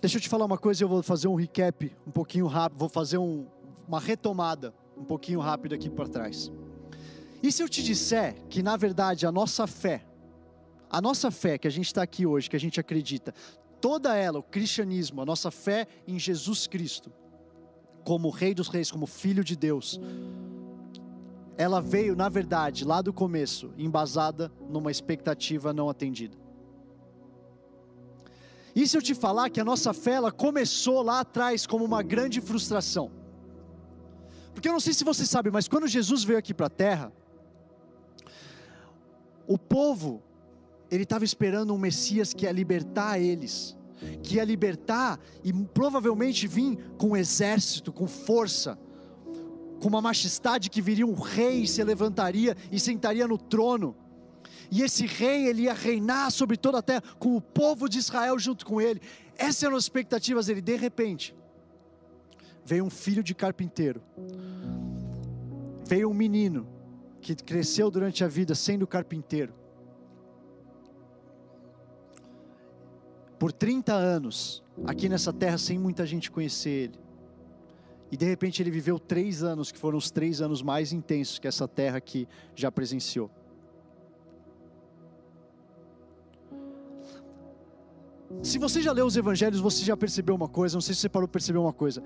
Deixa 0.02 0.16
eu 0.16 0.20
te 0.20 0.28
falar 0.28 0.46
uma 0.46 0.58
coisa, 0.58 0.82
eu 0.82 0.88
vou 0.88 1.00
fazer 1.00 1.28
um 1.28 1.36
recap 1.36 1.94
um 2.04 2.10
pouquinho 2.10 2.48
rápido, 2.48 2.76
vou 2.76 2.88
fazer 2.88 3.18
um, 3.18 3.46
uma 3.86 4.00
retomada 4.00 4.74
um 4.98 5.04
pouquinho 5.04 5.38
rápido 5.38 5.76
aqui 5.76 5.88
para 5.88 6.08
trás. 6.08 6.50
E 7.40 7.52
se 7.52 7.62
eu 7.62 7.68
te 7.68 7.84
disser 7.84 8.34
que 8.48 8.64
na 8.64 8.76
verdade 8.76 9.28
a 9.28 9.30
nossa 9.30 9.64
fé, 9.64 10.04
a 10.90 11.00
nossa 11.00 11.30
fé 11.30 11.56
que 11.56 11.68
a 11.68 11.70
gente 11.70 11.86
está 11.86 12.02
aqui 12.02 12.26
hoje, 12.26 12.50
que 12.50 12.56
a 12.56 12.58
gente 12.58 12.80
acredita, 12.80 13.32
toda 13.80 14.16
ela, 14.16 14.40
o 14.40 14.42
cristianismo, 14.42 15.22
a 15.22 15.24
nossa 15.24 15.52
fé 15.52 15.86
em 16.04 16.18
Jesus 16.18 16.66
Cristo, 16.66 17.12
como 18.02 18.28
Rei 18.28 18.54
dos 18.54 18.66
Reis, 18.66 18.90
como 18.90 19.06
Filho 19.06 19.44
de 19.44 19.54
Deus, 19.54 20.00
ela 21.56 21.80
veio, 21.80 22.16
na 22.16 22.28
verdade, 22.28 22.84
lá 22.84 23.00
do 23.02 23.12
começo, 23.12 23.72
embasada 23.78 24.50
numa 24.68 24.90
expectativa 24.90 25.72
não 25.72 25.88
atendida. 25.88 26.36
E 28.74 28.86
se 28.86 28.96
eu 28.96 29.02
te 29.02 29.14
falar 29.14 29.50
que 29.50 29.60
a 29.60 29.64
nossa 29.64 29.92
fé 29.92 30.12
ela 30.12 30.32
começou 30.32 31.02
lá 31.02 31.20
atrás 31.20 31.66
como 31.66 31.84
uma 31.84 32.02
grande 32.02 32.40
frustração? 32.40 33.10
Porque 34.54 34.68
eu 34.68 34.72
não 34.72 34.80
sei 34.80 34.92
se 34.92 35.04
você 35.04 35.26
sabe, 35.26 35.50
mas 35.50 35.68
quando 35.68 35.86
Jesus 35.86 36.24
veio 36.24 36.38
aqui 36.38 36.54
para 36.54 36.66
a 36.66 36.70
terra, 36.70 37.12
o 39.46 39.58
povo 39.58 40.22
ele 40.90 41.04
estava 41.04 41.24
esperando 41.24 41.72
um 41.72 41.78
Messias 41.78 42.34
que 42.34 42.44
ia 42.44 42.52
libertar 42.52 43.18
eles, 43.18 43.76
que 44.22 44.36
ia 44.36 44.44
libertar 44.44 45.18
e 45.42 45.52
provavelmente 45.52 46.46
vir 46.46 46.76
com 46.98 47.10
um 47.10 47.16
exército, 47.16 47.92
com 47.92 48.06
força, 48.06 48.78
com 49.80 49.88
uma 49.88 50.02
majestade 50.02 50.70
que 50.70 50.82
viria 50.82 51.06
um 51.06 51.14
rei, 51.14 51.66
se 51.66 51.82
levantaria 51.82 52.56
e 52.70 52.78
sentaria 52.78 53.26
no 53.26 53.38
trono. 53.38 53.96
E 54.74 54.80
esse 54.80 55.04
rei 55.04 55.48
ele 55.48 55.64
ia 55.64 55.74
reinar 55.74 56.30
sobre 56.30 56.56
toda 56.56 56.78
a 56.78 56.82
terra, 56.82 57.02
com 57.18 57.36
o 57.36 57.42
povo 57.42 57.90
de 57.90 57.98
Israel 57.98 58.38
junto 58.38 58.64
com 58.64 58.80
ele. 58.80 59.02
Essas 59.36 59.64
eram 59.64 59.76
as 59.76 59.84
expectativas 59.84 60.46
dele. 60.46 60.62
De 60.62 60.74
repente, 60.76 61.36
veio 62.64 62.82
um 62.82 62.88
filho 62.88 63.22
de 63.22 63.34
carpinteiro, 63.34 64.02
veio 65.86 66.08
um 66.08 66.14
menino 66.14 66.66
que 67.20 67.34
cresceu 67.34 67.90
durante 67.90 68.24
a 68.24 68.28
vida 68.28 68.54
sendo 68.54 68.86
carpinteiro. 68.86 69.52
Por 73.38 73.52
30 73.52 73.92
anos, 73.92 74.64
aqui 74.86 75.06
nessa 75.06 75.34
terra, 75.34 75.58
sem 75.58 75.78
muita 75.78 76.06
gente 76.06 76.30
conhecer 76.30 76.70
ele. 76.70 76.98
E 78.10 78.16
de 78.16 78.24
repente 78.24 78.62
ele 78.62 78.70
viveu 78.70 78.98
três 78.98 79.42
anos, 79.42 79.70
que 79.70 79.78
foram 79.78 79.98
os 79.98 80.10
três 80.10 80.40
anos 80.40 80.62
mais 80.62 80.94
intensos 80.94 81.38
que 81.38 81.46
essa 81.46 81.68
terra 81.68 81.98
aqui 81.98 82.26
já 82.56 82.72
presenciou. 82.72 83.30
Se 88.40 88.58
você 88.58 88.80
já 88.80 88.92
leu 88.92 89.06
os 89.06 89.16
evangelhos, 89.16 89.60
você 89.60 89.84
já 89.84 89.96
percebeu 89.96 90.34
uma 90.34 90.48
coisa, 90.48 90.76
não 90.76 90.80
sei 90.80 90.94
se 90.94 91.00
você 91.02 91.08
parou 91.08 91.28
para 91.28 91.32
perceber 91.32 91.58
uma 91.58 91.72
coisa. 91.72 92.02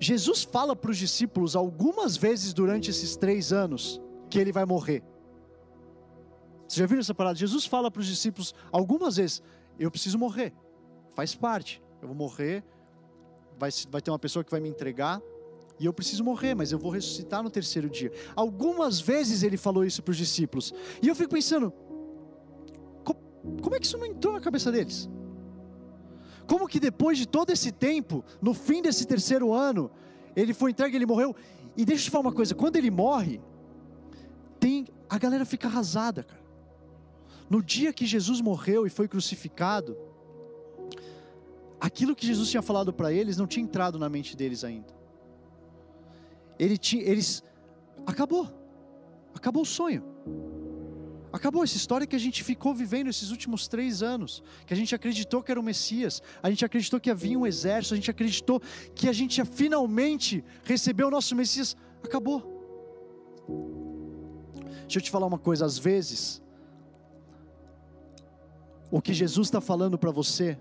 Jesus 0.00 0.44
fala 0.44 0.76
para 0.76 0.90
os 0.90 0.98
discípulos 0.98 1.56
algumas 1.56 2.16
vezes 2.16 2.52
durante 2.52 2.90
esses 2.90 3.16
três 3.16 3.52
anos 3.52 4.00
que 4.30 4.38
ele 4.38 4.52
vai 4.52 4.64
morrer. 4.64 5.02
Você 6.68 6.80
já 6.80 6.86
viu 6.86 6.98
essa 6.98 7.14
parada? 7.14 7.36
Jesus 7.38 7.64
fala 7.66 7.90
para 7.90 8.00
os 8.00 8.06
discípulos 8.06 8.54
algumas 8.70 9.16
vezes: 9.16 9.42
Eu 9.78 9.90
preciso 9.90 10.18
morrer, 10.18 10.52
faz 11.14 11.34
parte, 11.34 11.82
eu 12.00 12.08
vou 12.08 12.16
morrer, 12.16 12.62
vai, 13.58 13.70
vai 13.90 14.00
ter 14.00 14.10
uma 14.10 14.18
pessoa 14.18 14.44
que 14.44 14.50
vai 14.50 14.60
me 14.60 14.68
entregar, 14.68 15.20
e 15.80 15.86
eu 15.86 15.92
preciso 15.92 16.22
morrer, 16.22 16.54
mas 16.54 16.70
eu 16.70 16.78
vou 16.78 16.90
ressuscitar 16.90 17.42
no 17.42 17.50
terceiro 17.50 17.88
dia. 17.88 18.12
Algumas 18.36 19.00
vezes 19.00 19.42
ele 19.42 19.56
falou 19.56 19.84
isso 19.84 20.02
para 20.02 20.12
os 20.12 20.18
discípulos, 20.18 20.72
e 21.02 21.08
eu 21.08 21.14
fico 21.14 21.30
pensando: 21.30 21.72
como, 23.62 23.76
é 23.76 23.80
que 23.80 23.86
isso 23.86 23.98
não 23.98 24.06
entrou 24.06 24.32
na 24.32 24.40
cabeça 24.40 24.70
deles? 24.70 25.08
Como 26.46 26.66
que 26.66 26.80
depois 26.80 27.18
de 27.18 27.26
todo 27.26 27.50
esse 27.50 27.70
tempo, 27.70 28.24
no 28.40 28.54
fim 28.54 28.80
desse 28.80 29.06
terceiro 29.06 29.52
ano, 29.52 29.90
ele 30.34 30.54
foi 30.54 30.70
entregue, 30.70 30.96
ele 30.96 31.06
morreu. 31.06 31.34
E 31.76 31.84
deixa 31.84 32.02
eu 32.02 32.04
te 32.06 32.10
falar 32.10 32.22
uma 32.22 32.32
coisa: 32.32 32.54
quando 32.54 32.76
ele 32.76 32.90
morre, 32.90 33.40
tem 34.58 34.86
a 35.08 35.18
galera 35.18 35.44
fica 35.44 35.68
arrasada, 35.68 36.22
cara. 36.22 36.42
No 37.48 37.62
dia 37.62 37.92
que 37.92 38.04
Jesus 38.04 38.40
morreu 38.40 38.86
e 38.86 38.90
foi 38.90 39.08
crucificado, 39.08 39.96
aquilo 41.80 42.14
que 42.14 42.26
Jesus 42.26 42.50
tinha 42.50 42.62
falado 42.62 42.92
para 42.92 43.12
eles 43.12 43.36
não 43.36 43.46
tinha 43.46 43.64
entrado 43.64 43.98
na 43.98 44.08
mente 44.08 44.36
deles 44.36 44.64
ainda. 44.64 44.94
Ele 46.58 46.76
tinha, 46.76 47.02
eles 47.02 47.42
acabou, 48.06 48.48
acabou 49.34 49.62
o 49.62 49.66
sonho. 49.66 50.04
Acabou 51.32 51.62
essa 51.62 51.76
história 51.76 52.06
que 52.06 52.16
a 52.16 52.18
gente 52.18 52.42
ficou 52.42 52.74
vivendo 52.74 53.08
esses 53.08 53.30
últimos 53.30 53.68
três 53.68 54.02
anos, 54.02 54.42
que 54.66 54.72
a 54.72 54.76
gente 54.76 54.94
acreditou 54.94 55.42
que 55.42 55.50
era 55.50 55.60
o 55.60 55.62
Messias, 55.62 56.22
a 56.42 56.48
gente 56.48 56.64
acreditou 56.64 56.98
que 56.98 57.10
havia 57.10 57.38
um 57.38 57.46
exército, 57.46 57.94
a 57.94 57.96
gente 57.96 58.10
acreditou 58.10 58.62
que 58.94 59.08
a 59.08 59.12
gente 59.12 59.44
finalmente 59.44 60.42
receber 60.64 61.04
o 61.04 61.10
nosso 61.10 61.36
Messias. 61.36 61.76
Acabou. 62.02 62.56
Deixa 64.82 64.98
eu 64.98 65.02
te 65.02 65.10
falar 65.10 65.26
uma 65.26 65.38
coisa, 65.38 65.66
às 65.66 65.78
vezes, 65.78 66.42
o 68.90 69.02
que 69.02 69.12
Jesus 69.12 69.48
está 69.48 69.60
falando 69.60 69.98
para 69.98 70.10
você, 70.10 70.58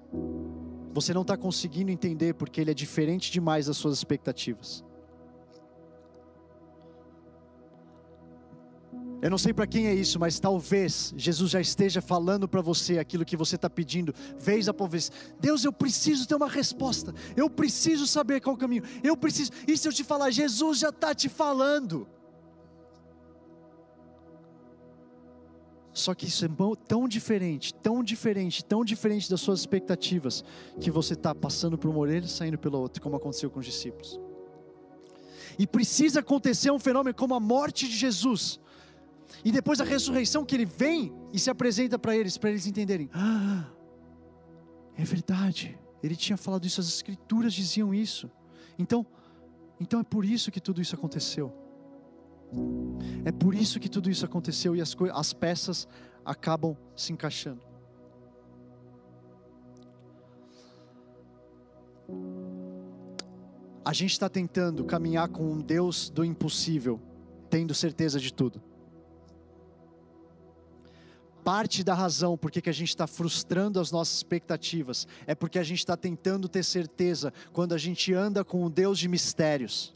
você 0.94 1.14
não 1.14 1.22
está 1.22 1.38
conseguindo 1.38 1.92
entender 1.92 2.34
porque 2.34 2.60
ele 2.60 2.72
é 2.72 2.74
diferente 2.74 3.32
demais 3.32 3.68
das 3.68 3.78
suas 3.78 3.98
expectativas. 3.98 4.84
Eu 9.20 9.32
não 9.32 9.38
sei 9.38 9.52
para 9.52 9.66
quem 9.66 9.88
é 9.88 9.94
isso, 9.96 10.20
mas 10.20 10.40
talvez 10.40 11.12
Jesus 11.18 11.52
já 11.52 11.60
esteja 11.60 12.02
falando 12.02 12.48
para 12.48 12.62
você 12.62 13.00
aquilo 13.00 13.26
que 13.26 13.36
você 13.36 13.56
está 13.56 13.70
pedindo, 13.70 14.14
vez 14.38 14.70
após 14.70 14.92
vez. 14.92 15.12
Deus, 15.40 15.64
eu 15.66 15.74
preciso 15.74 16.28
ter 16.28 16.36
uma 16.36 16.48
resposta. 16.48 17.14
Eu 17.36 17.50
preciso 17.50 18.06
saber 18.06 18.42
qual 18.42 18.56
o 18.56 18.60
caminho. 18.60 18.84
Eu 19.04 19.18
preciso. 19.18 19.52
E 19.68 19.76
se 19.76 19.88
eu 19.88 19.94
te 19.94 20.04
falar, 20.04 20.30
Jesus 20.30 20.80
já 20.80 20.90
está 20.90 21.16
te 21.16 21.30
falando. 21.30 22.08
Só 25.92 26.14
que 26.14 26.28
isso 26.28 26.46
é 26.46 26.50
tão 26.88 27.08
diferente, 27.08 27.74
tão 27.74 28.04
diferente, 28.04 28.64
tão 28.64 28.86
diferente 28.86 29.28
das 29.28 29.42
suas 29.42 29.62
expectativas, 29.62 30.44
que 30.80 30.92
você 30.92 31.16
está 31.16 31.34
passando 31.34 31.76
por 31.76 31.90
uma 31.90 31.98
orelha 31.98 32.26
e 32.26 32.30
saindo 32.30 32.60
pela 32.60 32.78
outra, 32.78 33.02
como 33.02 33.16
aconteceu 33.16 33.50
com 33.50 33.60
os 33.60 33.66
discípulos. 33.66 34.20
E 35.58 35.66
precisa 35.66 36.20
acontecer 36.20 36.70
um 36.70 36.78
fenômeno 36.78 37.16
como 37.16 37.34
a 37.34 37.40
morte 37.40 37.88
de 37.88 37.98
Jesus 37.98 38.60
e 39.44 39.52
depois 39.52 39.80
a 39.80 39.84
ressurreição 39.84 40.46
que 40.46 40.56
ele 40.56 40.66
vem 40.66 41.14
e 41.34 41.40
se 41.40 41.50
apresenta 41.50 41.98
para 42.00 42.16
eles, 42.16 42.38
para 42.38 42.50
eles 42.50 42.66
entenderem. 42.66 43.10
Ah, 43.14 43.66
é 44.96 45.04
verdade. 45.04 45.78
Ele 46.02 46.16
tinha 46.16 46.38
falado 46.38 46.66
isso, 46.66 46.80
as 46.80 46.88
escrituras 46.88 47.54
diziam 47.54 47.94
isso. 47.94 48.30
Então, 48.78 49.06
então 49.80 50.00
é 50.00 50.04
por 50.04 50.26
isso 50.26 50.52
que 50.52 50.60
tudo 50.60 50.82
isso 50.82 50.96
aconteceu. 50.96 51.54
É 53.26 53.32
por 53.32 53.54
isso 53.54 53.80
que 53.80 53.90
tudo 53.90 54.10
isso 54.10 54.26
aconteceu 54.26 54.76
e 54.76 54.82
as, 54.82 54.96
as 55.14 55.34
peças 55.34 55.88
acabam 56.24 56.78
se 56.96 57.12
encaixando. 57.12 57.62
A 63.84 63.94
gente 63.94 64.12
está 64.12 64.28
tentando 64.28 64.84
caminhar 64.84 65.30
com 65.30 65.50
um 65.50 65.62
Deus 65.62 66.10
do 66.10 66.24
impossível, 66.24 67.00
tendo 67.50 67.74
certeza 67.74 68.20
de 68.20 68.34
tudo 68.34 68.62
parte 71.48 71.82
da 71.82 71.94
razão 71.94 72.38
por 72.38 72.52
que 72.52 72.70
a 72.70 72.74
gente 72.74 72.90
está 72.90 73.08
frustrando 73.08 73.80
as 73.80 73.90
nossas 73.90 74.18
expectativas 74.18 75.08
é 75.26 75.34
porque 75.34 75.58
a 75.58 75.64
gente 75.64 75.80
está 75.80 75.96
tentando 75.96 76.50
ter 76.50 76.62
certeza 76.62 77.32
quando 77.54 77.72
a 77.72 77.78
gente 77.78 78.14
anda 78.14 78.44
com 78.44 78.66
um 78.66 78.70
Deus 78.70 79.00
de 79.00 79.08
mistérios. 79.08 79.94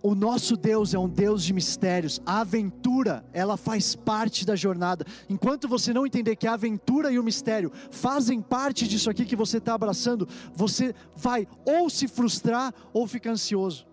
O 0.00 0.14
nosso 0.14 0.56
Deus 0.56 0.94
é 0.94 0.98
um 1.00 1.08
Deus 1.08 1.42
de 1.42 1.52
mistérios. 1.52 2.22
A 2.24 2.42
aventura, 2.42 3.24
ela 3.32 3.56
faz 3.56 3.96
parte 3.96 4.46
da 4.46 4.54
jornada. 4.54 5.04
Enquanto 5.28 5.66
você 5.66 5.92
não 5.92 6.06
entender 6.06 6.36
que 6.36 6.46
a 6.46 6.52
aventura 6.52 7.10
e 7.10 7.18
o 7.18 7.24
mistério 7.24 7.72
fazem 7.90 8.40
parte 8.40 8.86
disso 8.86 9.10
aqui 9.10 9.24
que 9.24 9.34
você 9.34 9.58
está 9.58 9.74
abraçando, 9.74 10.28
você 10.54 10.94
vai 11.16 11.48
ou 11.64 11.90
se 11.90 12.06
frustrar 12.06 12.72
ou 12.92 13.04
ficar 13.08 13.32
ansioso. 13.32 13.84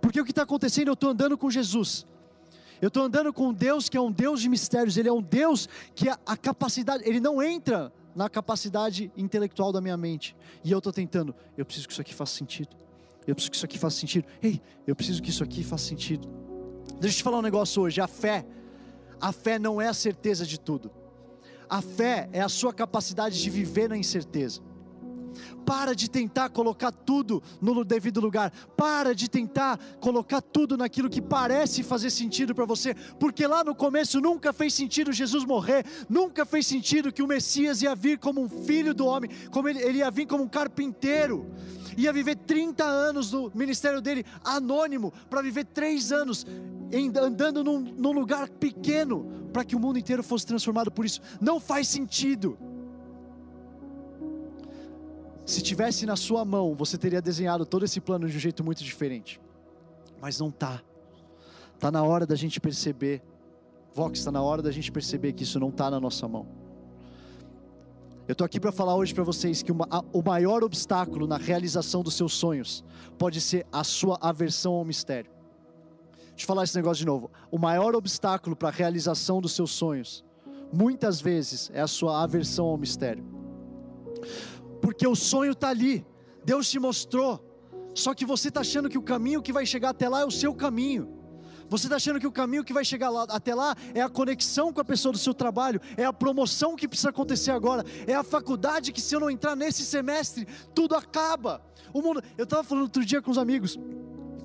Porque 0.00 0.20
o 0.20 0.24
que 0.24 0.32
está 0.32 0.42
acontecendo, 0.42 0.88
eu 0.88 0.94
estou 0.94 1.10
andando 1.10 1.38
com 1.38 1.48
Jesus. 1.48 2.04
Eu 2.82 2.88
estou 2.88 3.04
andando 3.04 3.32
com 3.32 3.50
um 3.50 3.54
Deus 3.54 3.88
que 3.88 3.96
é 3.96 4.00
um 4.00 4.10
Deus 4.10 4.40
de 4.40 4.48
mistérios, 4.48 4.96
Ele 4.96 5.08
é 5.08 5.12
um 5.12 5.22
Deus 5.22 5.68
que 5.94 6.08
a, 6.08 6.18
a 6.26 6.36
capacidade, 6.36 7.08
Ele 7.08 7.20
não 7.20 7.40
entra 7.40 7.92
na 8.12 8.28
capacidade 8.28 9.08
intelectual 9.16 9.70
da 9.70 9.80
minha 9.80 9.96
mente. 9.96 10.34
E 10.64 10.72
eu 10.72 10.78
estou 10.78 10.92
tentando, 10.92 11.32
eu 11.56 11.64
preciso 11.64 11.86
que 11.86 11.92
isso 11.92 12.00
aqui 12.00 12.12
faça 12.12 12.34
sentido. 12.34 12.76
Eu 13.24 13.36
preciso 13.36 13.52
que 13.52 13.56
isso 13.56 13.64
aqui 13.64 13.78
faça 13.78 14.00
sentido. 14.00 14.26
Ei, 14.42 14.60
eu 14.84 14.96
preciso 14.96 15.22
que 15.22 15.30
isso 15.30 15.44
aqui 15.44 15.62
faça 15.62 15.84
sentido. 15.84 16.28
Deixa 16.98 17.14
eu 17.14 17.18
te 17.18 17.22
falar 17.22 17.38
um 17.38 17.42
negócio 17.42 17.80
hoje. 17.80 18.00
A 18.00 18.08
fé, 18.08 18.44
a 19.20 19.30
fé 19.30 19.60
não 19.60 19.80
é 19.80 19.86
a 19.86 19.94
certeza 19.94 20.44
de 20.44 20.58
tudo. 20.58 20.90
A 21.70 21.80
fé 21.80 22.28
é 22.32 22.40
a 22.40 22.48
sua 22.48 22.74
capacidade 22.74 23.40
de 23.40 23.48
viver 23.48 23.88
na 23.88 23.96
incerteza. 23.96 24.60
Para 25.64 25.94
de 25.94 26.08
tentar 26.10 26.50
colocar 26.50 26.92
tudo 26.92 27.42
no 27.60 27.84
devido 27.84 28.20
lugar. 28.20 28.52
Para 28.76 29.14
de 29.14 29.28
tentar 29.28 29.78
colocar 30.00 30.40
tudo 30.40 30.76
naquilo 30.76 31.10
que 31.10 31.20
parece 31.20 31.82
fazer 31.82 32.10
sentido 32.10 32.54
para 32.54 32.64
você, 32.64 32.94
porque 33.18 33.46
lá 33.46 33.64
no 33.64 33.74
começo 33.74 34.20
nunca 34.20 34.52
fez 34.52 34.74
sentido 34.74 35.12
Jesus 35.12 35.44
morrer, 35.44 35.84
nunca 36.08 36.44
fez 36.44 36.66
sentido 36.66 37.12
que 37.12 37.22
o 37.22 37.26
Messias 37.26 37.82
ia 37.82 37.94
vir 37.94 38.18
como 38.18 38.42
um 38.42 38.48
filho 38.48 38.94
do 38.94 39.06
homem, 39.06 39.30
como 39.50 39.68
ele, 39.68 39.80
ele 39.80 39.98
ia 39.98 40.10
vir 40.10 40.26
como 40.26 40.44
um 40.44 40.48
carpinteiro 40.48 41.46
ia 41.96 42.12
viver 42.12 42.36
30 42.36 42.84
anos 42.84 43.32
no 43.32 43.50
ministério 43.54 44.00
dele 44.00 44.24
anônimo, 44.44 45.12
para 45.28 45.42
viver 45.42 45.64
três 45.66 46.12
anos 46.12 46.46
em, 46.90 47.12
andando 47.16 47.64
num, 47.64 47.80
num 47.80 48.12
lugar 48.12 48.48
pequeno, 48.48 49.48
para 49.52 49.64
que 49.64 49.76
o 49.76 49.80
mundo 49.80 49.98
inteiro 49.98 50.22
fosse 50.22 50.46
transformado 50.46 50.90
por 50.90 51.04
isso. 51.04 51.20
Não 51.40 51.60
faz 51.60 51.88
sentido. 51.88 52.58
Se 55.44 55.60
tivesse 55.60 56.06
na 56.06 56.14
sua 56.14 56.44
mão, 56.44 56.74
você 56.74 56.96
teria 56.96 57.20
desenhado 57.20 57.66
todo 57.66 57.84
esse 57.84 58.00
plano 58.00 58.28
de 58.28 58.36
um 58.36 58.40
jeito 58.40 58.62
muito 58.62 58.84
diferente. 58.84 59.40
Mas 60.20 60.38
não 60.38 60.50
tá. 60.50 60.80
Tá 61.78 61.90
na 61.90 62.02
hora 62.02 62.24
da 62.24 62.36
gente 62.36 62.60
perceber. 62.60 63.22
Vox, 63.92 64.20
está 64.20 64.30
na 64.30 64.40
hora 64.40 64.62
da 64.62 64.70
gente 64.70 64.92
perceber 64.92 65.32
que 65.32 65.42
isso 65.42 65.58
não 65.58 65.68
está 65.68 65.90
na 65.90 65.98
nossa 65.98 66.28
mão. 66.28 66.46
Eu 68.28 68.32
estou 68.32 68.44
aqui 68.44 68.60
para 68.60 68.70
falar 68.70 68.94
hoje 68.94 69.12
para 69.12 69.24
vocês 69.24 69.62
que 69.62 69.72
uma, 69.72 69.86
a, 69.90 70.00
o 70.12 70.22
maior 70.22 70.62
obstáculo 70.62 71.26
na 71.26 71.36
realização 71.36 72.04
dos 72.04 72.14
seus 72.14 72.34
sonhos 72.34 72.84
pode 73.18 73.40
ser 73.40 73.66
a 73.72 73.82
sua 73.82 74.16
aversão 74.20 74.74
ao 74.74 74.84
mistério. 74.84 75.30
Deixa 76.28 76.44
eu 76.44 76.46
falar 76.46 76.62
esse 76.62 76.76
negócio 76.76 77.00
de 77.00 77.06
novo. 77.06 77.30
O 77.50 77.58
maior 77.58 77.96
obstáculo 77.96 78.54
para 78.54 78.68
a 78.68 78.72
realização 78.72 79.40
dos 79.40 79.52
seus 79.52 79.72
sonhos, 79.72 80.24
muitas 80.72 81.20
vezes, 81.20 81.68
é 81.74 81.80
a 81.80 81.88
sua 81.88 82.22
aversão 82.22 82.66
ao 82.66 82.78
mistério 82.78 83.42
o 85.06 85.16
sonho 85.16 85.52
está 85.52 85.68
ali, 85.68 86.04
Deus 86.44 86.68
te 86.70 86.78
mostrou, 86.78 87.44
só 87.94 88.14
que 88.14 88.24
você 88.24 88.48
está 88.48 88.60
achando 88.60 88.88
que 88.88 88.98
o 88.98 89.02
caminho 89.02 89.42
que 89.42 89.52
vai 89.52 89.66
chegar 89.66 89.90
até 89.90 90.08
lá 90.08 90.20
é 90.20 90.24
o 90.24 90.30
seu 90.30 90.54
caminho. 90.54 91.22
Você 91.68 91.86
está 91.86 91.96
achando 91.96 92.20
que 92.20 92.26
o 92.26 92.32
caminho 92.32 92.64
que 92.64 92.72
vai 92.72 92.84
chegar 92.84 93.08
lá, 93.08 93.24
até 93.30 93.54
lá 93.54 93.74
é 93.94 94.02
a 94.02 94.08
conexão 94.08 94.72
com 94.72 94.80
a 94.82 94.84
pessoa 94.84 95.10
do 95.10 95.18
seu 95.18 95.32
trabalho, 95.32 95.80
é 95.96 96.04
a 96.04 96.12
promoção 96.12 96.76
que 96.76 96.86
precisa 96.86 97.08
acontecer 97.08 97.50
agora, 97.50 97.82
é 98.06 98.14
a 98.14 98.22
faculdade 98.22 98.92
que 98.92 99.00
se 99.00 99.14
eu 99.14 99.20
não 99.20 99.30
entrar 99.30 99.56
nesse 99.56 99.82
semestre, 99.82 100.46
tudo 100.74 100.94
acaba. 100.94 101.62
O 101.92 102.02
mundo. 102.02 102.22
Eu 102.36 102.44
estava 102.44 102.62
falando 102.62 102.84
outro 102.84 103.04
dia 103.04 103.22
com 103.22 103.30
os 103.30 103.38
amigos. 103.38 103.78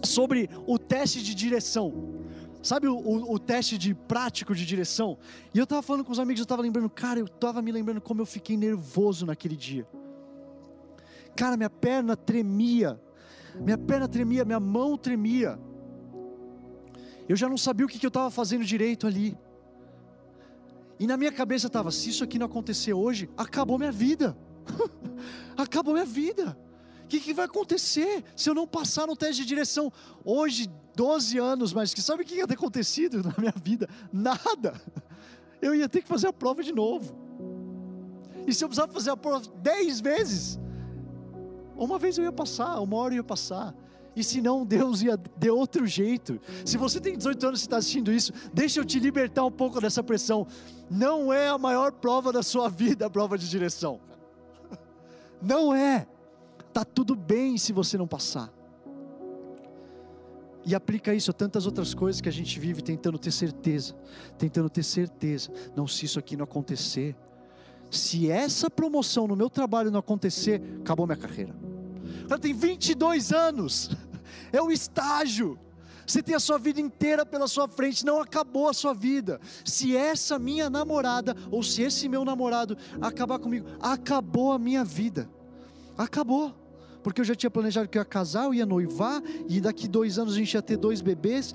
sobre 0.04 0.50
o 0.66 0.78
teste 0.78 1.22
de 1.22 1.36
direção. 1.36 2.16
Sabe 2.62 2.88
o, 2.88 2.96
o, 2.96 3.34
o, 3.34 3.40
teste 3.40 3.78
de 3.78 3.94
prático 3.94 4.56
de 4.56 4.66
direção? 4.66 5.18
E 5.54 5.58
eu 5.58 5.64
estava 5.64 5.82
falando 5.82 6.06
com 6.06 6.12
os 6.12 6.20
amigos, 6.20 6.40
eu 6.40 6.44
estava 6.44 6.62
lembrando, 6.62 6.90
cara, 6.90 7.20
eu 7.20 7.26
estava 7.26 7.62
me 7.62 7.72
lembrando 7.72 8.00
como 8.00 8.22
eu 8.22 8.26
fiquei 8.26 8.56
nervoso 8.56 9.26
naquele 9.26 9.56
dia. 9.56 9.88
Cara, 11.38 11.56
minha 11.56 11.70
perna 11.70 12.18
tremia, 12.18 13.00
minha 13.60 13.78
perna 13.78 14.08
tremia, 14.08 14.44
minha 14.44 14.60
mão 14.60 14.98
tremia. 14.98 15.60
Eu 17.30 17.36
já 17.36 17.48
não 17.48 17.58
sabia 17.58 17.86
o 17.86 17.90
que, 17.90 18.04
eu 18.04 18.08
estava 18.08 18.32
fazendo 18.32 18.66
direito 18.66 19.06
ali. 19.06 19.38
E 21.00 21.06
na 21.06 21.16
minha 21.16 21.32
cabeça 21.32 21.68
estava: 21.68 21.92
se 21.92 22.10
isso 22.10 22.24
aqui 22.24 22.40
não 22.40 22.48
acontecer 22.48 22.92
hoje, 22.92 23.30
acabou 23.38 23.78
minha 23.78 23.92
vida. 23.92 24.36
acabou 25.56 25.94
minha 25.94 26.06
vida. 26.08 26.58
O 27.04 27.08
que, 27.08 27.20
que, 27.20 27.36
vai 27.36 27.46
acontecer 27.46 28.24
se 28.36 28.50
eu 28.50 28.56
não 28.56 28.68
passar 28.68 29.06
no 29.06 29.16
teste 29.16 29.44
de 29.44 29.48
direção? 29.48 29.94
Hoje, 30.26 30.68
12 30.96 31.38
anos, 31.38 31.72
mas 31.72 31.94
que 31.94 32.02
sabe 32.02 32.24
o 32.24 32.26
que 32.26 32.36
ia 32.36 32.48
ter 32.48 32.56
acontecido 32.56 33.22
na 33.24 33.34
minha 33.38 33.54
vida? 33.64 33.88
Nada. 34.12 34.82
Eu 35.62 35.76
ia 35.76 35.88
ter 35.88 36.02
que 36.02 36.08
fazer 36.08 36.28
a 36.28 36.34
prova 36.34 36.64
de 36.64 36.74
novo. 36.74 37.16
E 38.48 38.54
se 38.54 38.64
eu 38.64 38.68
precisava 38.68 38.92
fazer 38.92 39.12
a 39.12 39.18
prova 39.18 39.48
10 39.62 40.00
vezes, 40.02 40.60
uma 41.78 42.00
vez 42.00 42.18
eu 42.18 42.24
ia 42.24 42.32
passar, 42.32 42.80
uma 42.80 42.98
hora 42.98 43.14
eu 43.14 43.18
ia 43.18 43.24
passar. 43.24 43.74
E 44.16 44.24
se 44.24 44.42
não, 44.42 44.66
Deus 44.66 45.04
ia 45.04 45.16
de 45.16 45.50
outro 45.52 45.86
jeito. 45.86 46.42
Se 46.66 46.76
você 46.76 47.00
tem 47.00 47.16
18 47.16 47.48
anos 47.48 47.60
e 47.60 47.64
está 47.66 47.78
assistindo 47.78 48.12
isso, 48.12 48.34
deixa 48.52 48.80
eu 48.80 48.86
te 48.86 49.00
libertar 49.00 49.46
um 49.46 49.52
pouco 49.52 49.80
dessa 49.80 50.02
pressão. 50.02 50.48
Não 50.90 51.32
é 51.32 51.50
a 51.50 51.58
maior 51.58 51.92
prova 51.92 52.34
da 52.34 52.42
sua 52.42 52.68
vida 52.68 53.06
a 53.06 53.10
prova 53.12 53.38
de 53.38 53.48
direção. 53.48 54.00
Não 55.40 55.72
é. 55.72 56.08
Tá 56.74 56.84
tudo 56.84 57.16
bem 57.16 57.60
se 57.60 57.72
você 57.72 57.98
não 57.98 58.08
passar. 58.08 58.52
E 60.66 60.76
aplica 60.76 61.14
isso 61.14 61.32
a 61.32 61.34
tantas 61.34 61.66
outras 61.66 61.94
coisas 61.94 62.20
que 62.20 62.30
a 62.30 62.32
gente 62.32 62.60
vive 62.60 62.82
tentando 62.82 63.18
ter 63.18 63.32
certeza, 63.32 63.96
tentando 64.38 64.70
ter 64.70 64.84
certeza. 64.84 65.52
Não, 65.76 65.88
se 65.88 66.06
isso 66.06 66.20
aqui 66.20 66.36
não 66.36 66.44
acontecer, 66.44 67.16
se 67.90 68.30
essa 68.30 68.70
promoção 68.70 69.28
no 69.28 69.36
meu 69.36 69.50
trabalho 69.50 69.90
não 69.90 70.00
acontecer, 70.00 70.62
acabou 70.82 71.08
minha 71.08 71.18
carreira. 71.18 71.56
Ela 72.30 72.40
tem 72.40 72.54
22 72.54 73.32
anos, 73.32 73.90
é 74.52 74.62
o 74.62 74.72
estágio. 74.72 75.58
Você 76.06 76.24
tem 76.24 76.36
a 76.36 76.40
sua 76.40 76.58
vida 76.58 76.80
inteira 76.80 77.26
pela 77.26 77.50
sua 77.50 77.68
frente, 77.68 78.06
não 78.06 78.22
acabou 78.22 78.70
a 78.70 78.74
sua 78.74 78.94
vida. 78.94 79.42
Se 79.66 79.96
essa 79.96 80.40
minha 80.40 80.70
namorada, 80.70 81.36
ou 81.52 81.62
se 81.62 81.82
esse 81.82 82.08
meu 82.08 82.24
namorado 82.24 82.78
acabar 83.02 83.40
comigo, 83.40 83.68
acabou 83.82 84.54
a 84.54 84.60
minha 84.60 84.86
vida. 84.86 85.30
Acabou. 85.98 86.56
Porque 87.04 87.20
eu 87.22 87.26
já 87.26 87.36
tinha 87.36 87.50
planejado 87.50 87.90
que 87.90 87.98
eu 87.98 88.02
ia 88.02 88.06
casar, 88.06 88.46
eu 88.46 88.54
ia 88.54 88.66
noivar, 88.66 89.22
e 89.50 89.60
daqui 89.60 89.88
dois 89.88 90.18
anos 90.18 90.34
a 90.34 90.38
gente 90.38 90.54
ia 90.54 90.62
ter 90.62 90.78
dois 90.78 91.02
bebês. 91.02 91.54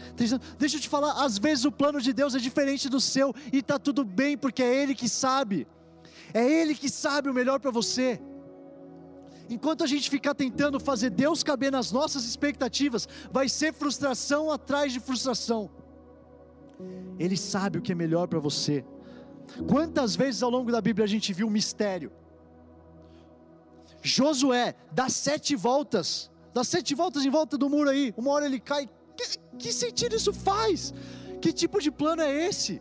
Deixa 0.58 0.76
eu 0.76 0.80
te 0.80 0.88
falar, 0.88 1.24
às 1.24 1.38
vezes 1.38 1.64
o 1.64 1.72
plano 1.72 2.00
de 2.00 2.12
Deus 2.12 2.35
é 2.35 2.38
diferente 2.38 2.88
do 2.90 3.00
seu, 3.00 3.35
e 3.52 3.58
está 3.58 3.78
tudo 3.78 4.04
bem, 4.04 4.37
porque 4.37 4.62
é 4.62 4.82
Ele 4.82 4.94
que 4.94 5.08
sabe. 5.08 5.66
É 6.35 6.46
Ele 6.46 6.74
que 6.74 6.88
sabe 6.90 7.30
o 7.30 7.35
melhor 7.35 7.58
para 7.58 7.70
você. 7.70 8.20
Enquanto 9.53 9.85
a 9.85 9.87
gente 9.87 10.09
ficar 10.09 10.35
tentando 10.35 10.81
fazer 10.81 11.11
Deus 11.11 11.43
caber 11.43 11.71
nas 11.71 11.93
nossas 11.93 12.25
expectativas, 12.25 13.07
vai 13.31 13.49
ser 13.51 13.71
frustração 13.75 14.51
atrás 14.51 14.95
de 14.95 14.99
frustração. 14.99 15.71
Ele 17.19 17.37
sabe 17.37 17.79
o 17.79 17.83
que 17.83 17.93
é 17.93 17.95
melhor 17.95 18.27
para 18.29 18.38
você. 18.38 18.83
Quantas 19.69 20.17
vezes 20.17 20.43
ao 20.43 20.49
longo 20.49 20.73
da 20.73 20.81
Bíblia 20.81 21.05
a 21.05 21.09
gente 21.09 21.35
viu 21.35 21.47
um 21.49 21.51
mistério? 21.51 22.11
Josué 24.03 24.75
dá 24.91 25.11
sete 25.11 25.55
voltas, 25.55 26.31
dá 26.55 26.65
sete 26.65 26.95
voltas 26.95 27.27
em 27.27 27.31
volta 27.31 27.59
do 27.59 27.69
muro 27.69 27.91
aí, 27.91 28.15
uma 28.17 28.31
hora 28.31 28.47
ele 28.47 28.59
cai. 28.59 28.88
Que, 29.15 29.38
que 29.59 29.71
sentido 29.71 30.17
isso 30.17 30.33
faz? 30.33 30.95
Que 31.43 31.53
tipo 31.53 31.79
de 31.79 31.91
plano 31.91 32.23
é 32.23 32.49
esse? 32.49 32.81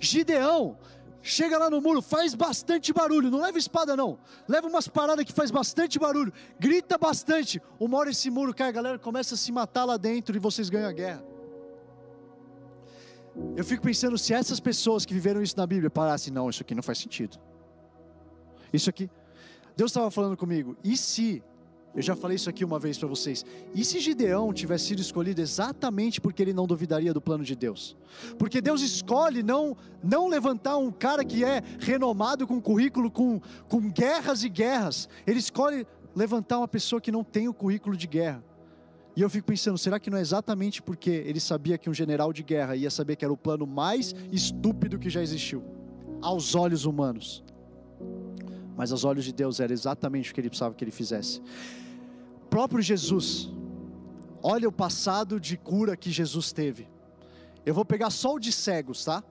Gideão 0.00 0.76
Chega 1.22 1.56
lá 1.56 1.70
no 1.70 1.80
muro, 1.80 2.02
faz 2.02 2.34
bastante 2.34 2.92
barulho. 2.92 3.30
Não 3.30 3.40
leva 3.40 3.56
espada, 3.56 3.96
não. 3.96 4.18
Leva 4.48 4.66
umas 4.66 4.88
paradas 4.88 5.24
que 5.24 5.32
faz 5.32 5.52
bastante 5.52 5.98
barulho. 5.98 6.32
Grita 6.58 6.98
bastante. 6.98 7.62
Uma 7.78 7.98
hora 7.98 8.10
esse 8.10 8.28
muro 8.28 8.52
cai, 8.52 8.68
a 8.68 8.72
galera 8.72 8.98
começa 8.98 9.34
a 9.34 9.38
se 9.38 9.52
matar 9.52 9.84
lá 9.84 9.96
dentro 9.96 10.34
e 10.36 10.40
vocês 10.40 10.68
ganham 10.68 10.88
a 10.88 10.92
guerra. 10.92 11.24
Eu 13.56 13.64
fico 13.64 13.82
pensando 13.82 14.18
se 14.18 14.34
essas 14.34 14.58
pessoas 14.58 15.06
que 15.06 15.14
viveram 15.14 15.40
isso 15.40 15.56
na 15.56 15.66
Bíblia 15.66 15.88
parassem, 15.88 16.32
não, 16.32 16.50
isso 16.50 16.62
aqui 16.62 16.74
não 16.74 16.82
faz 16.82 16.98
sentido. 16.98 17.38
Isso 18.72 18.90
aqui. 18.90 19.08
Deus 19.76 19.90
estava 19.90 20.10
falando 20.10 20.36
comigo. 20.36 20.76
E 20.82 20.96
se 20.96 21.42
eu 21.94 22.00
já 22.00 22.16
falei 22.16 22.36
isso 22.36 22.48
aqui 22.48 22.64
uma 22.64 22.78
vez 22.78 22.96
para 22.96 23.06
vocês. 23.06 23.44
E 23.74 23.84
se 23.84 24.00
Gideão 24.00 24.52
tivesse 24.52 24.86
sido 24.86 25.00
escolhido 25.00 25.40
exatamente 25.40 26.20
porque 26.20 26.42
ele 26.42 26.54
não 26.54 26.66
duvidaria 26.66 27.12
do 27.12 27.20
plano 27.20 27.44
de 27.44 27.54
Deus? 27.54 27.96
Porque 28.38 28.62
Deus 28.62 28.80
escolhe 28.80 29.42
não, 29.42 29.76
não 30.02 30.26
levantar 30.28 30.78
um 30.78 30.90
cara 30.90 31.22
que 31.24 31.44
é 31.44 31.62
renomado 31.78 32.46
com 32.46 32.60
currículo, 32.60 33.10
com, 33.10 33.40
com 33.68 33.90
guerras 33.90 34.42
e 34.42 34.48
guerras. 34.48 35.08
Ele 35.26 35.38
escolhe 35.38 35.86
levantar 36.14 36.58
uma 36.58 36.68
pessoa 36.68 37.00
que 37.00 37.12
não 37.12 37.22
tem 37.22 37.46
o 37.46 37.54
currículo 37.54 37.94
de 37.94 38.06
guerra. 38.06 38.42
E 39.14 39.20
eu 39.20 39.28
fico 39.28 39.46
pensando, 39.46 39.76
será 39.76 40.00
que 40.00 40.08
não 40.08 40.16
é 40.16 40.22
exatamente 40.22 40.80
porque 40.80 41.10
ele 41.10 41.40
sabia 41.40 41.76
que 41.76 41.90
um 41.90 41.94
general 41.94 42.32
de 42.32 42.42
guerra 42.42 42.74
ia 42.74 42.90
saber 42.90 43.16
que 43.16 43.24
era 43.24 43.32
o 43.32 43.36
plano 43.36 43.66
mais 43.66 44.14
estúpido 44.32 44.98
que 44.98 45.10
já 45.10 45.20
existiu, 45.20 45.62
aos 46.22 46.54
olhos 46.54 46.86
humanos? 46.86 47.44
Mas 48.76 48.92
aos 48.92 49.04
olhos 49.04 49.24
de 49.24 49.32
Deus 49.32 49.60
era 49.60 49.72
exatamente 49.72 50.30
o 50.30 50.34
que 50.34 50.40
ele 50.40 50.48
precisava 50.48 50.74
que 50.74 50.84
ele 50.84 50.90
fizesse 50.90 51.40
próprio 52.52 52.82
Jesus, 52.82 53.50
olha 54.42 54.68
o 54.68 54.72
passado 54.72 55.40
de 55.40 55.56
cura 55.56 55.96
que 55.96 56.10
Jesus 56.10 56.52
teve. 56.52 56.86
Eu 57.64 57.72
vou 57.72 57.82
pegar 57.82 58.10
só 58.10 58.34
o 58.34 58.38
de 58.38 58.52
cegos, 58.52 59.02
tá? 59.06 59.24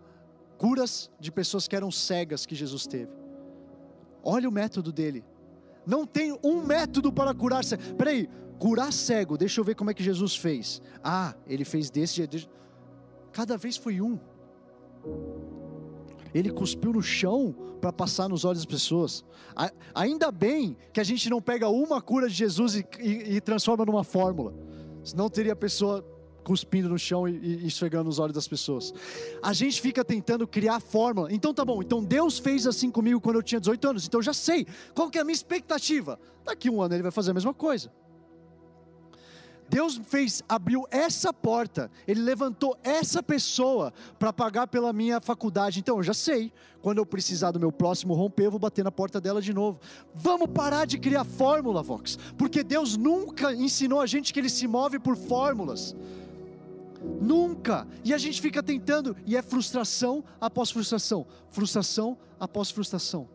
Curas 0.57 1.07
de 1.19 1.31
pessoas 1.31 1.67
que 1.67 1.75
eram 1.75 1.91
cegas 1.91 2.47
que 2.47 2.55
Jesus 2.55 2.87
teve. 2.87 3.11
Olha 4.23 4.49
o 4.49 4.51
método 4.51 4.91
dele. 4.91 5.23
Não 5.85 6.03
tem 6.03 6.35
um 6.43 6.65
método 6.65 7.13
para 7.13 7.31
curar 7.31 7.63
cego. 7.63 7.93
Peraí, 7.93 8.27
curar 8.57 8.91
cego, 8.91 9.37
deixa 9.37 9.61
eu 9.61 9.63
ver 9.63 9.75
como 9.75 9.91
é 9.91 9.93
que 9.93 10.03
Jesus 10.03 10.35
fez. 10.35 10.81
Ah, 11.03 11.35
ele 11.45 11.63
fez 11.63 11.91
desse 11.91 12.15
jeito. 12.15 12.49
Cada 13.31 13.55
vez 13.55 13.77
foi 13.77 14.01
um. 14.01 14.19
Ele 16.33 16.51
cuspiu 16.51 16.93
no 16.93 17.01
chão 17.01 17.55
para 17.79 17.91
passar 17.91 18.29
nos 18.29 18.45
olhos 18.45 18.59
das 18.59 18.65
pessoas. 18.65 19.23
Ainda 19.93 20.31
bem 20.31 20.77
que 20.93 20.99
a 20.99 21.03
gente 21.03 21.29
não 21.29 21.41
pega 21.41 21.67
uma 21.69 22.01
cura 22.01 22.27
de 22.27 22.33
Jesus 22.33 22.75
e, 22.75 22.85
e, 22.99 23.35
e 23.35 23.41
transforma 23.41 23.85
numa 23.85 24.03
fórmula. 24.03 24.53
Senão 25.03 25.29
teria 25.29 25.53
a 25.53 25.55
pessoa 25.55 26.05
cuspindo 26.43 26.89
no 26.89 26.97
chão 26.97 27.27
e, 27.27 27.33
e 27.33 27.67
esfregando 27.67 28.05
nos 28.05 28.19
olhos 28.19 28.33
das 28.33 28.47
pessoas. 28.47 28.93
A 29.41 29.53
gente 29.53 29.81
fica 29.81 30.03
tentando 30.03 30.47
criar 30.47 30.79
fórmula. 30.79 31.31
Então 31.31 31.53
tá 31.53 31.63
bom, 31.63 31.81
então 31.81 32.03
Deus 32.03 32.39
fez 32.39 32.65
assim 32.67 32.89
comigo 32.89 33.19
quando 33.19 33.37
eu 33.37 33.43
tinha 33.43 33.59
18 33.59 33.87
anos. 33.87 34.07
Então 34.07 34.19
eu 34.19 34.23
já 34.23 34.33
sei 34.33 34.65
qual 34.93 35.09
que 35.09 35.17
é 35.17 35.21
a 35.21 35.23
minha 35.23 35.33
expectativa. 35.35 36.19
Daqui 36.43 36.69
um 36.69 36.81
ano 36.81 36.95
ele 36.95 37.03
vai 37.03 37.11
fazer 37.11 37.31
a 37.31 37.33
mesma 37.33 37.53
coisa. 37.53 37.91
Deus 39.71 40.01
fez, 40.03 40.43
abriu 40.49 40.85
essa 40.91 41.31
porta, 41.31 41.89
Ele 42.05 42.19
levantou 42.19 42.77
essa 42.83 43.23
pessoa 43.23 43.93
para 44.19 44.33
pagar 44.33 44.67
pela 44.67 44.91
minha 44.91 45.21
faculdade. 45.21 45.79
Então 45.79 45.95
eu 45.95 46.03
já 46.03 46.13
sei, 46.13 46.51
quando 46.81 46.97
eu 46.97 47.05
precisar 47.05 47.51
do 47.51 47.59
meu 47.59 47.71
próximo 47.71 48.13
romper, 48.13 48.47
eu 48.47 48.51
vou 48.51 48.59
bater 48.59 48.83
na 48.83 48.91
porta 48.91 49.21
dela 49.21 49.41
de 49.41 49.53
novo. 49.53 49.79
Vamos 50.13 50.49
parar 50.49 50.83
de 50.83 50.99
criar 50.99 51.23
fórmula, 51.23 51.81
Vox, 51.81 52.19
porque 52.37 52.63
Deus 52.63 52.97
nunca 52.97 53.53
ensinou 53.53 54.01
a 54.01 54.05
gente 54.05 54.33
que 54.33 54.41
Ele 54.41 54.49
se 54.49 54.67
move 54.67 54.99
por 54.99 55.15
fórmulas. 55.15 55.95
Nunca. 57.21 57.87
E 58.03 58.13
a 58.13 58.17
gente 58.17 58.41
fica 58.41 58.61
tentando, 58.61 59.15
e 59.25 59.37
é 59.37 59.41
frustração 59.41 60.21
após 60.41 60.69
frustração, 60.69 61.25
frustração 61.49 62.17
após 62.37 62.69
frustração. 62.69 63.29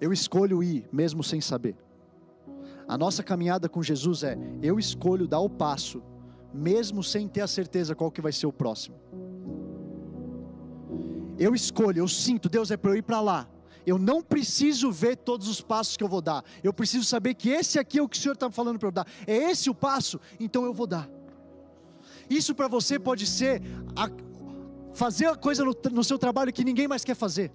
Eu 0.00 0.12
escolho 0.12 0.62
ir, 0.62 0.88
mesmo 0.92 1.24
sem 1.24 1.40
saber. 1.40 1.83
A 2.86 2.98
nossa 2.98 3.22
caminhada 3.22 3.68
com 3.68 3.82
Jesus 3.82 4.22
é: 4.22 4.38
eu 4.62 4.78
escolho 4.78 5.26
dar 5.26 5.40
o 5.40 5.48
passo, 5.48 6.02
mesmo 6.52 7.02
sem 7.02 7.26
ter 7.28 7.40
a 7.40 7.46
certeza 7.46 7.94
qual 7.94 8.10
que 8.10 8.20
vai 8.20 8.32
ser 8.32 8.46
o 8.46 8.52
próximo. 8.52 8.96
Eu 11.38 11.54
escolho, 11.54 11.98
eu 11.98 12.08
sinto, 12.08 12.48
Deus 12.48 12.70
é 12.70 12.76
para 12.76 12.92
eu 12.92 12.96
ir 12.96 13.02
para 13.02 13.20
lá. 13.20 13.48
Eu 13.86 13.98
não 13.98 14.22
preciso 14.22 14.90
ver 14.90 15.16
todos 15.16 15.46
os 15.48 15.60
passos 15.60 15.96
que 15.96 16.04
eu 16.04 16.08
vou 16.08 16.22
dar. 16.22 16.42
Eu 16.62 16.72
preciso 16.72 17.04
saber 17.04 17.34
que 17.34 17.50
esse 17.50 17.78
aqui 17.78 17.98
é 17.98 18.02
o 18.02 18.08
que 18.08 18.16
o 18.16 18.20
Senhor 18.20 18.32
está 18.32 18.50
falando 18.50 18.78
para 18.78 18.88
eu 18.88 18.92
dar. 18.92 19.06
É 19.26 19.50
esse 19.50 19.68
o 19.68 19.74
passo, 19.74 20.18
então 20.40 20.64
eu 20.64 20.72
vou 20.72 20.86
dar. 20.86 21.08
Isso 22.30 22.54
para 22.54 22.68
você 22.68 22.98
pode 22.98 23.26
ser 23.26 23.60
a, 23.94 24.08
fazer 24.94 25.26
a 25.26 25.34
coisa 25.34 25.64
no, 25.64 25.76
no 25.92 26.04
seu 26.04 26.18
trabalho 26.18 26.52
que 26.52 26.64
ninguém 26.64 26.88
mais 26.88 27.04
quer 27.04 27.14
fazer. 27.14 27.52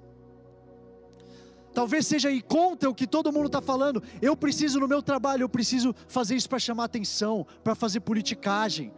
Talvez 1.80 2.06
seja 2.06 2.30
ir 2.30 2.42
contra 2.42 2.90
o 2.90 2.94
que 2.94 3.08
todo 3.08 3.32
mundo 3.32 3.46
está 3.46 3.62
falando. 3.62 4.04
Eu 4.22 4.36
preciso 4.36 4.82
no 4.82 4.88
meu 4.88 5.02
trabalho, 5.02 5.44
eu 5.44 5.48
preciso 5.48 5.96
fazer 6.10 6.36
isso 6.36 6.50
para 6.50 6.60
chamar 6.60 6.84
atenção, 6.84 7.48
para 7.64 7.74
fazer 7.74 8.02
politicagem, 8.02 8.92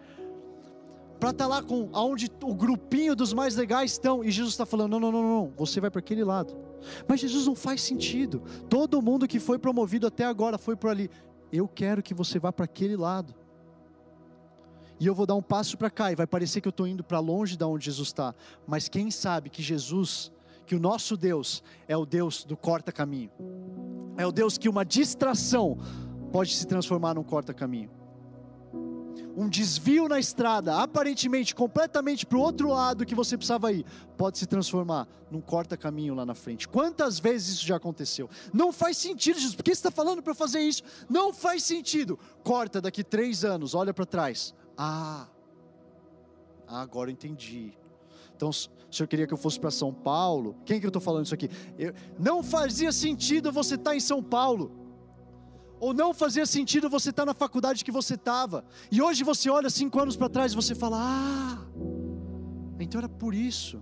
para 1.20 1.30
estar 1.30 1.44
tá 1.44 1.48
lá 1.48 1.62
com 1.62 1.90
aonde 1.94 2.28
o 2.42 2.56
grupinho 2.56 3.16
dos 3.16 3.34
mais 3.34 3.56
legais 3.56 3.92
estão. 3.92 4.24
E 4.24 4.32
Jesus 4.32 4.56
está 4.56 4.66
falando: 4.66 4.94
não, 4.94 5.00
não, 5.00 5.12
não, 5.12 5.22
não, 5.22 5.54
você 5.56 5.80
vai 5.80 5.92
para 5.92 6.00
aquele 6.00 6.24
lado. 6.24 6.58
Mas 7.08 7.20
Jesus 7.20 7.46
não 7.46 7.56
faz 7.56 7.84
sentido. 7.84 8.42
Todo 8.68 9.00
mundo 9.00 9.28
que 9.28 9.40
foi 9.40 9.60
promovido 9.60 10.08
até 10.08 10.26
agora 10.26 10.58
foi 10.58 10.76
por 10.76 10.90
ali. 10.90 11.08
eu 11.54 11.68
quero 11.68 12.02
que 12.02 12.16
você 12.16 12.40
vá 12.40 12.52
para 12.52 12.66
aquele 12.66 12.98
lado. 12.98 13.36
E 15.00 15.06
eu 15.06 15.14
vou 15.14 15.28
dar 15.28 15.36
um 15.36 15.42
passo 15.44 15.78
para 15.78 15.92
cá 15.92 16.12
e 16.12 16.16
vai 16.16 16.26
parecer 16.26 16.62
que 16.62 16.68
eu 16.68 16.72
estou 16.72 16.88
indo 16.88 17.04
para 17.04 17.20
longe 17.20 17.56
da 17.56 17.68
onde 17.68 17.86
Jesus 17.86 18.08
está. 18.08 18.34
Mas 18.66 18.90
quem 18.90 19.12
sabe 19.12 19.52
que 19.52 19.62
Jesus, 19.62 20.32
que 20.72 20.76
o 20.76 20.80
nosso 20.80 21.18
Deus 21.18 21.62
é 21.86 21.98
o 21.98 22.06
Deus 22.06 22.46
do 22.46 22.56
corta-caminho. 22.56 23.30
É 24.16 24.26
o 24.26 24.32
Deus 24.32 24.58
que 24.58 24.70
uma 24.70 24.86
distração 24.86 25.78
pode 26.32 26.56
se 26.56 26.66
transformar 26.66 27.14
num 27.14 27.24
corta-caminho 27.24 27.90
um 29.36 29.48
desvio 29.48 30.08
na 30.10 30.20
estrada, 30.20 30.78
aparentemente 30.82 31.56
completamente 31.56 32.26
para 32.26 32.38
o 32.38 32.42
outro 32.42 32.70
lado 32.70 33.06
que 33.06 33.16
você 33.16 33.38
precisava 33.38 33.72
ir, 33.72 33.86
pode 34.18 34.38
se 34.38 34.46
transformar 34.46 35.08
num 35.30 35.40
corta-caminho 35.40 36.14
lá 36.14 36.26
na 36.26 36.36
frente. 36.36 36.68
Quantas 36.68 37.18
vezes 37.18 37.56
isso 37.56 37.66
já 37.66 37.78
aconteceu? 37.78 38.30
Não 38.54 38.74
faz 38.74 38.98
sentido, 38.98 39.40
Jesus, 39.40 39.56
por 39.56 39.64
que 39.64 39.74
você 39.74 39.80
está 39.80 39.92
falando 39.92 40.22
para 40.22 40.32
eu 40.32 40.36
fazer 40.36 40.60
isso? 40.60 40.84
Não 41.10 41.34
faz 41.34 41.64
sentido. 41.64 42.20
Corta 42.44 42.82
daqui 42.82 43.04
três 43.06 43.46
anos, 43.46 43.74
olha 43.74 43.94
para 43.94 44.06
trás. 44.06 44.54
Ah, 44.78 45.28
agora 46.68 47.10
eu 47.10 47.14
entendi. 47.14 47.81
Então, 48.42 48.50
o 48.50 48.96
senhor 48.96 49.08
queria 49.08 49.28
que 49.28 49.34
eu 49.36 49.38
fosse 49.38 49.60
para 49.60 49.70
São 49.70 49.94
Paulo? 49.94 50.56
Quem 50.66 50.80
que 50.80 50.86
eu 50.88 50.90
estou 50.90 51.02
falando 51.02 51.26
isso 51.26 51.34
aqui? 51.36 51.48
Eu, 51.78 51.94
não 52.18 52.42
fazia 52.42 52.92
sentido 52.92 53.52
você 53.52 53.76
estar 53.76 53.92
tá 53.92 53.96
em 53.96 54.00
São 54.00 54.24
Paulo 54.24 54.72
ou 55.80 55.94
não 55.94 56.12
fazia 56.12 56.48
sentido 56.48 56.90
você 56.90 57.12
estar 57.12 57.24
na 57.24 57.36
faculdade 57.36 57.86
que 57.86 57.92
você 57.92 58.16
estava, 58.16 58.66
e 58.92 59.00
hoje 59.00 59.24
você 59.24 59.48
olha 59.48 59.70
cinco 59.70 60.00
anos 60.00 60.16
para 60.16 60.28
trás 60.28 60.54
e 60.54 60.56
você 60.56 60.74
fala: 60.74 60.98
Ah, 61.00 61.60
então 62.80 62.98
era 62.98 63.08
por 63.08 63.36
isso. 63.36 63.80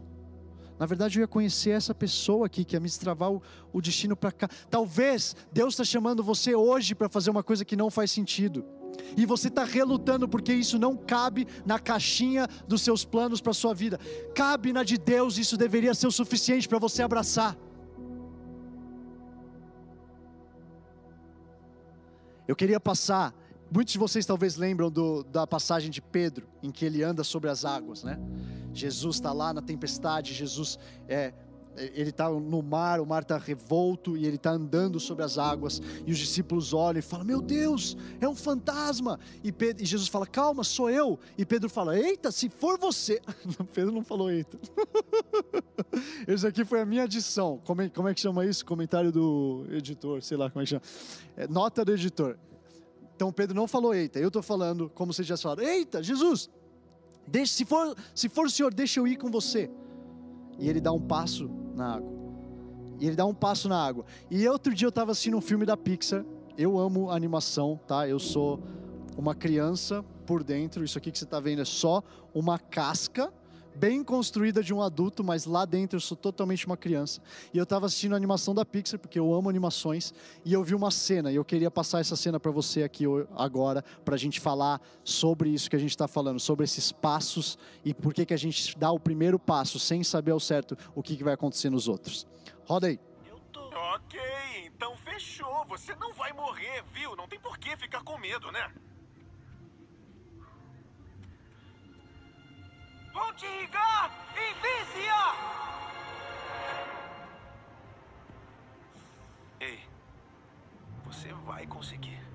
Na 0.77 0.85
verdade, 0.85 1.19
eu 1.19 1.21
ia 1.21 1.27
conhecer 1.27 1.69
essa 1.69 1.95
pessoa 1.95 2.45
aqui 2.45 2.65
que 2.65 2.75
ia 2.75 2.81
me 2.81 2.87
destravar 2.87 3.31
o, 3.31 3.41
o 3.71 3.81
destino 3.81 4.15
para 4.15 4.31
cá. 4.31 4.49
Talvez 4.69 5.37
Deus 5.53 5.73
está 5.73 5.85
chamando 5.85 6.21
você 6.21 6.53
hoje 6.53 6.93
para 6.93 7.07
fazer 7.07 7.29
uma 7.29 7.43
coisa 7.43 7.63
que 7.63 7.77
não 7.77 7.89
faz 7.89 8.11
sentido. 8.11 8.65
E 9.17 9.25
você 9.25 9.47
está 9.47 9.63
relutando 9.63 10.27
porque 10.27 10.53
isso 10.53 10.77
não 10.77 10.95
cabe 10.95 11.47
na 11.65 11.79
caixinha 11.79 12.47
dos 12.67 12.81
seus 12.81 13.03
planos 13.03 13.41
para 13.41 13.51
a 13.51 13.53
sua 13.53 13.73
vida. 13.73 13.99
Cabe 14.35 14.71
na 14.71 14.83
de 14.83 14.97
Deus, 14.97 15.37
isso 15.37 15.57
deveria 15.57 15.93
ser 15.93 16.07
o 16.07 16.11
suficiente 16.11 16.67
para 16.67 16.79
você 16.79 17.01
abraçar. 17.01 17.57
Eu 22.47 22.55
queria 22.55 22.79
passar, 22.79 23.33
muitos 23.71 23.93
de 23.93 23.99
vocês 23.99 24.25
talvez 24.25 24.55
lembram 24.55 24.89
do, 24.89 25.23
da 25.23 25.45
passagem 25.45 25.91
de 25.91 26.01
Pedro, 26.01 26.47
em 26.63 26.71
que 26.71 26.83
ele 26.83 27.03
anda 27.03 27.23
sobre 27.23 27.49
as 27.49 27.63
águas, 27.63 28.03
né? 28.03 28.19
Jesus 28.73 29.17
está 29.17 29.31
lá 29.31 29.53
na 29.53 29.61
tempestade, 29.61 30.33
Jesus 30.33 30.79
é, 31.07 31.33
ele 31.77 32.09
está 32.09 32.29
no 32.29 32.61
mar, 32.61 32.99
o 32.99 33.05
mar 33.05 33.21
está 33.21 33.37
revolto 33.37 34.17
e 34.17 34.25
ele 34.25 34.35
está 34.35 34.51
andando 34.51 34.99
sobre 34.99 35.23
as 35.23 35.37
águas. 35.37 35.81
E 36.05 36.11
os 36.11 36.17
discípulos 36.17 36.73
olham 36.73 36.99
e 36.99 37.01
falam: 37.01 37.25
Meu 37.25 37.41
Deus, 37.41 37.95
é 38.19 38.27
um 38.27 38.35
fantasma. 38.35 39.19
E, 39.43 39.51
Pedro, 39.51 39.83
e 39.83 39.85
Jesus 39.85 40.09
fala: 40.09 40.27
Calma, 40.27 40.63
sou 40.63 40.89
eu. 40.89 41.17
E 41.37 41.45
Pedro 41.45 41.69
fala: 41.69 41.97
Eita, 41.97 42.31
se 42.31 42.49
for 42.49 42.77
você. 42.77 43.21
Pedro 43.73 43.93
não 43.93 44.03
falou 44.03 44.29
eita. 44.29 44.59
Esse 46.27 46.45
aqui 46.45 46.65
foi 46.65 46.81
a 46.81 46.85
minha 46.85 47.03
adição. 47.03 47.61
Como 47.65 47.81
é, 47.81 47.89
como 47.89 48.07
é 48.07 48.13
que 48.13 48.19
chama 48.19 48.45
isso? 48.45 48.65
Comentário 48.65 49.11
do 49.11 49.65
editor, 49.69 50.21
sei 50.21 50.37
lá 50.37 50.49
como 50.49 50.61
é 50.61 50.65
que 50.65 50.69
chama. 50.71 50.83
É, 51.37 51.47
nota 51.47 51.85
do 51.85 51.93
editor. 51.93 52.37
Então 53.15 53.31
Pedro 53.31 53.55
não 53.55 53.67
falou 53.67 53.93
eita. 53.93 54.19
Eu 54.19 54.27
estou 54.27 54.41
falando 54.41 54.89
como 54.89 55.13
vocês 55.13 55.27
já 55.27 55.37
falaram: 55.37 55.63
Eita, 55.63 56.03
Jesus, 56.03 56.49
deixa, 57.25 57.53
se, 57.53 57.63
for, 57.63 57.95
se 58.13 58.27
for 58.27 58.47
o 58.47 58.49
Senhor, 58.49 58.73
deixa 58.73 58.99
eu 58.99 59.07
ir 59.07 59.15
com 59.15 59.31
você 59.31 59.69
e 60.59 60.69
ele 60.69 60.79
dá 60.81 60.91
um 60.91 60.99
passo 60.99 61.49
na 61.73 61.95
água. 61.95 62.11
E 62.99 63.07
ele 63.07 63.15
dá 63.15 63.25
um 63.25 63.33
passo 63.33 63.69
na 63.69 63.81
água. 63.81 64.05
E 64.29 64.47
outro 64.47 64.73
dia 64.73 64.85
eu 64.85 64.89
estava 64.89 65.11
assistindo 65.11 65.37
um 65.37 65.41
filme 65.41 65.65
da 65.65 65.77
Pixar. 65.77 66.25
Eu 66.57 66.77
amo 66.77 67.09
animação, 67.09 67.79
tá? 67.87 68.07
Eu 68.07 68.19
sou 68.19 68.61
uma 69.17 69.33
criança 69.33 70.03
por 70.25 70.43
dentro. 70.43 70.83
Isso 70.83 70.97
aqui 70.97 71.11
que 71.11 71.17
você 71.17 71.23
está 71.23 71.39
vendo 71.39 71.61
é 71.61 71.65
só 71.65 72.03
uma 72.33 72.59
casca 72.59 73.33
bem 73.79 74.03
construída 74.03 74.61
de 74.61 74.73
um 74.73 74.81
adulto, 74.81 75.23
mas 75.23 75.45
lá 75.45 75.63
dentro 75.63 75.95
eu 75.95 76.01
sou 76.01 76.17
totalmente 76.17 76.65
uma 76.65 76.75
criança. 76.75 77.21
E 77.53 77.57
eu 77.57 77.63
estava 77.63 77.85
assistindo 77.85 78.13
a 78.13 78.17
animação 78.17 78.53
da 78.53 78.65
Pixar, 78.65 78.99
porque 78.99 79.17
eu 79.17 79.33
amo 79.33 79.49
animações, 79.49 80.13
e 80.43 80.51
eu 80.51 80.61
vi 80.63 80.75
uma 80.75 80.91
cena, 80.91 81.31
e 81.31 81.35
eu 81.35 81.45
queria 81.45 81.71
passar 81.71 82.01
essa 82.01 82.17
cena 82.17 82.39
para 82.39 82.51
você 82.51 82.83
aqui 82.83 83.05
agora, 83.37 83.83
para 84.03 84.15
a 84.15 84.17
gente 84.17 84.39
falar 84.41 84.81
sobre 85.01 85.49
isso 85.49 85.69
que 85.69 85.77
a 85.77 85.79
gente 85.79 85.91
está 85.91 86.07
falando, 86.07 86.39
sobre 86.39 86.65
esses 86.65 86.91
passos 86.91 87.57
e 87.85 87.93
por 87.93 88.13
que, 88.13 88.25
que 88.25 88.33
a 88.33 88.37
gente 88.37 88.77
dá 88.77 88.91
o 88.91 88.99
primeiro 88.99 89.39
passo 89.39 89.79
sem 89.79 90.03
saber 90.03 90.31
ao 90.31 90.39
certo 90.39 90.77
o 90.93 91.01
que, 91.01 91.15
que 91.15 91.23
vai 91.23 91.33
acontecer 91.33 91.69
nos 91.69 91.87
outros. 91.87 92.27
Roda 92.65 92.87
aí. 92.87 92.99
Ok, 93.95 94.19
então 94.65 94.95
fechou. 94.97 95.65
Você 95.69 95.95
não 95.95 96.13
vai 96.13 96.33
morrer, 96.33 96.83
viu? 96.93 97.15
Não 97.15 97.27
tem 97.27 97.39
por 97.39 97.57
que 97.57 97.75
ficar 97.77 98.03
com 98.03 98.17
medo, 98.17 98.51
né? 98.51 98.71
E 103.41 104.53
Vícia! 104.61 105.13
Ei, 109.61 109.79
você 111.05 111.31
vai 111.45 111.65
conseguir. 111.65 112.28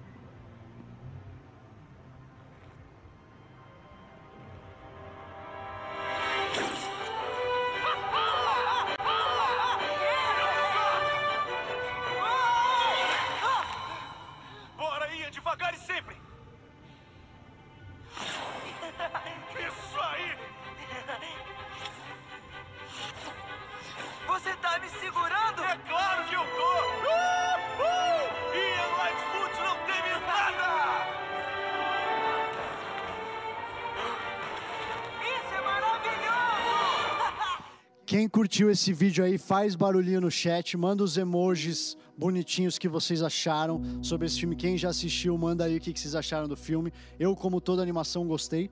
Quem 38.15 38.29
curtiu 38.29 38.71
esse 38.71 38.93
vídeo 38.93 39.25
aí, 39.25 39.37
faz 39.37 39.75
barulhinho 39.75 40.21
no 40.21 40.31
chat, 40.31 40.77
manda 40.77 41.03
os 41.03 41.17
emojis 41.17 41.97
bonitinhos 42.17 42.79
que 42.79 42.89
vocês 42.89 43.25
acharam 43.25 43.83
sobre 44.05 44.29
esse 44.29 44.39
filme. 44.39 44.55
Quem 44.55 44.79
já 44.79 44.91
assistiu, 44.91 45.37
manda 45.37 45.65
aí 45.65 45.79
o 45.79 45.81
que 45.81 45.99
vocês 45.99 46.15
acharam 46.15 46.47
do 46.47 46.57
filme. 46.57 46.93
Eu, 47.19 47.35
como 47.35 47.61
toda 47.61 47.83
animação, 47.83 48.25
gostei. 48.25 48.71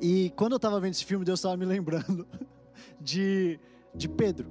E 0.00 0.32
quando 0.36 0.52
eu 0.52 0.56
estava 0.56 0.80
vendo 0.80 0.92
esse 0.92 1.04
filme, 1.04 1.22
Deus 1.22 1.38
estava 1.38 1.54
me 1.58 1.66
lembrando 1.66 2.26
de, 2.98 3.60
de 3.94 4.08
Pedro. 4.08 4.50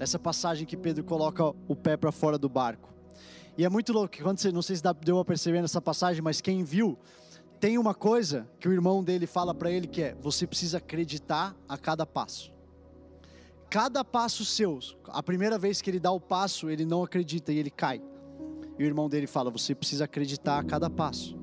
Essa 0.00 0.18
passagem 0.18 0.66
que 0.66 0.76
Pedro 0.76 1.04
coloca 1.04 1.44
o 1.68 1.76
pé 1.76 1.96
para 1.96 2.10
fora 2.10 2.36
do 2.36 2.48
barco. 2.48 2.92
E 3.56 3.64
é 3.64 3.68
muito 3.68 3.92
louco, 3.92 4.20
quando 4.20 4.40
você, 4.40 4.50
não 4.50 4.60
sei 4.60 4.74
se 4.74 4.82
deu 5.04 5.20
a 5.20 5.24
perceber 5.24 5.62
nessa 5.62 5.80
passagem, 5.80 6.20
mas 6.20 6.40
quem 6.40 6.64
viu, 6.64 6.98
tem 7.60 7.78
uma 7.78 7.94
coisa 7.94 8.50
que 8.58 8.68
o 8.68 8.72
irmão 8.72 9.04
dele 9.04 9.28
fala 9.28 9.54
para 9.54 9.70
ele 9.70 9.86
que 9.86 10.02
é: 10.02 10.16
você 10.20 10.48
precisa 10.48 10.78
acreditar 10.78 11.54
a 11.68 11.78
cada 11.78 12.04
passo 12.04 12.57
cada 13.70 14.04
passo 14.04 14.44
seu, 14.44 14.78
a 15.08 15.22
primeira 15.22 15.58
vez 15.58 15.80
que 15.80 15.90
ele 15.90 16.00
dá 16.00 16.10
o 16.10 16.20
passo, 16.20 16.70
ele 16.70 16.84
não 16.84 17.02
acredita 17.02 17.52
e 17.52 17.58
ele 17.58 17.70
cai. 17.70 18.02
E 18.78 18.82
o 18.82 18.86
irmão 18.86 19.08
dele 19.08 19.26
fala: 19.26 19.50
Você 19.50 19.74
precisa 19.74 20.04
acreditar 20.04 20.58
a 20.58 20.64
cada 20.64 20.88
passo. 20.88 21.36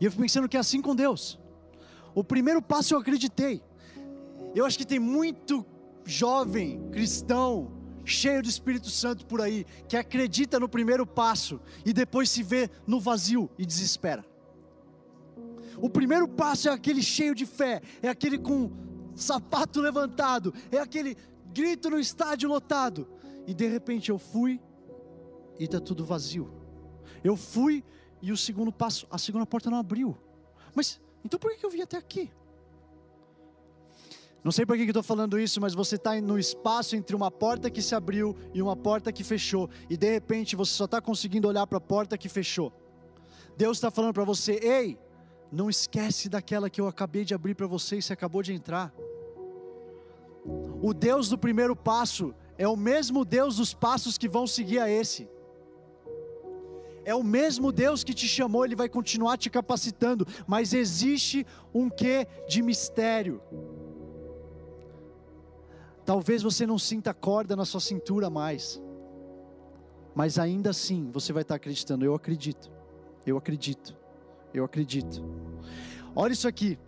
E 0.00 0.04
eu 0.04 0.10
fico 0.10 0.22
pensando 0.22 0.48
que 0.48 0.56
é 0.56 0.60
assim 0.60 0.80
com 0.80 0.94
Deus. 0.94 1.38
O 2.14 2.24
primeiro 2.24 2.62
passo 2.62 2.94
eu 2.94 2.98
acreditei. 2.98 3.62
Eu 4.54 4.64
acho 4.64 4.78
que 4.78 4.86
tem 4.86 4.98
muito 4.98 5.64
jovem 6.04 6.88
cristão, 6.90 7.70
cheio 8.04 8.42
do 8.42 8.48
Espírito 8.48 8.88
Santo 8.90 9.26
por 9.26 9.40
aí, 9.40 9.64
que 9.88 9.96
acredita 9.96 10.58
no 10.58 10.68
primeiro 10.68 11.06
passo 11.06 11.60
e 11.84 11.92
depois 11.92 12.30
se 12.30 12.42
vê 12.42 12.68
no 12.86 12.98
vazio 12.98 13.48
e 13.58 13.64
desespera. 13.64 14.24
O 15.76 15.88
primeiro 15.88 16.26
passo 16.26 16.68
é 16.68 16.72
aquele 16.72 17.02
cheio 17.02 17.34
de 17.34 17.46
fé, 17.46 17.80
é 18.02 18.08
aquele 18.08 18.38
com 18.38 18.70
sapato 19.20 19.80
levantado, 19.80 20.52
é 20.70 20.78
aquele 20.78 21.16
grito 21.52 21.90
no 21.90 21.98
estádio 21.98 22.48
lotado. 22.48 23.08
E 23.46 23.54
de 23.54 23.66
repente 23.66 24.10
eu 24.10 24.18
fui 24.18 24.60
e 25.58 25.64
está 25.64 25.80
tudo 25.80 26.04
vazio. 26.04 26.50
Eu 27.22 27.36
fui 27.36 27.84
e 28.22 28.32
o 28.32 28.36
segundo 28.36 28.72
passo, 28.72 29.06
a 29.10 29.18
segunda 29.18 29.46
porta 29.46 29.70
não 29.70 29.78
abriu. 29.78 30.16
Mas 30.74 31.00
então 31.24 31.38
por 31.38 31.54
que 31.56 31.64
eu 31.64 31.70
vim 31.70 31.82
até 31.82 31.96
aqui? 31.96 32.30
Não 34.42 34.50
sei 34.50 34.64
por 34.64 34.76
que 34.76 34.84
estou 34.84 35.02
falando 35.02 35.38
isso, 35.38 35.60
mas 35.60 35.74
você 35.74 35.96
está 35.96 36.18
no 36.18 36.38
espaço 36.38 36.96
entre 36.96 37.14
uma 37.14 37.30
porta 37.30 37.70
que 37.70 37.82
se 37.82 37.94
abriu 37.94 38.34
e 38.54 38.62
uma 38.62 38.74
porta 38.74 39.12
que 39.12 39.22
fechou, 39.22 39.68
e 39.88 39.98
de 39.98 40.10
repente 40.10 40.56
você 40.56 40.72
só 40.72 40.86
está 40.86 40.98
conseguindo 40.98 41.46
olhar 41.46 41.66
para 41.66 41.76
a 41.76 41.80
porta 41.80 42.16
que 42.16 42.28
fechou. 42.28 42.72
Deus 43.54 43.76
está 43.76 43.90
falando 43.90 44.14
para 44.14 44.24
você: 44.24 44.52
ei, 44.62 44.98
não 45.52 45.68
esquece 45.68 46.28
daquela 46.30 46.70
que 46.70 46.80
eu 46.80 46.88
acabei 46.88 47.22
de 47.22 47.34
abrir 47.34 47.54
para 47.54 47.66
você 47.66 47.98
e 47.98 48.02
você 48.02 48.14
acabou 48.14 48.42
de 48.42 48.54
entrar. 48.54 48.90
O 50.82 50.94
Deus 50.94 51.28
do 51.28 51.38
primeiro 51.38 51.76
passo 51.76 52.34
é 52.56 52.66
o 52.66 52.76
mesmo 52.76 53.24
Deus 53.24 53.56
dos 53.56 53.74
passos 53.74 54.16
que 54.18 54.28
vão 54.28 54.46
seguir 54.46 54.78
a 54.78 54.88
esse. 54.88 55.28
é 57.04 57.14
o 57.14 57.22
mesmo 57.22 57.72
Deus 57.72 58.04
que 58.04 58.14
te 58.14 58.28
chamou, 58.28 58.64
Ele 58.64 58.76
vai 58.76 58.88
continuar 58.88 59.36
te 59.36 59.48
capacitando, 59.50 60.26
mas 60.46 60.72
existe 60.72 61.46
um 61.74 61.88
quê 61.88 62.26
de 62.48 62.62
mistério. 62.62 63.40
Talvez 66.04 66.42
você 66.42 66.66
não 66.66 66.78
sinta 66.78 67.14
corda 67.14 67.56
na 67.56 67.64
sua 67.64 67.80
cintura 67.80 68.28
mais, 68.28 68.80
mas 70.14 70.38
ainda 70.38 70.70
assim 70.70 71.10
você 71.10 71.32
vai 71.32 71.42
estar 71.42 71.54
acreditando. 71.54 72.04
Eu 72.04 72.14
acredito, 72.14 72.70
eu 73.26 73.36
acredito, 73.36 73.96
eu 74.52 74.64
acredito. 74.64 75.22
Olha 76.14 76.32
isso 76.32 76.48
aqui. 76.48 76.78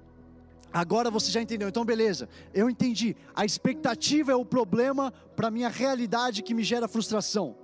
Agora 0.72 1.10
você 1.10 1.30
já 1.30 1.42
entendeu, 1.42 1.68
então 1.68 1.84
beleza, 1.84 2.28
eu 2.54 2.70
entendi. 2.70 3.14
A 3.34 3.44
expectativa 3.44 4.32
é 4.32 4.34
o 4.34 4.44
problema 4.44 5.12
para 5.36 5.50
minha 5.50 5.68
realidade 5.68 6.42
que 6.42 6.54
me 6.54 6.64
gera 6.64 6.88
frustração. 6.88 7.56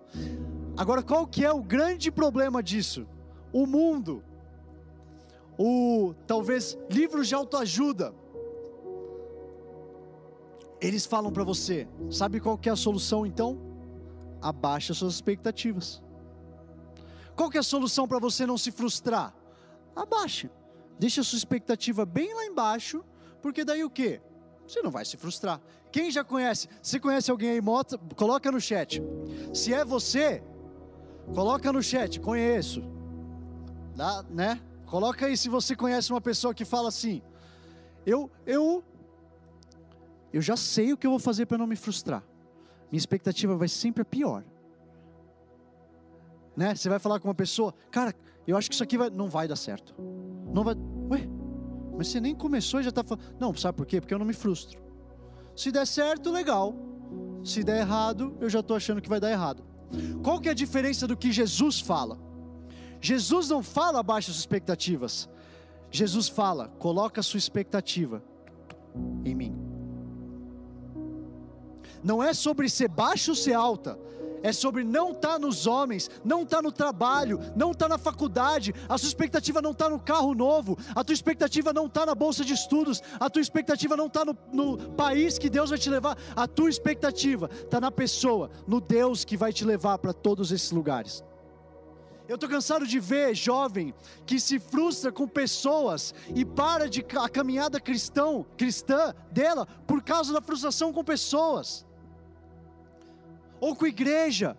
Agora 0.76 1.02
qual 1.02 1.26
que 1.26 1.44
é 1.44 1.50
o 1.50 1.62
grande 1.62 2.10
problema 2.10 2.62
disso? 2.62 3.06
O 3.52 3.66
mundo. 3.66 4.22
O 5.58 6.14
talvez 6.26 6.76
livros 6.90 7.28
de 7.28 7.34
autoajuda. 7.34 8.14
Eles 10.80 11.06
falam 11.06 11.32
para 11.32 11.42
você, 11.42 11.88
sabe 12.10 12.38
qual 12.38 12.56
que 12.56 12.68
é 12.68 12.72
a 12.72 12.76
solução 12.76 13.26
então? 13.26 13.58
Abaixa 14.40 14.94
suas 14.94 15.14
expectativas. 15.14 16.00
Qual 17.34 17.50
que 17.50 17.56
é 17.56 17.60
a 17.60 17.64
solução 17.64 18.06
para 18.06 18.18
você 18.18 18.46
não 18.46 18.58
se 18.58 18.70
frustrar? 18.70 19.34
Abaixa. 19.96 20.50
Deixa 20.98 21.20
a 21.20 21.24
sua 21.24 21.36
expectativa 21.36 22.04
bem 22.04 22.34
lá 22.34 22.44
embaixo, 22.44 23.04
porque 23.40 23.64
daí 23.64 23.84
o 23.84 23.90
quê? 23.90 24.20
Você 24.66 24.82
não 24.82 24.90
vai 24.90 25.04
se 25.04 25.16
frustrar. 25.16 25.60
Quem 25.90 26.10
já 26.10 26.22
conhece? 26.22 26.68
Se 26.82 27.00
conhece 27.00 27.30
alguém 27.30 27.50
aí, 27.50 27.60
mota, 27.60 27.96
coloca 28.16 28.50
no 28.52 28.60
chat. 28.60 29.02
Se 29.54 29.72
é 29.72 29.84
você, 29.84 30.42
coloca 31.34 31.72
no 31.72 31.82
chat, 31.82 32.20
conheço. 32.20 32.82
Dá, 33.96 34.24
né? 34.28 34.60
Coloca 34.86 35.26
aí 35.26 35.36
se 35.36 35.48
você 35.48 35.74
conhece 35.74 36.12
uma 36.12 36.20
pessoa 36.20 36.52
que 36.54 36.64
fala 36.64 36.88
assim: 36.88 37.22
"Eu 38.04 38.30
eu 38.46 38.84
eu 40.32 40.42
já 40.42 40.56
sei 40.56 40.92
o 40.92 40.96
que 40.96 41.06
eu 41.06 41.10
vou 41.10 41.18
fazer 41.18 41.46
para 41.46 41.58
não 41.58 41.66
me 41.66 41.76
frustrar. 41.76 42.22
Minha 42.90 42.98
expectativa 42.98 43.56
vai 43.56 43.68
sempre 43.68 44.02
a 44.02 44.04
pior." 44.04 44.44
Né? 46.56 46.74
Você 46.74 46.88
vai 46.88 46.98
falar 46.98 47.20
com 47.20 47.28
uma 47.28 47.34
pessoa, 47.34 47.72
cara, 47.90 48.14
eu 48.46 48.56
acho 48.56 48.68
que 48.68 48.74
isso 48.74 48.82
aqui 48.82 48.98
vai, 48.98 49.10
não 49.10 49.28
vai 49.28 49.46
dar 49.46 49.56
certo. 49.56 49.94
Não 50.52 50.64
vai. 50.64 50.74
Ué, 51.10 51.28
mas 51.96 52.08
você 52.08 52.20
nem 52.20 52.34
começou 52.34 52.80
e 52.80 52.82
já 52.82 52.90
está 52.90 53.02
falando. 53.02 53.24
Não, 53.38 53.54
sabe 53.54 53.76
por 53.76 53.86
quê? 53.86 54.00
Porque 54.00 54.14
eu 54.14 54.18
não 54.18 54.26
me 54.26 54.32
frustro. 54.32 54.80
Se 55.56 55.72
der 55.72 55.86
certo, 55.86 56.30
legal. 56.30 56.74
Se 57.44 57.64
der 57.64 57.80
errado, 57.80 58.36
eu 58.40 58.48
já 58.48 58.60
estou 58.60 58.76
achando 58.76 59.00
que 59.00 59.08
vai 59.08 59.20
dar 59.20 59.30
errado. 59.30 59.64
Qual 60.22 60.40
que 60.40 60.48
é 60.48 60.52
a 60.52 60.54
diferença 60.54 61.06
do 61.06 61.16
que 61.16 61.32
Jesus 61.32 61.80
fala? 61.80 62.18
Jesus 63.00 63.48
não 63.48 63.62
fala 63.62 64.00
abaixo 64.00 64.30
das 64.30 64.38
expectativas. 64.38 65.28
Jesus 65.90 66.28
fala, 66.28 66.68
coloca 66.78 67.22
sua 67.22 67.38
expectativa 67.38 68.22
em 69.24 69.34
mim. 69.34 69.56
Não 72.04 72.22
é 72.22 72.32
sobre 72.32 72.68
ser 72.68 72.88
baixo 72.88 73.32
ou 73.32 73.34
ser 73.34 73.54
alta 73.54 73.98
é 74.42 74.52
sobre 74.52 74.84
não 74.84 75.12
estar 75.12 75.34
tá 75.34 75.38
nos 75.38 75.66
homens, 75.66 76.10
não 76.24 76.42
estar 76.42 76.58
tá 76.58 76.62
no 76.62 76.72
trabalho, 76.72 77.40
não 77.56 77.72
estar 77.72 77.86
tá 77.86 77.90
na 77.90 77.98
faculdade, 77.98 78.74
a 78.88 78.96
sua 78.98 79.08
expectativa 79.08 79.60
não 79.62 79.72
está 79.72 79.88
no 79.88 79.98
carro 79.98 80.34
novo, 80.34 80.78
a 80.94 81.04
tua 81.04 81.14
expectativa 81.14 81.72
não 81.72 81.86
está 81.86 82.04
na 82.06 82.14
bolsa 82.14 82.44
de 82.44 82.52
estudos, 82.52 83.02
a 83.18 83.28
tua 83.28 83.42
expectativa 83.42 83.96
não 83.96 84.06
está 84.06 84.24
no, 84.24 84.36
no, 84.52 84.78
país 84.90 85.38
que 85.38 85.50
Deus 85.50 85.70
vai 85.70 85.78
te 85.78 85.90
levar, 85.90 86.16
a 86.34 86.46
tua 86.46 86.68
expectativa 86.68 87.50
está 87.52 87.80
na 87.80 87.90
pessoa, 87.90 88.50
no 88.66 88.80
Deus 88.80 89.24
que 89.24 89.36
vai 89.36 89.52
te 89.52 89.64
levar 89.64 89.98
para 89.98 90.12
todos 90.12 90.52
esses 90.52 90.70
lugares. 90.70 91.24
Eu 92.28 92.34
estou 92.34 92.48
cansado 92.48 92.86
de 92.86 93.00
ver 93.00 93.34
jovem 93.34 93.94
que 94.26 94.38
se 94.38 94.58
frustra 94.58 95.10
com 95.10 95.26
pessoas 95.26 96.14
e 96.34 96.44
para 96.44 96.86
de 96.86 97.02
a 97.18 97.26
caminhada 97.26 97.80
cristão, 97.80 98.44
cristã 98.54 99.14
dela 99.32 99.66
por 99.86 100.02
causa 100.02 100.30
da 100.30 100.42
frustração 100.42 100.92
com 100.92 101.02
pessoas 101.02 101.87
ou 103.60 103.74
com 103.74 103.86
igreja. 103.86 104.56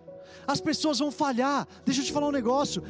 As 0.47 0.59
pessoas 0.61 0.99
vão 0.99 1.11
falhar. 1.11 1.67
Deixa 1.85 2.01
eu 2.01 2.05
te 2.05 2.11
falar 2.11 2.27
um 2.27 2.31
negócio. 2.31 2.83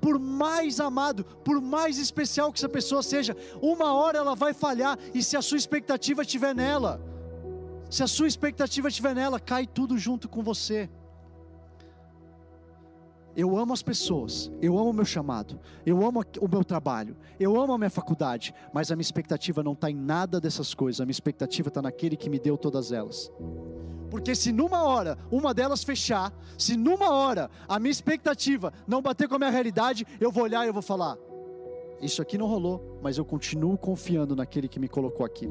Por 0.00 0.18
mais 0.18 0.78
amado, 0.78 1.24
por 1.24 1.60
mais 1.60 1.98
especial 1.98 2.52
que 2.52 2.58
essa 2.58 2.68
pessoa 2.68 3.02
seja, 3.02 3.36
uma 3.60 3.92
hora 3.92 4.18
ela 4.18 4.34
vai 4.34 4.54
falhar. 4.54 4.98
E 5.12 5.22
se 5.22 5.36
a 5.36 5.42
sua 5.42 5.58
expectativa 5.58 6.22
estiver 6.22 6.54
nela, 6.54 7.00
se 7.90 8.02
a 8.02 8.06
sua 8.06 8.28
expectativa 8.28 8.88
estiver 8.88 9.14
nela, 9.14 9.40
cai 9.40 9.66
tudo 9.66 9.98
junto 9.98 10.28
com 10.28 10.42
você. 10.42 10.88
Eu 13.36 13.56
amo 13.56 13.72
as 13.72 13.82
pessoas, 13.82 14.48
eu 14.62 14.78
amo 14.78 14.90
o 14.90 14.92
meu 14.92 15.04
chamado, 15.04 15.58
eu 15.84 16.06
amo 16.06 16.24
o 16.40 16.48
meu 16.48 16.62
trabalho, 16.62 17.16
eu 17.38 17.60
amo 17.60 17.72
a 17.72 17.78
minha 17.78 17.90
faculdade, 17.90 18.54
mas 18.72 18.92
a 18.92 18.94
minha 18.94 19.02
expectativa 19.02 19.60
não 19.60 19.72
está 19.72 19.90
em 19.90 19.96
nada 19.96 20.40
dessas 20.40 20.72
coisas, 20.72 21.00
a 21.00 21.04
minha 21.04 21.10
expectativa 21.10 21.66
está 21.66 21.82
naquele 21.82 22.16
que 22.16 22.30
me 22.30 22.38
deu 22.38 22.56
todas 22.56 22.92
elas. 22.92 23.32
Porque 24.14 24.32
se 24.32 24.52
numa 24.52 24.84
hora 24.84 25.18
uma 25.28 25.52
delas 25.52 25.82
fechar, 25.82 26.32
se 26.56 26.76
numa 26.76 27.10
hora 27.10 27.50
a 27.66 27.80
minha 27.80 27.90
expectativa 27.90 28.72
não 28.86 29.02
bater 29.02 29.26
com 29.26 29.34
a 29.34 29.38
minha 29.40 29.50
realidade, 29.50 30.06
eu 30.20 30.30
vou 30.30 30.44
olhar 30.44 30.64
e 30.64 30.68
eu 30.68 30.72
vou 30.72 30.82
falar: 30.82 31.18
Isso 32.00 32.22
aqui 32.22 32.38
não 32.38 32.46
rolou, 32.46 33.00
mas 33.02 33.18
eu 33.18 33.24
continuo 33.24 33.76
confiando 33.76 34.36
naquele 34.36 34.68
que 34.68 34.78
me 34.78 34.86
colocou 34.86 35.26
aqui. 35.26 35.48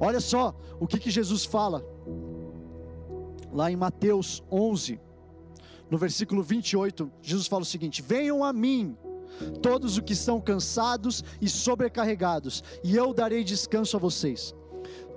Olha 0.00 0.18
só 0.18 0.54
o 0.80 0.86
que, 0.86 0.98
que 0.98 1.10
Jesus 1.10 1.44
fala 1.44 1.84
lá 3.52 3.70
em 3.70 3.76
Mateus 3.76 4.42
11, 4.50 4.98
no 5.90 5.98
versículo 5.98 6.42
28. 6.42 7.12
Jesus 7.20 7.48
fala 7.48 7.64
o 7.64 7.66
seguinte: 7.66 8.00
Venham 8.00 8.42
a 8.42 8.50
mim 8.50 8.96
todos 9.60 9.98
os 9.98 10.02
que 10.02 10.14
estão 10.14 10.40
cansados 10.40 11.22
e 11.38 11.50
sobrecarregados, 11.50 12.64
e 12.82 12.96
eu 12.96 13.12
darei 13.12 13.44
descanso 13.44 13.98
a 13.98 14.00
vocês. 14.00 14.54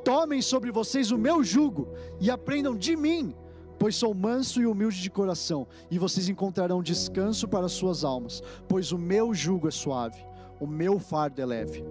Tomem 0.06 0.40
sobre 0.40 0.72
vocês 0.72 1.10
o 1.10 1.18
meu 1.18 1.44
jugo 1.44 1.88
e 2.22 2.30
aprendam 2.30 2.78
de 2.78 2.96
mim, 2.96 3.36
pois 3.80 3.96
sou 3.96 4.14
manso 4.14 4.62
e 4.62 4.68
humilde 4.68 5.02
de 5.02 5.10
coração, 5.10 5.68
e 5.90 5.98
vocês 5.98 6.30
encontrarão 6.30 6.84
descanso 6.84 7.48
para 7.48 7.68
suas 7.68 8.04
almas, 8.04 8.44
pois 8.68 8.92
o 8.92 9.00
meu 9.00 9.34
jugo 9.34 9.68
é 9.68 9.72
suave, 9.72 10.24
o 10.60 10.68
meu 10.68 11.00
fardo 11.00 11.42
é 11.42 11.46
leve. 11.46 11.84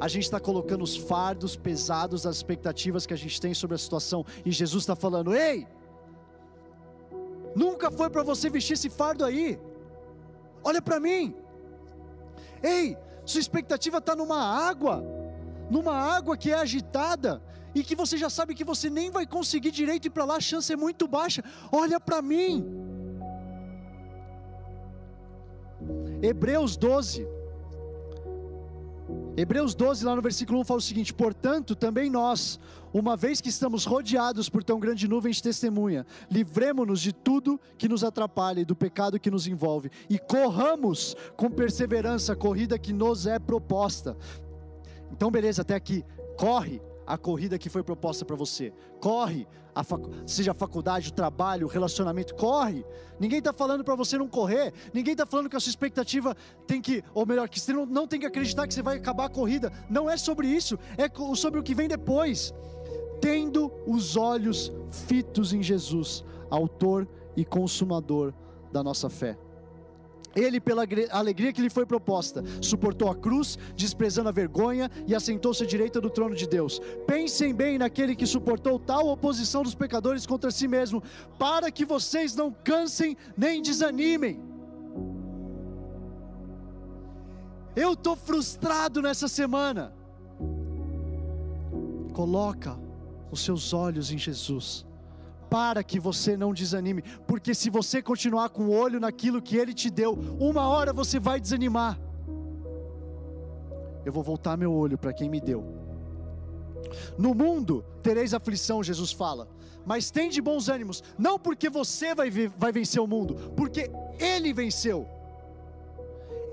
A 0.00 0.08
gente 0.08 0.24
está 0.24 0.40
colocando 0.40 0.82
os 0.82 0.96
fardos 0.96 1.54
pesados 1.54 2.24
das 2.24 2.38
expectativas 2.38 3.06
que 3.06 3.14
a 3.14 3.16
gente 3.16 3.40
tem 3.40 3.54
sobre 3.54 3.76
a 3.76 3.78
situação, 3.78 4.26
e 4.44 4.50
Jesus 4.50 4.82
está 4.82 4.96
falando: 4.96 5.32
ei, 5.32 5.64
nunca 7.54 7.88
foi 7.88 8.10
para 8.10 8.24
você 8.24 8.50
vestir 8.50 8.72
esse 8.72 8.90
fardo 8.90 9.24
aí, 9.24 9.60
olha 10.64 10.82
para 10.82 10.98
mim, 10.98 11.36
ei, 12.64 12.96
sua 13.24 13.40
expectativa 13.40 13.98
está 13.98 14.16
numa 14.16 14.42
água, 14.42 15.04
numa 15.70 15.94
água 15.94 16.36
que 16.36 16.50
é 16.50 16.54
agitada, 16.54 17.40
e 17.74 17.82
que 17.82 17.94
você 17.94 18.16
já 18.16 18.30
sabe 18.30 18.54
que 18.54 18.64
você 18.64 18.90
nem 18.90 19.10
vai 19.10 19.26
conseguir 19.26 19.70
direito 19.70 20.06
ir 20.06 20.10
para 20.10 20.24
lá, 20.24 20.36
a 20.36 20.40
chance 20.40 20.72
é 20.72 20.76
muito 20.76 21.06
baixa. 21.06 21.42
Olha 21.70 21.98
para 22.00 22.20
mim. 22.20 22.64
Hebreus 26.22 26.76
12. 26.76 27.26
Hebreus 29.36 29.74
12, 29.74 30.04
lá 30.04 30.14
no 30.14 30.22
versículo 30.22 30.60
1, 30.60 30.64
fala 30.64 30.78
o 30.78 30.82
seguinte: 30.82 31.14
Portanto, 31.14 31.74
também 31.74 32.10
nós, 32.10 32.60
uma 32.92 33.16
vez 33.16 33.40
que 33.40 33.48
estamos 33.48 33.84
rodeados 33.84 34.48
por 34.48 34.62
tão 34.62 34.78
grande 34.78 35.08
nuvem 35.08 35.32
de 35.32 35.42
testemunha, 35.42 36.04
livremos-nos 36.30 37.00
de 37.00 37.12
tudo 37.12 37.58
que 37.78 37.88
nos 37.88 38.04
atrapalha 38.04 38.60
e 38.60 38.64
do 38.64 38.76
pecado 38.76 39.18
que 39.18 39.30
nos 39.30 39.46
envolve, 39.46 39.90
e 40.08 40.18
corramos 40.18 41.16
com 41.36 41.50
perseverança 41.50 42.32
a 42.32 42.36
corrida 42.36 42.78
que 42.78 42.92
nos 42.92 43.26
é 43.26 43.38
proposta. 43.38 44.16
Então, 45.12 45.30
beleza, 45.30 45.62
até 45.62 45.74
aqui. 45.74 46.04
Corre, 46.36 46.80
a 47.10 47.18
corrida 47.18 47.58
que 47.58 47.68
foi 47.68 47.82
proposta 47.82 48.24
para 48.24 48.36
você. 48.36 48.72
Corre, 49.00 49.44
a 49.74 49.82
facu 49.82 50.10
seja 50.24 50.52
a 50.52 50.54
faculdade, 50.54 51.08
o 51.08 51.12
trabalho, 51.12 51.66
o 51.66 51.70
relacionamento, 51.70 52.36
corre. 52.36 52.84
Ninguém 53.18 53.40
está 53.40 53.52
falando 53.52 53.82
para 53.82 53.96
você 53.96 54.16
não 54.16 54.28
correr. 54.28 54.72
Ninguém 54.94 55.12
está 55.12 55.26
falando 55.26 55.50
que 55.50 55.56
a 55.56 55.60
sua 55.60 55.70
expectativa 55.70 56.36
tem 56.68 56.80
que, 56.80 57.02
ou 57.12 57.26
melhor, 57.26 57.48
que 57.48 57.58
você 57.58 57.72
não, 57.72 57.84
não 57.84 58.06
tem 58.06 58.20
que 58.20 58.26
acreditar 58.26 58.64
que 58.68 58.72
você 58.72 58.82
vai 58.82 58.96
acabar 58.96 59.24
a 59.24 59.28
corrida. 59.28 59.72
Não 59.90 60.08
é 60.08 60.16
sobre 60.16 60.46
isso, 60.46 60.78
é 60.96 61.10
sobre 61.34 61.58
o 61.58 61.64
que 61.64 61.74
vem 61.74 61.88
depois. 61.88 62.54
Tendo 63.20 63.72
os 63.88 64.16
olhos 64.16 64.72
fitos 64.92 65.52
em 65.52 65.64
Jesus, 65.64 66.24
autor 66.48 67.08
e 67.36 67.44
consumador 67.44 68.32
da 68.70 68.84
nossa 68.84 69.10
fé. 69.10 69.36
Ele, 70.34 70.60
pela 70.60 70.84
alegria 71.10 71.52
que 71.52 71.60
lhe 71.60 71.70
foi 71.70 71.84
proposta, 71.84 72.44
suportou 72.60 73.10
a 73.10 73.14
cruz, 73.14 73.58
desprezando 73.74 74.28
a 74.28 74.32
vergonha 74.32 74.90
e 75.06 75.14
assentou-se 75.14 75.62
à 75.62 75.66
direita 75.66 76.00
do 76.00 76.10
trono 76.10 76.34
de 76.34 76.46
Deus. 76.46 76.80
Pensem 77.06 77.54
bem 77.54 77.78
naquele 77.78 78.14
que 78.14 78.26
suportou 78.26 78.78
tal 78.78 79.08
oposição 79.08 79.62
dos 79.62 79.74
pecadores 79.74 80.26
contra 80.26 80.50
si 80.50 80.68
mesmo, 80.68 81.02
para 81.38 81.70
que 81.70 81.84
vocês 81.84 82.34
não 82.34 82.52
cansem 82.52 83.16
nem 83.36 83.60
desanimem. 83.60 84.40
Eu 87.74 87.92
estou 87.94 88.16
frustrado 88.16 89.00
nessa 89.00 89.28
semana. 89.28 89.92
Coloca 92.12 92.78
os 93.30 93.40
seus 93.44 93.72
olhos 93.72 94.10
em 94.10 94.18
Jesus. 94.18 94.86
Para 95.50 95.82
que 95.82 95.98
você 95.98 96.36
não 96.36 96.54
desanime, 96.54 97.02
porque 97.26 97.54
se 97.54 97.68
você 97.68 98.00
continuar 98.00 98.50
com 98.50 98.66
o 98.66 98.70
olho 98.70 99.00
naquilo 99.00 99.42
que 99.42 99.56
Ele 99.56 99.74
te 99.74 99.90
deu, 99.90 100.12
uma 100.38 100.68
hora 100.68 100.92
você 100.92 101.18
vai 101.18 101.40
desanimar. 101.40 101.98
Eu 104.04 104.12
vou 104.12 104.22
voltar 104.22 104.56
meu 104.56 104.72
olho 104.72 104.96
para 104.96 105.12
quem 105.12 105.28
me 105.28 105.40
deu. 105.40 105.64
No 107.18 107.34
mundo 107.34 107.84
tereis 108.02 108.32
aflição, 108.32 108.82
Jesus 108.82 109.12
fala, 109.12 109.48
mas 109.84 110.10
tem 110.10 110.30
de 110.30 110.40
bons 110.40 110.68
ânimos, 110.68 111.02
não 111.18 111.38
porque 111.38 111.68
você 111.68 112.14
vai, 112.14 112.30
vai 112.30 112.72
vencer 112.72 113.02
o 113.02 113.06
mundo, 113.06 113.34
porque 113.56 113.90
Ele 114.18 114.52
venceu. 114.52 115.06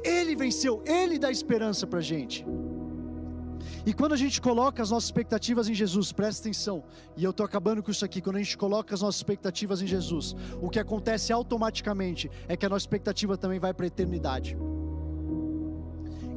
Ele 0.03 0.35
venceu, 0.35 0.81
Ele 0.85 1.19
dá 1.19 1.29
esperança 1.29 1.85
para 1.85 1.99
a 1.99 2.01
gente. 2.01 2.45
E 3.85 3.93
quando 3.93 4.13
a 4.13 4.17
gente 4.17 4.41
coloca 4.41 4.81
as 4.81 4.91
nossas 4.91 5.05
expectativas 5.05 5.69
em 5.69 5.73
Jesus, 5.73 6.11
presta 6.11 6.43
atenção, 6.43 6.83
e 7.15 7.23
eu 7.23 7.31
estou 7.31 7.45
acabando 7.45 7.81
com 7.81 7.91
isso 7.91 8.03
aqui, 8.03 8.21
quando 8.21 8.35
a 8.37 8.39
gente 8.39 8.57
coloca 8.57 8.93
as 8.93 9.01
nossas 9.01 9.17
expectativas 9.17 9.81
em 9.81 9.87
Jesus, 9.87 10.35
o 10.61 10.69
que 10.69 10.79
acontece 10.79 11.31
automaticamente 11.31 12.29
é 12.47 12.57
que 12.57 12.65
a 12.65 12.69
nossa 12.69 12.83
expectativa 12.83 13.37
também 13.37 13.59
vai 13.59 13.73
para 13.73 13.85
a 13.85 13.87
eternidade. 13.87 14.57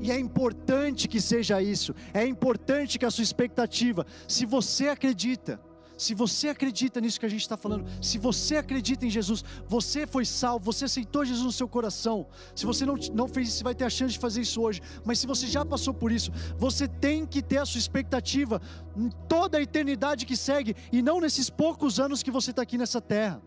E 0.00 0.10
é 0.10 0.18
importante 0.18 1.06
que 1.06 1.20
seja 1.20 1.60
isso, 1.60 1.94
é 2.14 2.26
importante 2.26 2.98
que 2.98 3.04
a 3.04 3.10
sua 3.10 3.22
expectativa, 3.22 4.06
se 4.26 4.46
você 4.46 4.88
acredita, 4.88 5.60
se 6.00 6.14
você 6.14 6.48
acredita 6.48 6.98
nisso 6.98 7.20
que 7.20 7.26
a 7.26 7.28
gente 7.28 7.42
está 7.42 7.58
falando, 7.58 7.84
se 8.00 8.16
você 8.16 8.56
acredita 8.56 9.04
em 9.04 9.10
Jesus, 9.10 9.44
você 9.68 10.06
foi 10.06 10.24
salvo, 10.24 10.64
você 10.64 10.86
aceitou 10.86 11.26
Jesus 11.26 11.44
no 11.44 11.52
seu 11.52 11.68
coração. 11.68 12.26
Se 12.56 12.64
você 12.64 12.86
não, 12.86 12.94
não 13.12 13.28
fez 13.28 13.48
isso, 13.48 13.58
você 13.58 13.64
vai 13.64 13.74
ter 13.74 13.84
a 13.84 13.90
chance 13.90 14.14
de 14.14 14.18
fazer 14.18 14.40
isso 14.40 14.62
hoje. 14.62 14.80
Mas 15.04 15.18
se 15.18 15.26
você 15.26 15.46
já 15.46 15.62
passou 15.62 15.92
por 15.92 16.10
isso, 16.10 16.32
você 16.56 16.88
tem 16.88 17.26
que 17.26 17.42
ter 17.42 17.58
a 17.58 17.66
sua 17.66 17.78
expectativa 17.78 18.62
em 18.96 19.10
toda 19.28 19.58
a 19.58 19.62
eternidade 19.62 20.24
que 20.24 20.38
segue 20.38 20.74
e 20.90 21.02
não 21.02 21.20
nesses 21.20 21.50
poucos 21.50 22.00
anos 22.00 22.22
que 22.22 22.30
você 22.30 22.50
está 22.50 22.62
aqui 22.62 22.78
nessa 22.78 23.02
terra. 23.02 23.42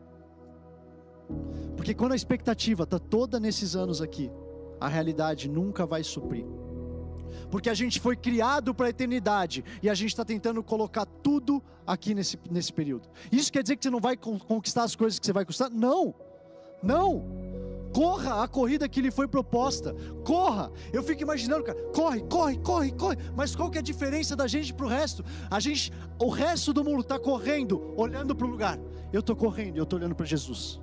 Porque 1.76 1.95
quando 1.95 2.12
a 2.12 2.16
expectativa 2.16 2.84
está 2.84 2.99
toda 2.99 3.39
nesses 3.39 3.76
anos 3.76 3.99
aqui, 3.99 4.30
a 4.80 4.88
realidade 4.88 5.49
nunca 5.49 5.88
vai 5.88 6.04
suprir 6.04 6.45
porque 7.49 7.69
a 7.69 7.73
gente 7.73 7.99
foi 7.99 8.15
criado 8.15 8.73
para 8.73 8.88
a 8.88 8.89
eternidade 8.89 9.63
e 9.81 9.89
a 9.89 9.93
gente 9.93 10.09
está 10.09 10.25
tentando 10.25 10.63
colocar 10.63 11.05
tudo 11.05 11.61
aqui 11.86 12.13
nesse, 12.13 12.39
nesse 12.49 12.71
período. 12.71 13.07
Isso 13.31 13.51
quer 13.51 13.63
dizer 13.63 13.75
que 13.75 13.84
você 13.84 13.89
não 13.89 13.99
vai 13.99 14.15
conquistar 14.17 14.84
as 14.84 14.95
coisas 14.95 15.19
que 15.19 15.25
você 15.25 15.34
vai 15.34 15.45
conquistar? 15.45 15.69
Não, 15.69 16.13
não. 16.81 17.43
Corra 17.93 18.43
a 18.43 18.47
corrida 18.47 18.89
que 18.89 19.01
lhe 19.01 19.11
foi 19.11 19.27
proposta. 19.27 19.95
Corra. 20.25 20.71
Eu 20.91 21.03
fico 21.03 21.21
imaginando, 21.21 21.63
cara, 21.63 21.79
corre, 21.93 22.21
corre, 22.21 22.57
corre, 22.57 22.91
corre. 22.91 23.17
Mas 23.36 23.55
qual 23.55 23.69
que 23.69 23.77
é 23.77 23.81
a 23.81 23.84
diferença 23.84 24.36
da 24.36 24.47
gente 24.47 24.73
para 24.73 24.86
o 24.86 24.89
resto? 24.89 25.23
A 25.49 25.59
gente, 25.59 25.93
o 26.19 26.27
resto 26.29 26.73
do 26.73 26.84
mundo 26.84 27.01
está 27.01 27.19
correndo, 27.19 27.93
olhando 27.95 28.36
para 28.36 28.47
o 28.47 28.49
lugar. 28.49 28.79
Eu 29.11 29.19
estou 29.19 29.36
correndo, 29.36 29.77
eu 29.77 29.84
estou 29.84 29.99
olhando 29.99 30.15
para 30.15 30.25
Jesus. 30.25 30.81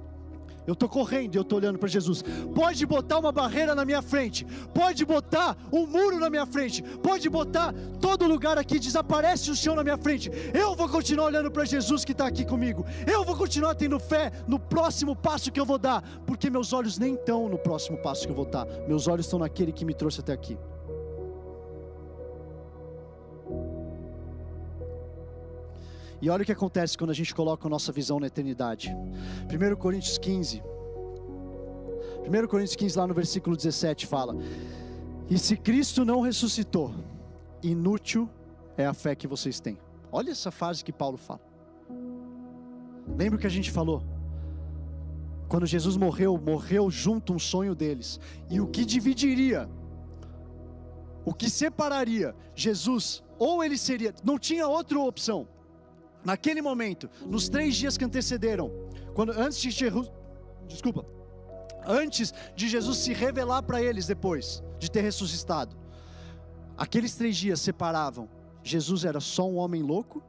Eu 0.66 0.74
estou 0.74 0.88
correndo 0.88 1.30
eu 1.36 1.42
estou 1.42 1.58
olhando 1.58 1.78
para 1.78 1.88
Jesus. 1.88 2.22
Pode 2.54 2.84
botar 2.86 3.18
uma 3.18 3.32
barreira 3.32 3.74
na 3.74 3.84
minha 3.84 4.02
frente, 4.02 4.46
pode 4.74 5.04
botar 5.04 5.56
um 5.72 5.86
muro 5.86 6.18
na 6.18 6.30
minha 6.30 6.46
frente, 6.46 6.82
pode 6.82 7.28
botar 7.28 7.74
todo 8.00 8.26
lugar 8.26 8.58
aqui, 8.58 8.78
desaparece 8.78 9.50
o 9.50 9.56
chão 9.56 9.74
na 9.74 9.82
minha 9.82 9.98
frente. 9.98 10.30
Eu 10.54 10.74
vou 10.74 10.88
continuar 10.88 11.26
olhando 11.26 11.50
para 11.50 11.64
Jesus 11.64 12.04
que 12.04 12.12
está 12.12 12.26
aqui 12.26 12.44
comigo. 12.44 12.84
Eu 13.06 13.24
vou 13.24 13.36
continuar 13.36 13.74
tendo 13.74 13.98
fé 13.98 14.32
no 14.46 14.58
próximo 14.58 15.14
passo 15.14 15.50
que 15.50 15.61
eu 15.61 15.66
vou 15.66 15.78
dar, 15.78 16.02
porque 16.26 16.50
meus 16.50 16.72
olhos 16.72 16.98
nem 16.98 17.14
estão 17.14 17.48
no 17.48 17.58
próximo 17.58 17.98
passo 17.98 18.24
que 18.26 18.32
eu 18.32 18.36
vou 18.36 18.46
dar, 18.46 18.66
meus 18.86 19.06
olhos 19.08 19.26
estão 19.26 19.38
naquele 19.38 19.72
que 19.72 19.84
me 19.84 19.94
trouxe 19.94 20.20
até 20.20 20.32
aqui. 20.32 20.56
E 26.23 26.29
olha 26.29 26.43
o 26.43 26.47
que 26.47 26.53
acontece 26.53 26.99
quando 26.99 27.11
a 27.11 27.14
gente 27.14 27.35
coloca 27.35 27.66
a 27.66 27.71
nossa 27.71 27.91
visão 27.91 28.21
na 28.21 28.27
eternidade. 28.27 28.95
1 29.51 29.77
Coríntios 29.77 30.18
15. 30.18 30.62
1 32.27 32.47
Coríntios 32.47 32.77
15, 32.77 32.99
lá 32.99 33.07
no 33.07 33.14
versículo 33.14 33.57
17, 33.57 34.07
fala: 34.07 34.37
E 35.31 35.39
se 35.39 35.57
Cristo 35.57 36.05
não 36.05 36.21
ressuscitou, 36.21 36.95
inútil 37.62 38.29
é 38.77 38.85
a 38.85 38.93
fé 38.93 39.14
que 39.14 39.27
vocês 39.27 39.61
têm. 39.61 39.79
Olha 40.12 40.31
essa 40.31 40.51
frase 40.51 40.85
que 40.85 40.93
Paulo 40.93 41.16
fala. 41.16 41.41
Lembra 43.16 43.37
o 43.37 43.41
que 43.41 43.47
a 43.47 43.51
gente 43.51 43.71
falou? 43.71 44.03
Quando 45.49 45.66
Jesus 45.66 45.97
morreu, 45.97 46.39
morreu 46.39 46.91
junto 46.91 47.33
um 47.33 47.39
sonho 47.39 47.75
deles. 47.75 48.21
E 48.49 48.61
o 48.61 48.66
que 48.66 48.85
dividiria, 48.85 49.68
o 51.25 51.33
que 51.33 51.49
separaria 51.49 52.37
Jesus, 52.55 53.23
ou 53.39 53.64
ele 53.64 53.79
seria, 53.79 54.14
não 54.23 54.39
tinha 54.39 54.68
outra 54.68 55.01
opção 55.01 55.49
naquele 56.25 56.62
momento, 56.62 57.09
nos 57.27 57.49
três 57.49 57.77
dias 57.77 57.97
que 57.97 58.05
antecederam, 58.05 58.71
quando 59.14 59.33
antes 59.33 59.61
de 59.61 59.71
Jesus, 59.71 60.11
desculpa, 60.68 61.05
antes 61.87 62.33
de 62.55 62.68
Jesus 62.68 62.99
se 62.99 63.12
revelar 63.12 63.62
para 63.62 63.83
eles 63.83 64.07
depois 64.07 64.62
de 64.79 64.91
ter 64.91 65.01
ressuscitado, 65.01 65.77
aqueles 66.77 67.14
três 67.14 67.37
dias 67.37 67.61
separavam. 67.61 68.29
Jesus 68.62 69.05
era 69.05 69.21
só 69.21 69.49
um 69.49 69.57
homem 69.57 69.83
louco 69.83 70.23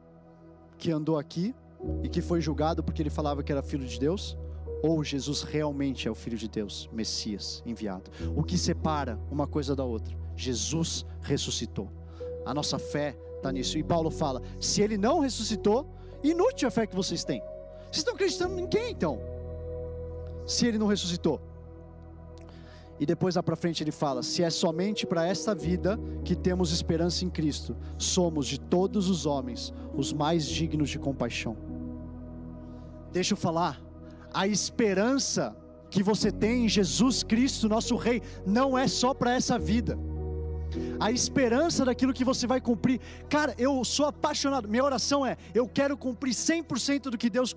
que 0.78 0.90
andou 0.90 1.18
aqui 1.18 1.54
e 2.02 2.08
que 2.08 2.22
foi 2.22 2.40
julgado 2.40 2.82
porque 2.82 3.02
ele 3.02 3.10
falava 3.10 3.42
que 3.42 3.52
era 3.52 3.62
filho 3.62 3.86
de 3.86 3.98
Deus, 3.98 4.36
ou 4.82 5.04
Jesus 5.04 5.42
realmente 5.42 6.08
é 6.08 6.10
o 6.10 6.14
filho 6.14 6.36
de 6.36 6.48
Deus, 6.48 6.88
Messias 6.92 7.62
enviado. 7.64 8.10
O 8.34 8.42
que 8.42 8.58
separa 8.58 9.18
uma 9.30 9.46
coisa 9.46 9.76
da 9.76 9.84
outra? 9.84 10.16
Jesus 10.34 11.06
ressuscitou. 11.20 11.90
A 12.44 12.52
nossa 12.52 12.78
fé 12.78 13.16
está 13.42 13.52
nisso. 13.52 13.76
E 13.76 13.82
Paulo 13.82 14.10
fala: 14.10 14.40
se 14.60 14.80
ele 14.80 14.96
não 14.96 15.18
ressuscitou, 15.18 15.86
inútil 16.22 16.68
a 16.68 16.70
fé 16.70 16.86
que 16.86 16.94
vocês 16.94 17.24
têm. 17.24 17.40
Vocês 17.82 17.98
estão 17.98 18.14
acreditando 18.14 18.58
em 18.58 18.66
quem 18.66 18.92
então? 18.92 19.18
Se 20.46 20.66
ele 20.66 20.78
não 20.78 20.86
ressuscitou. 20.86 21.40
E 22.98 23.06
depois 23.06 23.34
lá 23.34 23.42
para 23.42 23.56
frente 23.56 23.82
ele 23.82 23.90
fala: 23.90 24.22
se 24.22 24.42
é 24.42 24.50
somente 24.50 25.06
para 25.06 25.26
esta 25.26 25.54
vida 25.54 25.98
que 26.24 26.36
temos 26.36 26.72
esperança 26.72 27.24
em 27.24 27.30
Cristo, 27.30 27.76
somos 27.98 28.46
de 28.46 28.58
todos 28.58 29.10
os 29.10 29.26
homens 29.26 29.72
os 29.94 30.12
mais 30.12 30.46
dignos 30.46 30.88
de 30.88 30.98
compaixão. 30.98 31.56
Deixa 33.10 33.34
eu 33.34 33.36
falar, 33.36 33.82
a 34.32 34.46
esperança 34.46 35.54
que 35.90 36.02
você 36.02 36.32
tem 36.32 36.64
em 36.64 36.68
Jesus 36.68 37.22
Cristo, 37.22 37.68
nosso 37.68 37.94
Rei, 37.96 38.22
não 38.46 38.78
é 38.78 38.88
só 38.88 39.12
para 39.12 39.34
essa 39.34 39.58
vida 39.58 39.98
a 40.98 41.10
esperança 41.10 41.84
daquilo 41.84 42.12
que 42.12 42.24
você 42.24 42.46
vai 42.46 42.60
cumprir. 42.60 43.00
Cara, 43.28 43.54
eu 43.58 43.84
sou 43.84 44.06
apaixonado. 44.06 44.68
Minha 44.68 44.84
oração 44.84 45.24
é: 45.24 45.36
eu 45.54 45.68
quero 45.68 45.96
cumprir 45.96 46.32
100% 46.32 47.10
do 47.10 47.18
que 47.18 47.30
Deus 47.30 47.56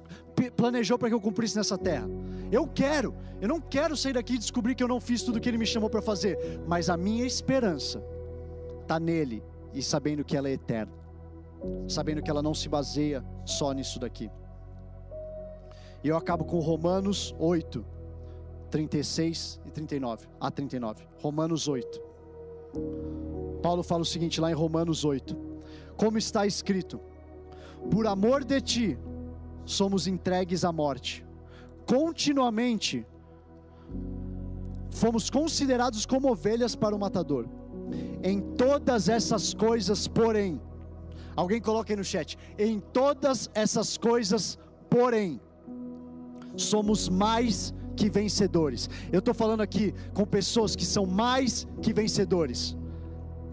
planejou 0.56 0.98
para 0.98 1.10
que 1.10 1.16
eu 1.16 1.22
cumprisse 1.22 1.56
nessa 1.56 1.78
terra. 1.78 2.08
Eu 2.52 2.68
quero. 2.68 3.14
Eu 3.42 3.48
não 3.48 3.60
quero 3.60 3.96
sair 3.98 4.14
daqui 4.14 4.36
e 4.36 4.38
descobrir 4.38 4.76
que 4.76 4.84
eu 4.84 4.88
não 4.88 5.00
fiz 5.00 5.22
tudo 5.24 5.40
que 5.40 5.50
Ele 5.50 5.58
me 5.58 5.66
chamou 5.66 5.90
para 5.90 6.02
fazer. 6.02 6.62
Mas 6.68 6.90
a 6.90 6.98
minha 6.98 7.26
esperança 7.26 8.04
está 8.82 9.00
nele 9.00 9.44
e 9.74 9.82
sabendo 9.82 10.24
que 10.24 10.38
ela 10.38 10.50
é 10.50 10.54
eterna. 10.54 10.94
Sabendo 11.88 12.22
que 12.22 12.30
ela 12.30 12.42
não 12.42 12.54
se 12.54 12.70
baseia 12.70 13.24
só 13.46 13.72
nisso 13.72 14.00
daqui. 14.00 14.30
E 16.04 16.08
eu 16.08 16.16
acabo 16.16 16.46
com 16.46 16.60
Romanos 16.60 17.36
8, 17.40 17.84
36 18.70 19.60
e 19.66 19.72
39. 19.72 20.28
A 20.40 20.52
39. 20.52 21.04
Romanos 21.20 21.68
8. 21.68 22.05
Paulo 23.62 23.84
fala 23.84 24.02
o 24.02 24.06
seguinte 24.06 24.40
lá 24.40 24.52
em 24.52 24.54
Romanos 24.54 25.04
8: 25.04 25.36
Como 25.98 26.18
está 26.18 26.46
escrito, 26.46 27.00
por 27.90 28.08
amor 28.08 28.44
de 28.44 28.62
ti 28.62 28.98
somos 29.66 30.08
entregues 30.08 30.64
à 30.64 30.72
morte, 30.72 31.26
continuamente 31.86 33.06
fomos 34.90 35.30
considerados 35.30 36.06
como 36.06 36.32
ovelhas 36.32 36.76
para 36.76 36.96
o 36.96 37.00
matador. 37.00 37.48
Em 38.24 38.40
todas 38.40 39.10
essas 39.10 39.54
coisas, 39.54 40.08
porém, 40.08 40.60
alguém 41.36 41.62
coloca 41.62 41.92
aí 41.92 41.98
no 41.98 42.04
chat, 42.04 42.38
em 42.58 42.80
todas 42.80 43.50
essas 43.54 43.98
coisas, 43.98 44.58
porém, 44.90 45.40
somos 46.56 47.10
mais 47.10 47.74
que 47.96 48.10
vencedores. 48.10 48.90
Eu 49.12 49.20
estou 49.20 49.34
falando 49.34 49.62
aqui 49.62 49.94
com 50.14 50.26
pessoas 50.26 50.76
que 50.76 50.86
são 50.86 51.06
mais 51.06 51.68
que 51.82 51.94
vencedores. 51.94 52.76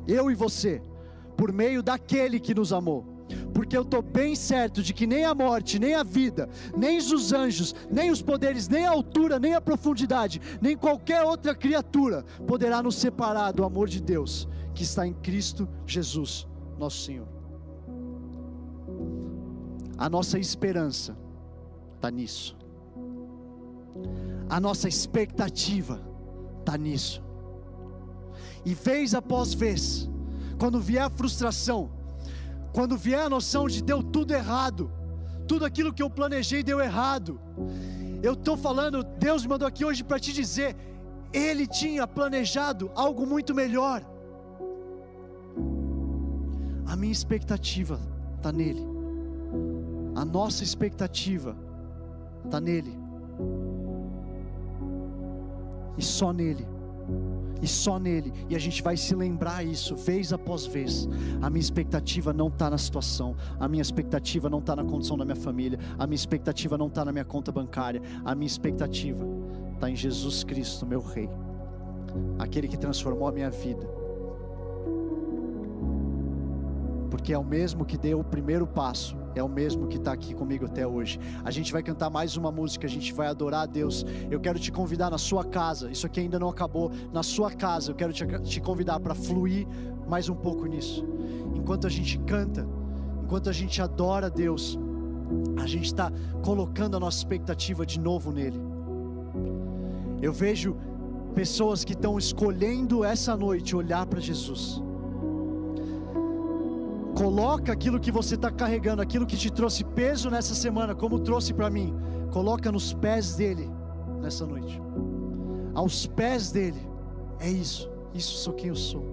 Eu 0.07 0.31
e 0.31 0.35
você, 0.35 0.83
por 1.37 1.53
meio 1.53 1.83
daquele 1.83 2.41
que 2.41 2.55
nos 2.55 2.73
amou. 2.73 3.07
Porque 3.55 3.77
eu 3.77 3.83
estou 3.83 4.03
bem 4.03 4.35
certo 4.35 4.83
de 4.83 4.93
que 4.93 5.07
nem 5.07 5.25
a 5.25 5.35
morte, 5.35 5.79
nem 5.79 5.95
a 5.95 6.03
vida, 6.03 6.49
nem 6.77 6.99
os 6.99 7.33
anjos, 7.33 7.75
nem 7.91 8.11
os 8.11 8.21
poderes, 8.21 8.69
nem 8.69 8.87
a 8.87 8.91
altura, 8.91 9.39
nem 9.39 9.55
a 9.55 9.61
profundidade, 9.61 10.41
nem 10.61 10.77
qualquer 10.77 11.23
outra 11.23 11.55
criatura 11.55 12.25
poderá 12.47 12.83
nos 12.83 12.97
separar 12.97 13.53
do 13.53 13.65
amor 13.65 13.89
de 13.89 14.03
Deus 14.03 14.49
que 14.75 14.83
está 14.83 15.07
em 15.07 15.15
Cristo 15.15 15.69
Jesus, 15.87 16.47
nosso 16.79 17.05
Senhor. 17.05 17.29
A 19.97 20.09
nossa 20.09 20.39
esperança 20.39 21.17
está 21.97 22.11
nisso. 22.11 22.57
A 24.53 24.61
nossa 24.61 24.87
expectativa 24.87 25.99
está 26.61 26.77
nisso. 26.77 27.23
E 28.67 28.75
vez 28.75 29.15
após 29.15 29.55
vez, 29.55 30.11
quando 30.59 30.79
vier 30.79 31.05
a 31.05 31.09
frustração, 31.09 31.91
quando 32.71 32.95
vier 32.99 33.21
a 33.21 33.31
noção 33.31 33.67
de 33.67 33.83
deu 33.83 34.03
tudo 34.03 34.35
errado, 34.35 34.93
tudo 35.49 35.65
aquilo 35.65 35.91
que 35.91 36.03
eu 36.03 36.11
planejei 36.11 36.63
deu 36.63 36.83
errado. 36.83 37.41
Eu 38.23 38.35
estou 38.35 38.55
falando, 38.59 39.03
Deus 39.03 39.43
me 39.43 39.49
mandou 39.49 39.67
aqui 39.67 39.87
hoje 39.87 40.05
para 40.05 40.21
te 40.21 40.35
dizer, 40.35 40.77
Ele 41.33 41.67
tinha 41.67 42.07
planejado 42.07 42.91
algo 42.95 43.27
muito 43.27 43.55
melhor. 43.55 44.05
A 46.85 46.95
minha 46.95 47.13
expectativa 47.13 47.99
está 48.37 48.53
nele, 48.53 48.87
a 50.15 50.27
nossa 50.27 50.63
expectativa 50.63 51.57
está 52.45 52.61
nele, 52.61 53.02
e 55.97 56.03
só 56.03 56.33
nele 56.33 56.67
e 57.63 57.69
só 57.69 57.97
nele, 57.97 58.33
e 58.49 58.57
a 58.57 58.59
gente 58.59 58.83
vai 58.83 58.97
se 58.97 59.15
lembrar 59.15 59.65
isso 59.65 59.95
vez 59.95 60.33
após 60.33 60.67
vez. 60.67 61.09
A 61.41 61.49
minha 61.49 61.61
expectativa 61.61 62.33
não 62.33 62.49
está 62.49 62.69
na 62.69 62.77
situação, 62.77 63.37
a 63.59 63.69
minha 63.69 63.81
expectativa 63.81 64.51
não 64.51 64.59
está 64.59 64.75
na 64.75 64.85
condição 64.85 65.17
da 65.17 65.25
minha 65.25 65.37
família, 65.37 65.79
a 65.97 66.05
minha 66.05 66.17
expectativa 66.17 66.77
não 66.77 66.89
está 66.89 67.05
na 67.05 67.13
minha 67.13 67.25
conta 67.25 67.53
bancária, 67.53 68.03
a 68.25 68.35
minha 68.35 68.49
expectativa 68.49 69.25
está 69.75 69.89
em 69.89 69.95
Jesus 69.95 70.43
Cristo, 70.43 70.85
meu 70.85 71.01
Rei, 71.01 71.31
aquele 72.37 72.67
que 72.67 72.77
transformou 72.77 73.29
a 73.29 73.33
minha 73.33 73.51
vida. 73.51 73.87
Porque 77.11 77.33
é 77.33 77.39
o 77.39 77.45
mesmo 77.45 77.85
que 77.85 77.97
deu 77.97 78.19
o 78.19 78.25
primeiro 78.25 78.67
passo 78.67 79.22
é 79.35 79.43
o 79.43 79.49
mesmo 79.49 79.87
que 79.87 79.97
está 79.97 80.13
aqui 80.13 80.35
comigo 80.35 80.67
até 80.67 80.87
hoje. 80.87 81.19
A 81.45 81.51
gente 81.51 81.73
vai 81.73 81.83
cantar 81.83 82.11
mais 82.11 82.37
uma 82.37 82.51
música, 82.51 82.87
a 82.87 82.91
gente 82.91 83.13
vai 83.13 83.27
adorar 83.29 83.63
a 83.63 83.67
Deus. 83.67 84.05
Eu 84.31 84.41
quero 84.41 84.59
te 84.59 84.71
convidar 84.71 85.11
na 85.11 85.19
sua 85.19 85.45
casa, 85.45 85.91
isso 85.91 86.07
aqui 86.07 86.21
ainda 86.21 86.39
não 86.39 86.49
acabou, 86.49 86.91
na 87.13 87.23
sua 87.23 87.51
casa, 87.51 87.91
eu 87.91 87.95
quero 87.95 88.13
te, 88.13 88.27
te 88.43 88.61
convidar 88.61 89.01
para 89.01 89.15
fluir 89.15 89.67
mais 90.09 90.29
um 90.29 90.35
pouco 90.35 90.67
nisso. 90.67 91.05
Enquanto 91.55 91.87
a 91.87 91.91
gente 91.91 92.19
canta, 92.21 92.67
enquanto 93.23 93.49
a 93.49 93.53
gente 93.53 93.81
adora 93.81 94.27
a 94.27 94.31
Deus, 94.31 94.79
a 95.57 95.67
gente 95.67 95.87
está 95.87 96.13
colocando 96.45 96.97
a 96.97 97.01
nossa 97.01 97.19
expectativa 97.19 97.87
de 97.87 97.99
novo 97.99 98.31
nele. 98.31 98.61
Eu 100.21 100.33
vejo 100.33 100.77
pessoas 101.35 101.85
que 101.85 101.95
estão 101.95 102.19
escolhendo 102.19 103.05
essa 103.05 103.37
noite 103.37 103.75
olhar 103.75 104.07
para 104.07 104.21
Jesus 104.21 104.83
Coloca 107.17 107.73
aquilo 107.73 108.01
que 108.01 108.11
você 108.11 108.35
está 108.37 108.51
carregando, 108.51 109.03
aquilo 109.03 109.27
que 109.27 109.37
te 109.37 109.51
trouxe 109.51 109.85
peso 109.85 110.31
nessa 110.31 110.55
semana, 110.55 110.95
como 110.95 111.19
trouxe 111.19 111.53
para 111.53 111.69
mim. 111.69 111.95
Coloca 112.31 112.73
nos 112.73 112.95
pés 112.95 113.35
dele 113.35 113.71
nessa 114.21 114.47
noite. 114.47 114.81
Aos 115.75 116.07
pés 116.07 116.51
dele. 116.51 116.81
É 117.39 117.51
isso. 117.51 117.91
Isso 118.15 118.37
sou 118.39 118.53
quem 118.55 118.69
eu 118.69 118.77
sou. 118.77 119.11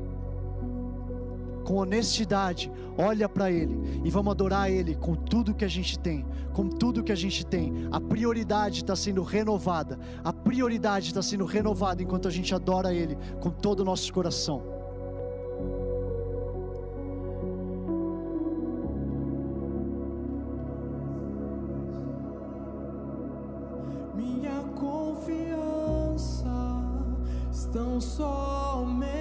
Com 1.66 1.76
honestidade, 1.76 2.72
olha 2.98 3.30
para 3.30 3.52
ele 3.52 4.02
e 4.04 4.10
vamos 4.10 4.32
adorar 4.32 4.72
ele 4.72 4.96
com 4.96 5.14
tudo 5.14 5.54
que 5.54 5.66
a 5.66 5.68
gente 5.68 6.00
tem. 6.00 6.26
Com 6.54 6.68
tudo 6.68 7.04
que 7.04 7.12
a 7.12 7.16
gente 7.16 7.46
tem. 7.46 7.88
A 7.92 8.00
prioridade 8.00 8.78
está 8.78 8.96
sendo 8.96 9.24
renovada. 9.24 10.00
A 10.24 10.32
prioridade 10.34 11.08
está 11.08 11.22
sendo 11.22 11.46
renovada 11.46 12.02
enquanto 12.02 12.28
a 12.28 12.32
gente 12.32 12.56
adora 12.56 12.94
ele 12.94 13.18
com 13.42 13.50
todo 13.52 13.82
o 13.82 13.86
nosso 13.86 14.12
coração. 14.14 14.79
somente. 28.00 29.19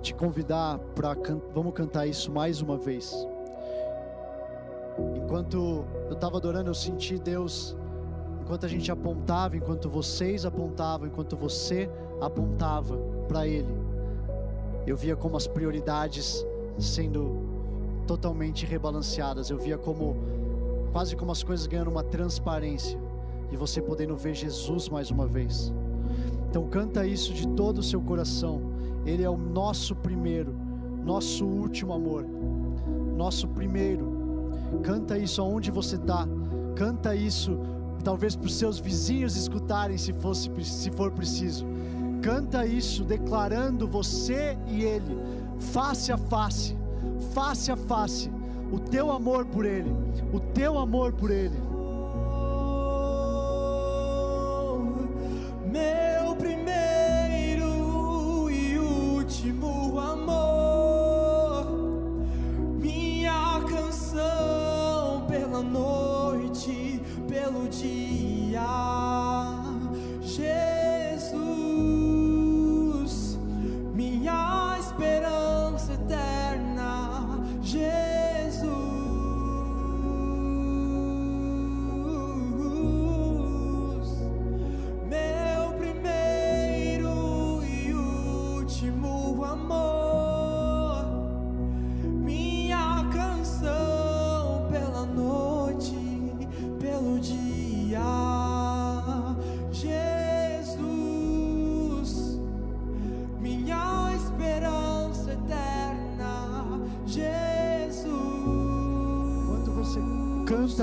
Te 0.00 0.14
convidar 0.14 0.78
para 0.94 1.14
can 1.16 1.40
vamos 1.54 1.72
cantar 1.72 2.06
isso 2.06 2.30
mais 2.30 2.60
uma 2.60 2.76
vez. 2.76 3.14
Enquanto 5.16 5.84
eu 6.08 6.12
estava 6.12 6.36
adorando, 6.36 6.70
eu 6.70 6.74
senti 6.74 7.18
Deus. 7.18 7.76
Enquanto 8.42 8.66
a 8.66 8.68
gente 8.68 8.90
apontava, 8.90 9.56
enquanto 9.56 9.88
vocês 9.88 10.44
apontavam, 10.44 11.06
enquanto 11.06 11.36
você 11.36 11.88
apontava 12.20 12.98
para 13.28 13.46
Ele, 13.46 13.74
eu 14.86 14.96
via 14.96 15.14
como 15.14 15.36
as 15.36 15.46
prioridades 15.46 16.44
sendo 16.78 17.38
totalmente 18.06 18.66
rebalanceadas. 18.66 19.50
Eu 19.50 19.58
via 19.58 19.78
como 19.78 20.16
quase 20.92 21.14
como 21.14 21.30
as 21.30 21.42
coisas 21.42 21.66
ganhando 21.66 21.90
uma 21.90 22.02
transparência 22.02 22.98
e 23.52 23.56
você 23.56 23.80
podendo 23.80 24.16
ver 24.16 24.34
Jesus 24.34 24.88
mais 24.88 25.10
uma 25.10 25.26
vez. 25.26 25.72
Então 26.48 26.68
canta 26.68 27.06
isso 27.06 27.32
de 27.32 27.46
todo 27.48 27.78
o 27.78 27.82
seu 27.82 28.00
coração. 28.00 28.69
Ele 29.04 29.22
é 29.22 29.30
o 29.30 29.36
nosso 29.36 29.94
primeiro, 29.94 30.54
nosso 31.04 31.44
último 31.44 31.92
amor, 31.92 32.26
nosso 33.16 33.48
primeiro. 33.48 34.50
Canta 34.82 35.18
isso 35.18 35.40
aonde 35.40 35.70
você 35.70 35.96
está. 35.96 36.26
Canta 36.76 37.14
isso, 37.14 37.58
talvez 38.04 38.36
para 38.36 38.46
os 38.46 38.54
seus 38.54 38.78
vizinhos 38.78 39.36
escutarem, 39.36 39.98
se, 39.98 40.12
fosse, 40.12 40.50
se 40.64 40.90
for 40.90 41.10
preciso. 41.10 41.66
Canta 42.22 42.66
isso, 42.66 43.02
declarando 43.02 43.88
você 43.88 44.56
e 44.66 44.82
Ele, 44.82 45.18
face 45.58 46.12
a 46.12 46.18
face, 46.18 46.76
face 47.32 47.72
a 47.72 47.76
face, 47.76 48.30
o 48.70 48.78
teu 48.78 49.10
amor 49.10 49.46
por 49.46 49.64
Ele, 49.64 49.90
o 50.32 50.38
teu 50.38 50.78
amor 50.78 51.12
por 51.12 51.30
Ele. 51.30 51.69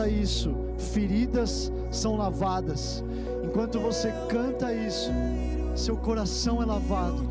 Isso, 0.08 0.56
feridas 0.78 1.72
são 1.92 2.16
lavadas. 2.16 3.04
Enquanto 3.44 3.80
você 3.80 4.12
canta 4.30 4.74
isso, 4.74 5.12
seu 5.76 5.96
coração 5.98 6.62
é 6.62 6.66
lavado. 6.66 7.28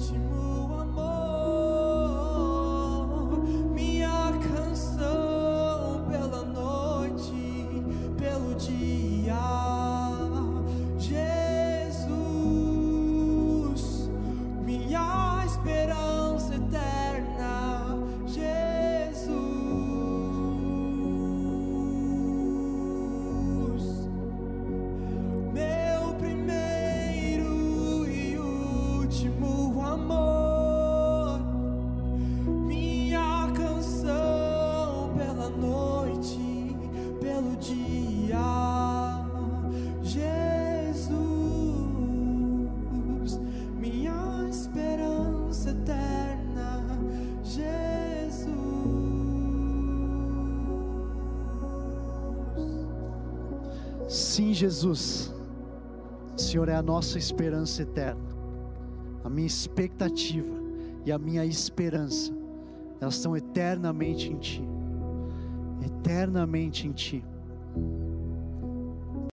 Jesus, 54.76 55.34
o 56.36 56.38
Senhor 56.38 56.68
é 56.68 56.74
a 56.74 56.82
nossa 56.82 57.16
esperança 57.16 57.80
eterna. 57.80 58.20
A 59.24 59.30
minha 59.30 59.46
expectativa 59.46 60.54
e 61.06 61.10
a 61.10 61.18
minha 61.18 61.46
esperança, 61.46 62.30
elas 63.00 63.14
estão 63.14 63.34
eternamente 63.34 64.30
em 64.30 64.36
Ti. 64.36 64.62
Eternamente 65.82 66.86
em 66.86 66.92
Ti. 66.92 67.24